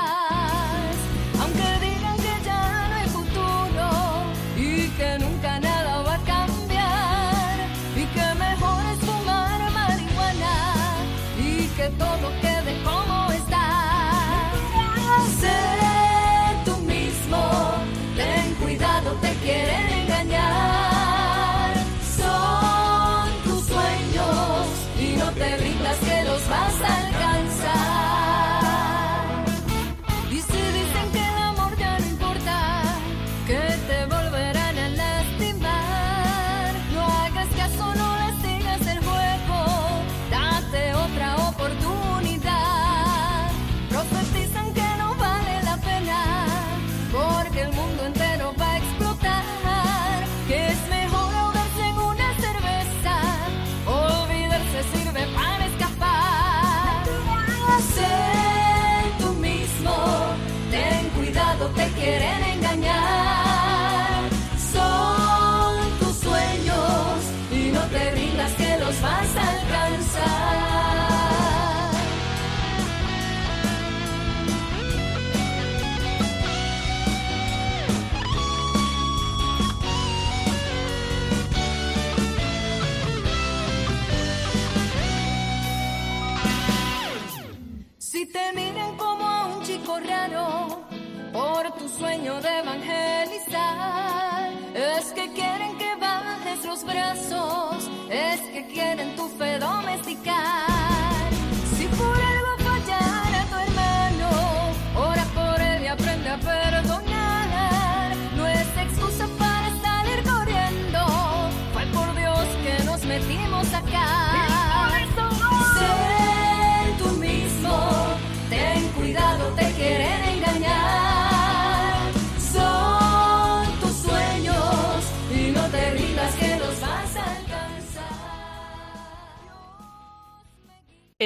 Es 98.10 98.40
que 98.54 98.66
quieren 98.68 99.16
tu 99.16 99.28
fe 99.28 99.60
domesticar. 99.60 100.77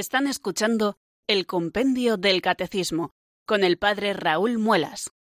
Están 0.02 0.26
escuchando 0.26 0.98
el 1.28 1.46
Compendio 1.46 2.18
del 2.18 2.42
Catecismo 2.42 3.14
con 3.46 3.64
el 3.64 3.78
Padre 3.78 4.14
Raúl 4.14 4.58
Muelas. 4.58 5.12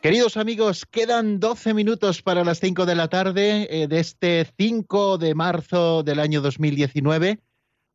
Queridos 0.00 0.38
amigos, 0.38 0.86
quedan 0.86 1.38
12 1.38 1.74
minutos 1.74 2.22
para 2.22 2.42
las 2.42 2.60
5 2.60 2.86
de 2.86 2.94
la 2.94 3.08
tarde 3.08 3.68
eh, 3.70 3.88
de 3.88 4.00
este 4.00 4.50
5 4.56 5.18
de 5.18 5.34
marzo 5.34 6.02
del 6.02 6.20
año 6.20 6.40
2019, 6.40 7.40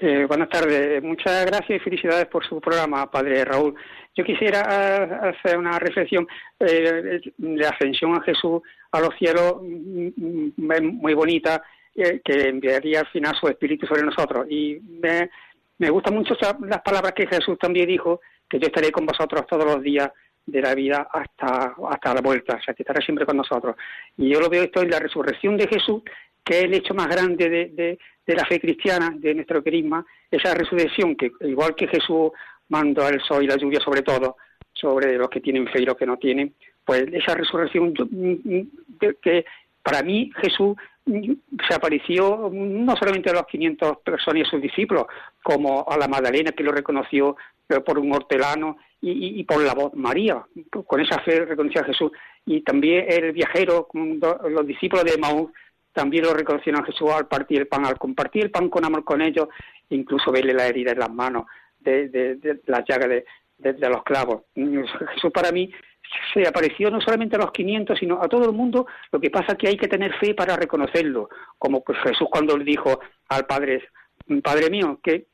Eh, 0.00 0.26
buenas 0.28 0.48
tardes, 0.48 1.02
muchas 1.02 1.44
gracias 1.46 1.80
y 1.80 1.82
felicidades 1.82 2.26
por 2.26 2.46
su 2.46 2.60
programa, 2.60 3.10
Padre 3.10 3.44
Raúl. 3.44 3.74
Yo 4.14 4.22
quisiera 4.22 4.60
ah, 4.60 5.30
hacer 5.30 5.58
una 5.58 5.78
reflexión 5.78 6.28
eh, 6.60 7.20
de 7.36 7.66
ascensión 7.66 8.14
a 8.14 8.22
Jesús 8.22 8.60
a 8.92 9.00
los 9.00 9.14
cielos 9.16 9.56
mm, 9.62 10.08
mm, 10.56 11.00
muy 11.00 11.14
bonita 11.14 11.62
eh, 11.96 12.20
que 12.24 12.48
enviaría 12.48 13.00
al 13.00 13.08
final 13.08 13.34
su 13.40 13.48
espíritu 13.48 13.86
sobre 13.86 14.02
nosotros. 14.02 14.46
Y 14.48 14.78
me, 14.80 15.30
me 15.78 15.90
gustan 15.90 16.14
mucho 16.14 16.36
las 16.60 16.82
palabras 16.82 17.12
que 17.12 17.26
Jesús 17.26 17.58
también 17.58 17.88
dijo, 17.88 18.20
que 18.48 18.60
yo 18.60 18.68
estaré 18.68 18.92
con 18.92 19.04
vosotros 19.04 19.46
todos 19.48 19.64
los 19.64 19.82
días 19.82 20.10
de 20.50 20.62
la 20.62 20.74
vida 20.74 21.08
hasta, 21.12 21.74
hasta 21.90 22.14
la 22.14 22.20
vuelta, 22.20 22.56
o 22.56 22.62
sea, 22.62 22.74
que 22.74 22.82
estará 22.82 23.00
siempre 23.04 23.26
con 23.26 23.36
nosotros. 23.36 23.76
Y 24.16 24.30
yo 24.30 24.40
lo 24.40 24.48
veo 24.48 24.62
esto 24.62 24.82
en 24.82 24.90
la 24.90 24.98
resurrección 24.98 25.56
de 25.56 25.68
Jesús, 25.68 26.02
que 26.42 26.58
es 26.58 26.64
el 26.64 26.74
hecho 26.74 26.94
más 26.94 27.08
grande 27.08 27.48
de, 27.48 27.66
de, 27.68 27.98
de 28.26 28.34
la 28.34 28.44
fe 28.46 28.58
cristiana, 28.58 29.12
de 29.14 29.34
nuestro 29.34 29.62
querisma, 29.62 30.04
esa 30.30 30.54
resurrección 30.54 31.16
que, 31.16 31.30
igual 31.40 31.74
que 31.74 31.88
Jesús 31.88 32.30
mandó 32.68 33.06
el 33.08 33.20
sol 33.20 33.44
y 33.44 33.46
la 33.46 33.56
lluvia 33.56 33.80
sobre 33.80 34.02
todo, 34.02 34.36
sobre 34.72 35.16
los 35.16 35.28
que 35.28 35.40
tienen 35.40 35.66
fe 35.68 35.82
y 35.82 35.86
los 35.86 35.96
que 35.96 36.06
no 36.06 36.16
tienen, 36.16 36.54
pues 36.84 37.04
esa 37.12 37.34
resurrección 37.34 37.92
yo, 37.94 38.06
que 39.20 39.44
para 39.88 40.02
mí 40.02 40.30
Jesús 40.42 40.76
se 41.06 41.74
apareció 41.74 42.50
no 42.52 42.94
solamente 42.94 43.30
a 43.30 43.32
los 43.32 43.46
500 43.46 44.00
personas 44.04 44.40
y 44.40 44.46
a 44.46 44.50
sus 44.50 44.60
discípulos, 44.60 45.06
como 45.42 45.86
a 45.88 45.96
la 45.96 46.06
Magdalena 46.06 46.52
que 46.52 46.62
lo 46.62 46.72
reconoció 46.72 47.36
por 47.86 47.98
un 47.98 48.12
hortelano 48.12 48.76
y, 49.00 49.42
por 49.44 49.62
la 49.62 49.72
voz 49.72 49.94
María, 49.94 50.44
con 50.86 51.00
esa 51.00 51.20
fe 51.20 51.46
reconoció 51.46 51.80
a 51.80 51.84
Jesús. 51.84 52.12
Y 52.44 52.60
también 52.60 53.06
el 53.08 53.32
viajero, 53.32 53.88
los 54.50 54.66
discípulos 54.66 55.06
de 55.06 55.16
Maús, 55.16 55.52
también 55.94 56.24
lo 56.24 56.34
reconocieron 56.34 56.82
a 56.82 56.84
Jesús 56.84 57.08
al 57.10 57.26
partir 57.26 57.60
el 57.60 57.66
pan, 57.66 57.86
al 57.86 57.98
compartir 57.98 58.44
el 58.44 58.50
pan 58.50 58.68
con 58.68 58.84
amor 58.84 59.04
con 59.04 59.22
ellos, 59.22 59.48
incluso 59.88 60.30
verle 60.30 60.52
la 60.52 60.66
herida 60.66 60.92
en 60.92 60.98
las 60.98 61.10
manos, 61.10 61.46
de, 61.80 62.08
de, 62.10 62.60
las 62.66 62.84
llagas 62.86 63.08
de, 63.08 63.24
de, 63.72 63.88
los 63.88 64.02
clavos. 64.02 64.42
Jesús 64.54 65.32
para 65.32 65.50
mí 65.50 65.72
se 66.32 66.46
apareció 66.46 66.90
no 66.90 67.00
solamente 67.00 67.36
a 67.36 67.40
los 67.40 67.52
500, 67.52 67.98
sino 67.98 68.22
a 68.22 68.28
todo 68.28 68.44
el 68.44 68.52
mundo. 68.52 68.86
Lo 69.12 69.20
que 69.20 69.30
pasa 69.30 69.52
es 69.52 69.58
que 69.58 69.68
hay 69.68 69.76
que 69.76 69.88
tener 69.88 70.14
fe 70.14 70.34
para 70.34 70.56
reconocerlo, 70.56 71.28
como 71.58 71.82
Jesús 72.04 72.28
cuando 72.30 72.56
le 72.56 72.64
dijo 72.64 73.00
al 73.28 73.46
Padre, 73.46 73.88
Padre 74.42 74.70
mío, 74.70 75.00
que 75.02 75.26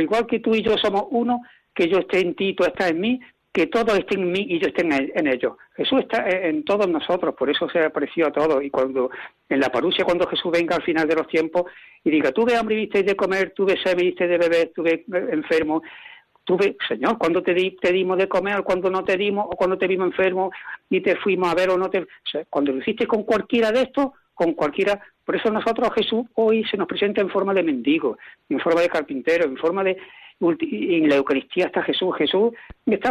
igual 0.00 0.26
que 0.26 0.40
tú 0.40 0.54
y 0.54 0.62
yo 0.62 0.76
somos 0.76 1.04
uno, 1.10 1.40
que 1.74 1.88
yo 1.88 1.98
esté 1.98 2.20
en 2.20 2.34
ti, 2.34 2.54
tú 2.54 2.64
estás 2.64 2.90
en 2.90 3.00
mí, 3.00 3.20
que 3.52 3.66
todos 3.66 3.98
estén 3.98 4.20
en 4.20 4.32
mí 4.32 4.46
y 4.48 4.60
yo 4.60 4.68
esté 4.68 4.82
en, 4.82 5.26
ellos. 5.26 5.54
Jesús 5.76 6.00
está 6.00 6.28
en 6.28 6.64
todos 6.64 6.88
nosotros, 6.88 7.34
por 7.34 7.50
eso 7.50 7.68
se 7.68 7.80
apareció 7.80 8.28
a 8.28 8.32
todos. 8.32 8.62
Y 8.62 8.70
cuando 8.70 9.10
en 9.48 9.60
la 9.60 9.70
parusia, 9.70 10.04
cuando 10.04 10.28
Jesús 10.28 10.52
venga 10.52 10.76
al 10.76 10.82
final 10.82 11.08
de 11.08 11.16
los 11.16 11.26
tiempos 11.26 11.64
y 12.04 12.10
diga, 12.10 12.30
tuve 12.32 12.56
hambre 12.56 12.76
y 12.76 12.80
viste 12.80 13.02
de 13.02 13.16
comer, 13.16 13.52
tuve 13.54 13.76
sed 13.82 13.98
y 13.98 14.06
viste 14.06 14.28
de 14.28 14.38
beber, 14.38 14.72
tuve 14.74 15.04
enfermo, 15.32 15.82
Señor, 16.88 17.18
cuando 17.18 17.42
te, 17.42 17.54
dimos 17.54 18.18
de 18.18 18.28
comer, 18.28 18.62
cuando 18.62 18.90
no 18.90 19.04
te 19.04 19.16
dimos, 19.16 19.46
o 19.48 19.56
cuando 19.56 19.78
te 19.78 19.86
vimos 19.86 20.08
enfermo 20.08 20.50
y 20.88 21.00
te 21.00 21.16
fuimos 21.16 21.50
a 21.50 21.54
ver 21.54 21.70
o 21.70 21.78
no 21.78 21.90
te... 21.90 22.06
cuando 22.48 22.72
lo 22.72 22.78
hiciste 22.78 23.06
con 23.06 23.24
cualquiera 23.24 23.70
de 23.72 23.82
estos, 23.82 24.12
con 24.34 24.54
cualquiera... 24.54 25.00
Por 25.24 25.36
eso 25.36 25.50
nosotros 25.50 25.90
Jesús 25.94 26.26
hoy 26.34 26.64
se 26.64 26.76
nos 26.76 26.88
presenta 26.88 27.20
en 27.20 27.30
forma 27.30 27.54
de 27.54 27.62
mendigo, 27.62 28.18
en 28.48 28.58
forma 28.58 28.80
de 28.80 28.88
carpintero, 28.88 29.44
en 29.44 29.56
forma 29.56 29.84
de 29.84 29.96
en 30.40 31.08
la 31.08 31.16
Eucaristía 31.16 31.66
está 31.66 31.82
Jesús. 31.82 32.16
Jesús 32.16 32.52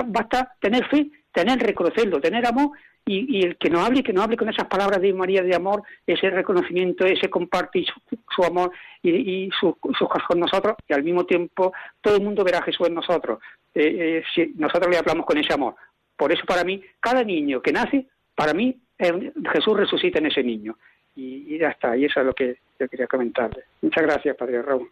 basta 0.08 0.56
tener 0.60 0.86
fe, 0.88 1.10
tener, 1.32 1.60
reconocerlo, 1.60 2.20
tener 2.20 2.46
amor 2.46 2.72
y, 3.06 3.44
el 3.44 3.58
que 3.58 3.70
nos 3.70 3.86
hable, 3.86 4.04
que 4.04 4.14
nos 4.14 4.24
hable 4.24 4.38
con 4.38 4.50
esas 4.50 4.68
palabras 4.68 5.02
de 5.02 5.14
María 5.14 5.42
de 5.42 5.56
amor, 5.56 5.84
ese 6.06 6.30
reconocimiento, 6.30 7.06
ese 7.06 7.30
compartir 7.30 7.88
su, 8.36 8.44
amor 8.44 8.72
y, 9.02 9.50
sus 9.60 9.76
cosas 9.80 10.28
con 10.28 10.40
nosotros 10.40 10.76
y 10.88 10.94
al 10.94 11.04
mismo 11.04 11.26
tiempo 11.26 11.74
todo 12.02 12.18
el 12.18 12.24
mundo 12.24 12.44
verá 12.44 12.60
a 12.60 12.64
Jesús 12.64 12.88
en 12.88 12.94
nosotros. 12.94 13.40
Eh, 13.74 14.22
eh, 14.22 14.24
si 14.34 14.54
nosotros 14.56 14.92
le 14.92 14.98
hablamos 14.98 15.26
con 15.26 15.38
ese 15.38 15.54
amor. 15.54 15.76
Por 16.16 16.32
eso 16.32 16.44
para 16.46 16.64
mí, 16.64 16.84
cada 17.00 17.24
niño 17.24 17.62
que 17.62 17.72
nace, 17.72 18.06
para 18.36 18.54
mí 18.54 18.78
Jesús 18.98 19.78
resucita 19.78 20.20
en 20.20 20.28
ese 20.28 20.44
niño. 20.44 20.78
Y, 21.16 21.56
y 21.56 21.58
ya 21.58 21.70
está, 21.70 21.98
y 21.98 22.06
eso 22.06 22.20
es 22.20 22.26
lo 22.26 22.34
que 22.34 22.58
yo 22.80 22.88
quería 22.88 23.08
comentarle. 23.08 23.64
Muchas 23.82 24.04
gracias, 24.04 24.36
Padre 24.36 24.62
Raúl. 24.62 24.90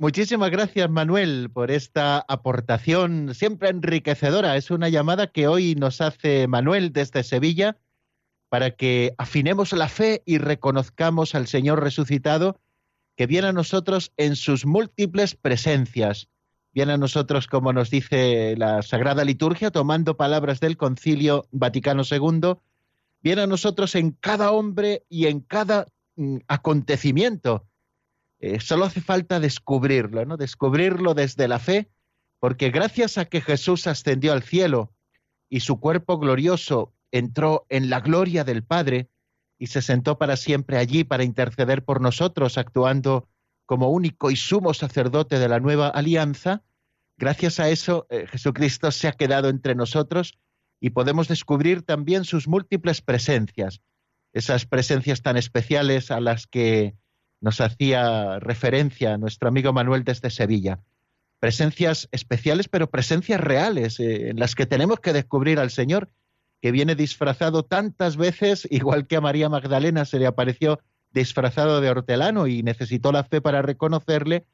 Muchísimas 0.00 0.52
gracias, 0.52 0.88
Manuel, 0.88 1.50
por 1.52 1.72
esta 1.72 2.24
aportación 2.28 3.34
siempre 3.34 3.68
enriquecedora. 3.68 4.56
Es 4.56 4.70
una 4.70 4.88
llamada 4.88 5.26
que 5.26 5.48
hoy 5.48 5.74
nos 5.74 6.00
hace 6.00 6.46
Manuel 6.46 6.92
desde 6.92 7.24
Sevilla 7.24 7.76
para 8.48 8.76
que 8.76 9.16
afinemos 9.18 9.72
la 9.72 9.88
fe 9.88 10.22
y 10.24 10.38
reconozcamos 10.38 11.34
al 11.34 11.48
Señor 11.48 11.82
resucitado 11.82 12.60
que 13.16 13.26
viene 13.26 13.48
a 13.48 13.52
nosotros 13.52 14.12
en 14.16 14.36
sus 14.36 14.66
múltiples 14.66 15.34
presencias. 15.34 16.28
Viene 16.72 16.92
a 16.92 16.96
nosotros, 16.98 17.48
como 17.48 17.72
nos 17.72 17.90
dice 17.90 18.54
la 18.56 18.82
Sagrada 18.82 19.24
Liturgia, 19.24 19.72
tomando 19.72 20.16
palabras 20.16 20.60
del 20.60 20.76
Concilio 20.76 21.48
Vaticano 21.50 22.04
II, 22.08 22.54
viene 23.20 23.42
a 23.42 23.46
nosotros 23.48 23.96
en 23.96 24.12
cada 24.12 24.52
hombre 24.52 25.02
y 25.08 25.26
en 25.26 25.40
cada 25.40 25.86
mm, 26.14 26.36
acontecimiento 26.46 27.67
eh, 28.40 28.60
solo 28.60 28.84
hace 28.84 29.00
falta 29.00 29.40
descubrirlo, 29.40 30.24
¿no? 30.24 30.36
Descubrirlo 30.36 31.14
desde 31.14 31.48
la 31.48 31.58
fe, 31.58 31.90
porque 32.38 32.70
gracias 32.70 33.18
a 33.18 33.24
que 33.24 33.40
Jesús 33.40 33.86
ascendió 33.86 34.32
al 34.32 34.42
cielo 34.42 34.92
y 35.48 35.60
su 35.60 35.80
cuerpo 35.80 36.18
glorioso 36.18 36.94
entró 37.10 37.66
en 37.68 37.90
la 37.90 38.00
gloria 38.00 38.44
del 38.44 38.62
Padre 38.62 39.08
y 39.58 39.68
se 39.68 39.82
sentó 39.82 40.18
para 40.18 40.36
siempre 40.36 40.78
allí 40.78 41.02
para 41.02 41.24
interceder 41.24 41.84
por 41.84 42.00
nosotros, 42.00 42.58
actuando 42.58 43.28
como 43.66 43.90
único 43.90 44.30
y 44.30 44.36
sumo 44.36 44.72
sacerdote 44.72 45.38
de 45.38 45.48
la 45.48 45.58
nueva 45.58 45.88
alianza, 45.88 46.62
gracias 47.16 47.58
a 47.58 47.68
eso 47.68 48.06
eh, 48.08 48.26
Jesucristo 48.28 48.90
se 48.92 49.08
ha 49.08 49.12
quedado 49.12 49.48
entre 49.48 49.74
nosotros 49.74 50.38
y 50.80 50.90
podemos 50.90 51.26
descubrir 51.26 51.82
también 51.82 52.24
sus 52.24 52.46
múltiples 52.46 53.02
presencias, 53.02 53.82
esas 54.32 54.64
presencias 54.64 55.22
tan 55.22 55.36
especiales 55.36 56.12
a 56.12 56.20
las 56.20 56.46
que 56.46 56.94
nos 57.40 57.60
hacía 57.60 58.38
referencia 58.40 59.18
nuestro 59.18 59.48
amigo 59.48 59.72
Manuel 59.72 60.04
desde 60.04 60.30
Sevilla. 60.30 60.80
Presencias 61.40 62.08
especiales, 62.10 62.68
pero 62.68 62.90
presencias 62.90 63.40
reales, 63.40 64.00
eh, 64.00 64.30
en 64.30 64.40
las 64.40 64.54
que 64.54 64.66
tenemos 64.66 65.00
que 65.00 65.12
descubrir 65.12 65.58
al 65.60 65.70
Señor, 65.70 66.10
que 66.60 66.72
viene 66.72 66.94
disfrazado 66.94 67.62
tantas 67.64 68.16
veces, 68.16 68.66
igual 68.70 69.06
que 69.06 69.16
a 69.16 69.20
María 69.20 69.48
Magdalena 69.48 70.04
se 70.04 70.18
le 70.18 70.26
apareció 70.26 70.80
disfrazado 71.10 71.80
de 71.80 71.90
hortelano 71.90 72.46
y 72.46 72.62
necesitó 72.62 73.12
la 73.12 73.24
fe 73.24 73.40
para 73.40 73.62
reconocerle, 73.62 74.46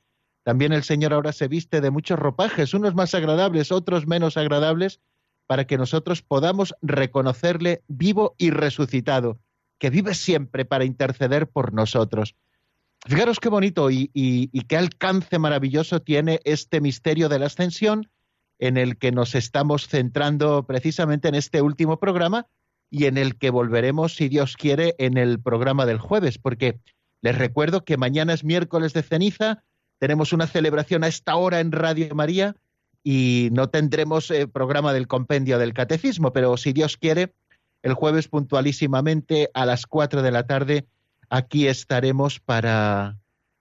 también 0.44 0.72
el 0.72 0.84
Señor 0.84 1.14
ahora 1.14 1.32
se 1.32 1.48
viste 1.48 1.80
de 1.80 1.90
muchos 1.90 2.18
ropajes, 2.18 2.74
unos 2.74 2.94
más 2.94 3.14
agradables, 3.14 3.72
otros 3.72 4.06
menos 4.06 4.36
agradables, 4.36 5.00
para 5.46 5.66
que 5.66 5.78
nosotros 5.78 6.22
podamos 6.22 6.74
reconocerle 6.82 7.82
vivo 7.88 8.34
y 8.38 8.50
resucitado, 8.50 9.40
que 9.78 9.90
vive 9.90 10.14
siempre 10.14 10.64
para 10.64 10.84
interceder 10.84 11.48
por 11.48 11.72
nosotros. 11.72 12.36
Fijaros 13.06 13.38
qué 13.38 13.50
bonito 13.50 13.90
y, 13.90 14.08
qué 14.66 14.76
alcance 14.78 15.38
maravilloso 15.38 16.00
tiene 16.00 16.40
este 16.44 16.80
misterio 16.80 17.28
de 17.28 17.38
la 17.38 17.46
ascensión 17.46 18.10
en 18.58 18.78
el 18.78 18.96
que 18.96 19.12
nos 19.12 19.34
estamos 19.34 19.88
centrando 19.88 20.66
precisamente 20.66 21.28
en 21.28 21.34
este 21.34 21.60
último 21.60 21.98
programa 21.98 22.46
y 22.90 23.04
en 23.04 23.18
el 23.18 23.36
que 23.36 23.50
volveremos, 23.50 24.14
si 24.16 24.28
Dios 24.28 24.56
quiere, 24.56 24.94
en 24.98 25.18
el 25.18 25.38
programa 25.38 25.84
del 25.84 25.98
jueves, 25.98 26.38
porque 26.38 26.80
les 27.20 27.36
recuerdo 27.36 27.84
que 27.84 27.98
mañana 27.98 28.32
es 28.32 28.42
miércoles 28.42 28.94
de 28.94 29.02
ceniza, 29.02 29.62
tenemos 29.98 30.32
una 30.32 30.46
celebración 30.46 31.04
a 31.04 31.08
esta 31.08 31.36
hora 31.36 31.60
en 31.60 31.72
Radio 31.72 32.14
María 32.14 32.56
y 33.02 33.50
no 33.52 33.68
tendremos 33.68 34.30
eh, 34.30 34.46
programa 34.46 34.94
del 34.94 35.08
compendio 35.08 35.58
del 35.58 35.74
catecismo, 35.74 36.32
pero 36.32 36.56
si 36.56 36.72
Dios 36.72 36.96
quiere, 36.96 37.34
el 37.82 37.92
jueves 37.92 38.28
puntualísimamente 38.28 39.50
a 39.52 39.66
las 39.66 39.86
cuatro 39.86 40.22
de 40.22 40.30
la 40.30 40.46
tarde 40.46 40.86
aquí 41.30 41.68
estaremos 41.68 42.40
para, 42.40 43.16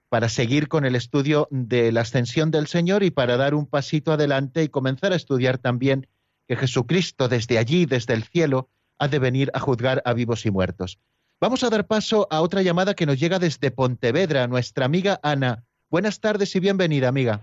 para 0.09 0.29
seguir 0.29 0.67
con 0.67 0.85
el 0.85 0.95
estudio 0.95 1.47
de 1.51 1.91
la 1.91 2.01
ascensión 2.01 2.51
del 2.51 2.67
Señor 2.67 3.03
y 3.03 3.11
para 3.11 3.37
dar 3.37 3.55
un 3.55 3.65
pasito 3.65 4.11
adelante 4.11 4.63
y 4.63 4.69
comenzar 4.69 5.11
a 5.11 5.15
estudiar 5.15 5.57
también 5.57 6.07
que 6.47 6.55
Jesucristo 6.55 7.27
desde 7.27 7.57
allí, 7.57 7.85
desde 7.85 8.13
el 8.13 8.23
cielo, 8.23 8.69
ha 8.99 9.07
de 9.07 9.19
venir 9.19 9.49
a 9.53 9.59
juzgar 9.59 10.01
a 10.05 10.13
vivos 10.13 10.45
y 10.45 10.51
muertos. 10.51 10.99
Vamos 11.41 11.63
a 11.63 11.69
dar 11.69 11.87
paso 11.87 12.27
a 12.29 12.41
otra 12.41 12.61
llamada 12.61 12.93
que 12.93 13.05
nos 13.05 13.19
llega 13.19 13.39
desde 13.39 13.71
Pontevedra, 13.71 14.47
nuestra 14.47 14.85
amiga 14.85 15.19
Ana. 15.23 15.63
Buenas 15.89 16.19
tardes 16.19 16.55
y 16.55 16.59
bienvenida, 16.59 17.09
amiga. 17.09 17.41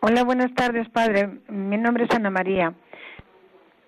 Hola, 0.00 0.22
buenas 0.24 0.54
tardes, 0.54 0.88
padre. 0.88 1.40
Mi 1.48 1.76
nombre 1.76 2.04
es 2.04 2.10
Ana 2.14 2.30
María. 2.30 2.74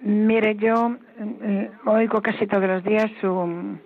Mire, 0.01 0.57
yo 0.57 0.89
mm, 0.89 1.87
oigo 1.89 2.20
casi 2.22 2.47
todos 2.47 2.64
los 2.64 2.85
días 2.85 3.11
su, 3.20 3.78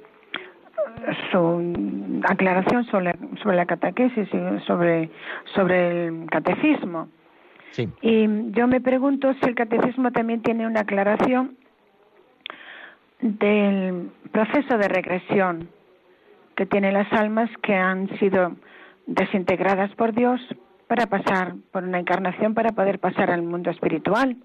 su 1.30 2.20
aclaración 2.24 2.84
sobre, 2.86 3.14
sobre 3.42 3.56
la 3.56 3.66
catequesis 3.66 4.28
y 4.32 4.66
sobre, 4.66 5.10
sobre 5.54 6.06
el 6.06 6.26
catecismo. 6.30 7.08
Y 8.00 8.26
yo 8.52 8.66
me 8.66 8.80
pregunto 8.80 9.34
si 9.34 9.48
el 9.48 9.54
catecismo 9.54 10.10
también 10.10 10.40
tiene 10.42 10.66
una 10.66 10.80
aclaración 10.80 11.56
del 13.20 14.10
proceso 14.32 14.78
de 14.78 14.88
regresión 14.88 15.68
que 16.54 16.64
tienen 16.66 16.94
las 16.94 17.12
almas 17.12 17.50
que 17.62 17.74
han 17.74 18.08
sido 18.18 18.56
desintegradas 19.06 19.94
por 19.94 20.14
Dios 20.14 20.40
para 20.86 21.06
pasar 21.06 21.54
por 21.70 21.84
una 21.84 21.98
encarnación 21.98 22.54
para 22.54 22.70
poder 22.70 22.98
pasar 22.98 23.30
al 23.30 23.42
mundo 23.42 23.70
espiritual 23.70 24.36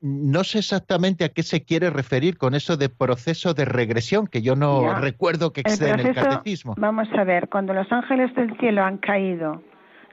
no 0.00 0.44
sé 0.44 0.58
exactamente 0.58 1.24
a 1.24 1.30
qué 1.30 1.42
se 1.42 1.64
quiere 1.64 1.90
referir 1.90 2.36
con 2.36 2.54
eso 2.54 2.76
de 2.76 2.88
proceso 2.88 3.54
de 3.54 3.64
regresión, 3.64 4.26
que 4.26 4.42
yo 4.42 4.54
no 4.54 4.94
recuerdo 5.00 5.52
que 5.52 5.62
existe 5.62 5.90
en 5.90 6.00
el 6.00 6.14
catecismo. 6.14 6.74
Vamos 6.76 7.08
a 7.16 7.24
ver, 7.24 7.48
cuando 7.48 7.72
los 7.72 7.90
ángeles 7.90 8.34
del 8.34 8.56
cielo 8.58 8.82
han 8.82 8.98
caído, 8.98 9.62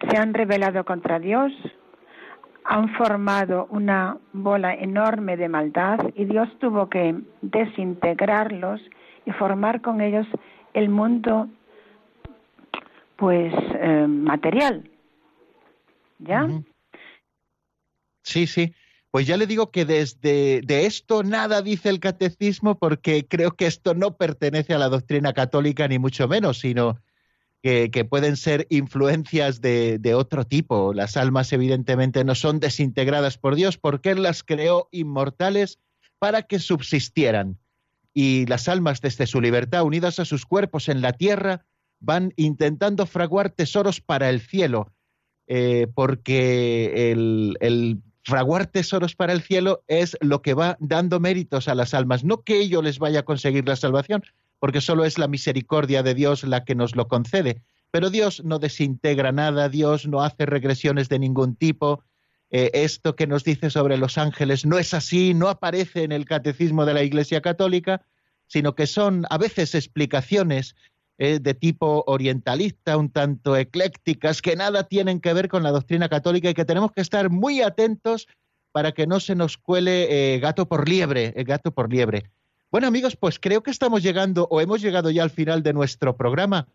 se 0.09 0.17
han 0.17 0.33
rebelado 0.33 0.85
contra 0.85 1.19
Dios, 1.19 1.51
han 2.65 2.93
formado 2.95 3.67
una 3.69 4.17
bola 4.31 4.73
enorme 4.73 5.35
de 5.35 5.49
maldad 5.49 5.99
y 6.15 6.25
Dios 6.25 6.47
tuvo 6.59 6.89
que 6.89 7.15
desintegrarlos 7.41 8.81
y 9.25 9.31
formar 9.31 9.81
con 9.81 9.99
ellos 10.01 10.25
el 10.73 10.89
mundo 10.89 11.49
pues 13.17 13.53
eh, 13.79 14.07
material. 14.07 14.89
¿Ya? 16.19 16.47
Sí, 18.21 18.47
sí. 18.47 18.73
Pues 19.13 19.27
ya 19.27 19.37
le 19.37 19.45
digo 19.45 19.69
que 19.69 19.85
desde 19.85 20.61
de 20.61 20.87
esto 20.87 21.21
nada 21.21 21.61
dice 21.61 21.89
el 21.89 21.99
catecismo 21.99 22.79
porque 22.79 23.27
creo 23.27 23.51
que 23.51 23.67
esto 23.67 23.93
no 23.93 24.17
pertenece 24.17 24.73
a 24.73 24.79
la 24.79 24.89
doctrina 24.89 25.33
católica 25.33 25.87
ni 25.87 25.99
mucho 25.99 26.27
menos, 26.27 26.57
sino 26.57 26.99
que, 27.61 28.07
pueden 28.09 28.37
ser 28.37 28.65
influencias 28.71 29.61
de, 29.61 29.99
de, 29.99 30.15
otro 30.15 30.45
tipo. 30.45 30.95
Las 30.95 31.15
almas 31.15 31.53
evidentemente 31.53 32.23
no 32.23 32.33
son 32.33 32.59
desintegradas 32.59 33.37
por 33.37 33.53
Dios 33.53 33.77
porque 33.77 34.09
Él 34.09 34.23
las 34.23 34.41
creó 34.41 34.89
inmortales 34.91 35.77
para 36.17 36.41
que 36.41 36.57
subsistieran. 36.57 37.59
Y 38.15 38.47
las 38.47 38.67
almas 38.67 38.99
desde 38.99 39.27
su 39.27 39.41
libertad 39.41 39.83
unidas 39.83 40.17
a 40.17 40.25
sus 40.25 40.47
cuerpos 40.47 40.89
en 40.89 41.01
la 41.01 41.13
tierra 41.13 41.67
van 41.99 42.33
intentando 42.35 43.05
fraguar 43.05 43.51
tesoros 43.51 44.01
para 44.01 44.31
el 44.31 44.41
cielo, 44.41 44.91
eh, 45.45 45.85
porque 45.93 47.11
el, 47.11 47.57
el 47.61 48.01
fraguar 48.23 48.67
tesoros 48.67 49.15
para 49.15 49.33
el 49.33 49.41
cielo 49.41 49.83
es 49.87 50.17
lo 50.21 50.41
que 50.41 50.53
va 50.53 50.77
dando 50.79 51.19
méritos 51.19 51.67
a 51.67 51.75
las 51.75 51.93
almas, 51.93 52.23
no 52.23 52.43
que 52.43 52.59
ello 52.59 52.81
les 52.81 52.99
vaya 52.99 53.19
a 53.19 53.25
conseguir 53.25 53.67
la 53.67 53.75
salvación, 53.75 54.23
porque 54.59 54.81
solo 54.81 55.05
es 55.05 55.17
la 55.17 55.27
misericordia 55.27 56.03
de 56.03 56.13
Dios 56.13 56.43
la 56.43 56.63
que 56.63 56.75
nos 56.75 56.95
lo 56.95 57.07
concede. 57.07 57.61
Pero 57.91 58.09
Dios 58.09 58.43
no 58.43 58.59
desintegra 58.59 59.31
nada, 59.31 59.69
Dios 59.69 60.07
no 60.07 60.23
hace 60.23 60.45
regresiones 60.45 61.09
de 61.09 61.19
ningún 61.19 61.55
tipo. 61.55 62.03
Eh, 62.49 62.71
esto 62.73 63.15
que 63.15 63.27
nos 63.27 63.43
dice 63.43 63.69
sobre 63.69 63.97
los 63.97 64.17
ángeles 64.17 64.65
no 64.65 64.79
es 64.79 64.93
así, 64.93 65.33
no 65.33 65.49
aparece 65.49 66.03
en 66.03 66.11
el 66.11 66.25
catecismo 66.25 66.85
de 66.85 66.93
la 66.93 67.03
Iglesia 67.03 67.41
Católica, 67.41 68.05
sino 68.47 68.73
que 68.73 68.87
son 68.87 69.25
a 69.29 69.37
veces 69.37 69.75
explicaciones 69.75 70.75
eh, 71.23 71.39
de 71.39 71.53
tipo 71.53 72.03
orientalista, 72.05 72.97
un 72.97 73.09
tanto 73.09 73.55
eclécticas, 73.55 74.41
que 74.41 74.57
nada 74.57 74.83
tienen 74.83 75.21
que 75.21 75.31
ver 75.31 75.47
con 75.47 75.63
la 75.63 75.71
doctrina 75.71 76.09
católica 76.09 76.49
y 76.49 76.53
que 76.53 76.65
tenemos 76.65 76.91
que 76.91 76.99
estar 76.99 77.29
muy 77.29 77.61
atentos 77.61 78.27
para 78.73 78.91
que 78.91 79.07
no 79.07 79.21
se 79.21 79.33
nos 79.33 79.57
cuele 79.57 80.35
eh, 80.35 80.39
gato 80.39 80.67
por 80.67 80.89
liebre, 80.89 81.31
eh, 81.37 81.45
gato 81.45 81.71
por 81.71 81.89
liebre. 81.89 82.29
Bueno 82.71 82.87
amigos, 82.87 83.15
pues 83.15 83.39
creo 83.39 83.63
que 83.63 83.71
estamos 83.71 84.03
llegando 84.03 84.49
o 84.51 84.59
hemos 84.59 84.81
llegado 84.81 85.11
ya 85.11 85.23
al 85.23 85.29
final 85.29 85.63
de 85.63 85.71
nuestro 85.71 86.17
programa. 86.17 86.67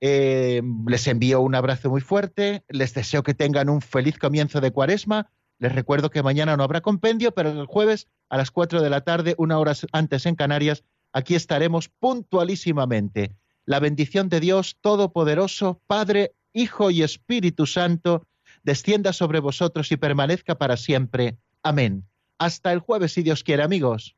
les 0.00 1.06
envío 1.06 1.40
un 1.40 1.54
abrazo 1.54 1.88
muy 1.88 2.00
fuerte, 2.00 2.64
les 2.68 2.94
deseo 2.94 3.22
que 3.22 3.34
tengan 3.34 3.68
un 3.68 3.80
feliz 3.80 4.18
comienzo 4.18 4.60
de 4.60 4.72
cuaresma. 4.72 5.30
Les 5.60 5.72
recuerdo 5.72 6.10
que 6.10 6.24
mañana 6.24 6.56
no 6.56 6.64
habrá 6.64 6.80
compendio, 6.80 7.30
pero 7.30 7.50
el 7.50 7.66
jueves 7.66 8.08
a 8.30 8.36
las 8.36 8.50
4 8.50 8.82
de 8.82 8.90
la 8.90 9.02
tarde, 9.02 9.36
una 9.38 9.60
hora 9.60 9.74
antes 9.92 10.26
en 10.26 10.34
Canarias, 10.34 10.82
aquí 11.12 11.36
estaremos 11.36 11.88
puntualísimamente 11.88 13.36
la 13.64 13.80
bendición 13.80 14.28
de 14.28 14.40
Dios 14.40 14.76
Todopoderoso, 14.80 15.80
Padre, 15.86 16.34
Hijo 16.52 16.90
y 16.90 17.02
Espíritu 17.02 17.66
Santo, 17.66 18.26
descienda 18.62 19.12
sobre 19.12 19.40
vosotros 19.40 19.90
y 19.92 19.96
permanezca 19.96 20.56
para 20.56 20.76
siempre. 20.76 21.38
Amén. 21.62 22.04
Hasta 22.38 22.72
el 22.72 22.80
jueves, 22.80 23.12
si 23.12 23.22
Dios 23.22 23.44
quiere, 23.44 23.62
amigos. 23.62 24.16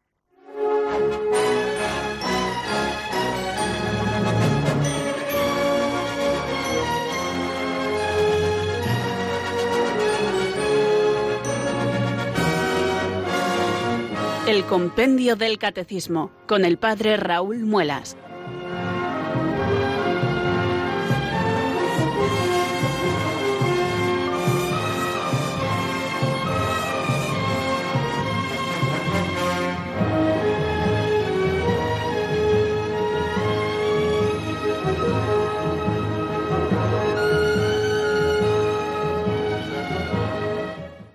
El 14.47 14.65
Compendio 14.65 15.37
del 15.37 15.59
Catecismo 15.59 16.31
con 16.47 16.67
el 16.67 16.77
Padre 16.77 17.17
Raúl 17.17 17.65
Muelas. 17.65 18.17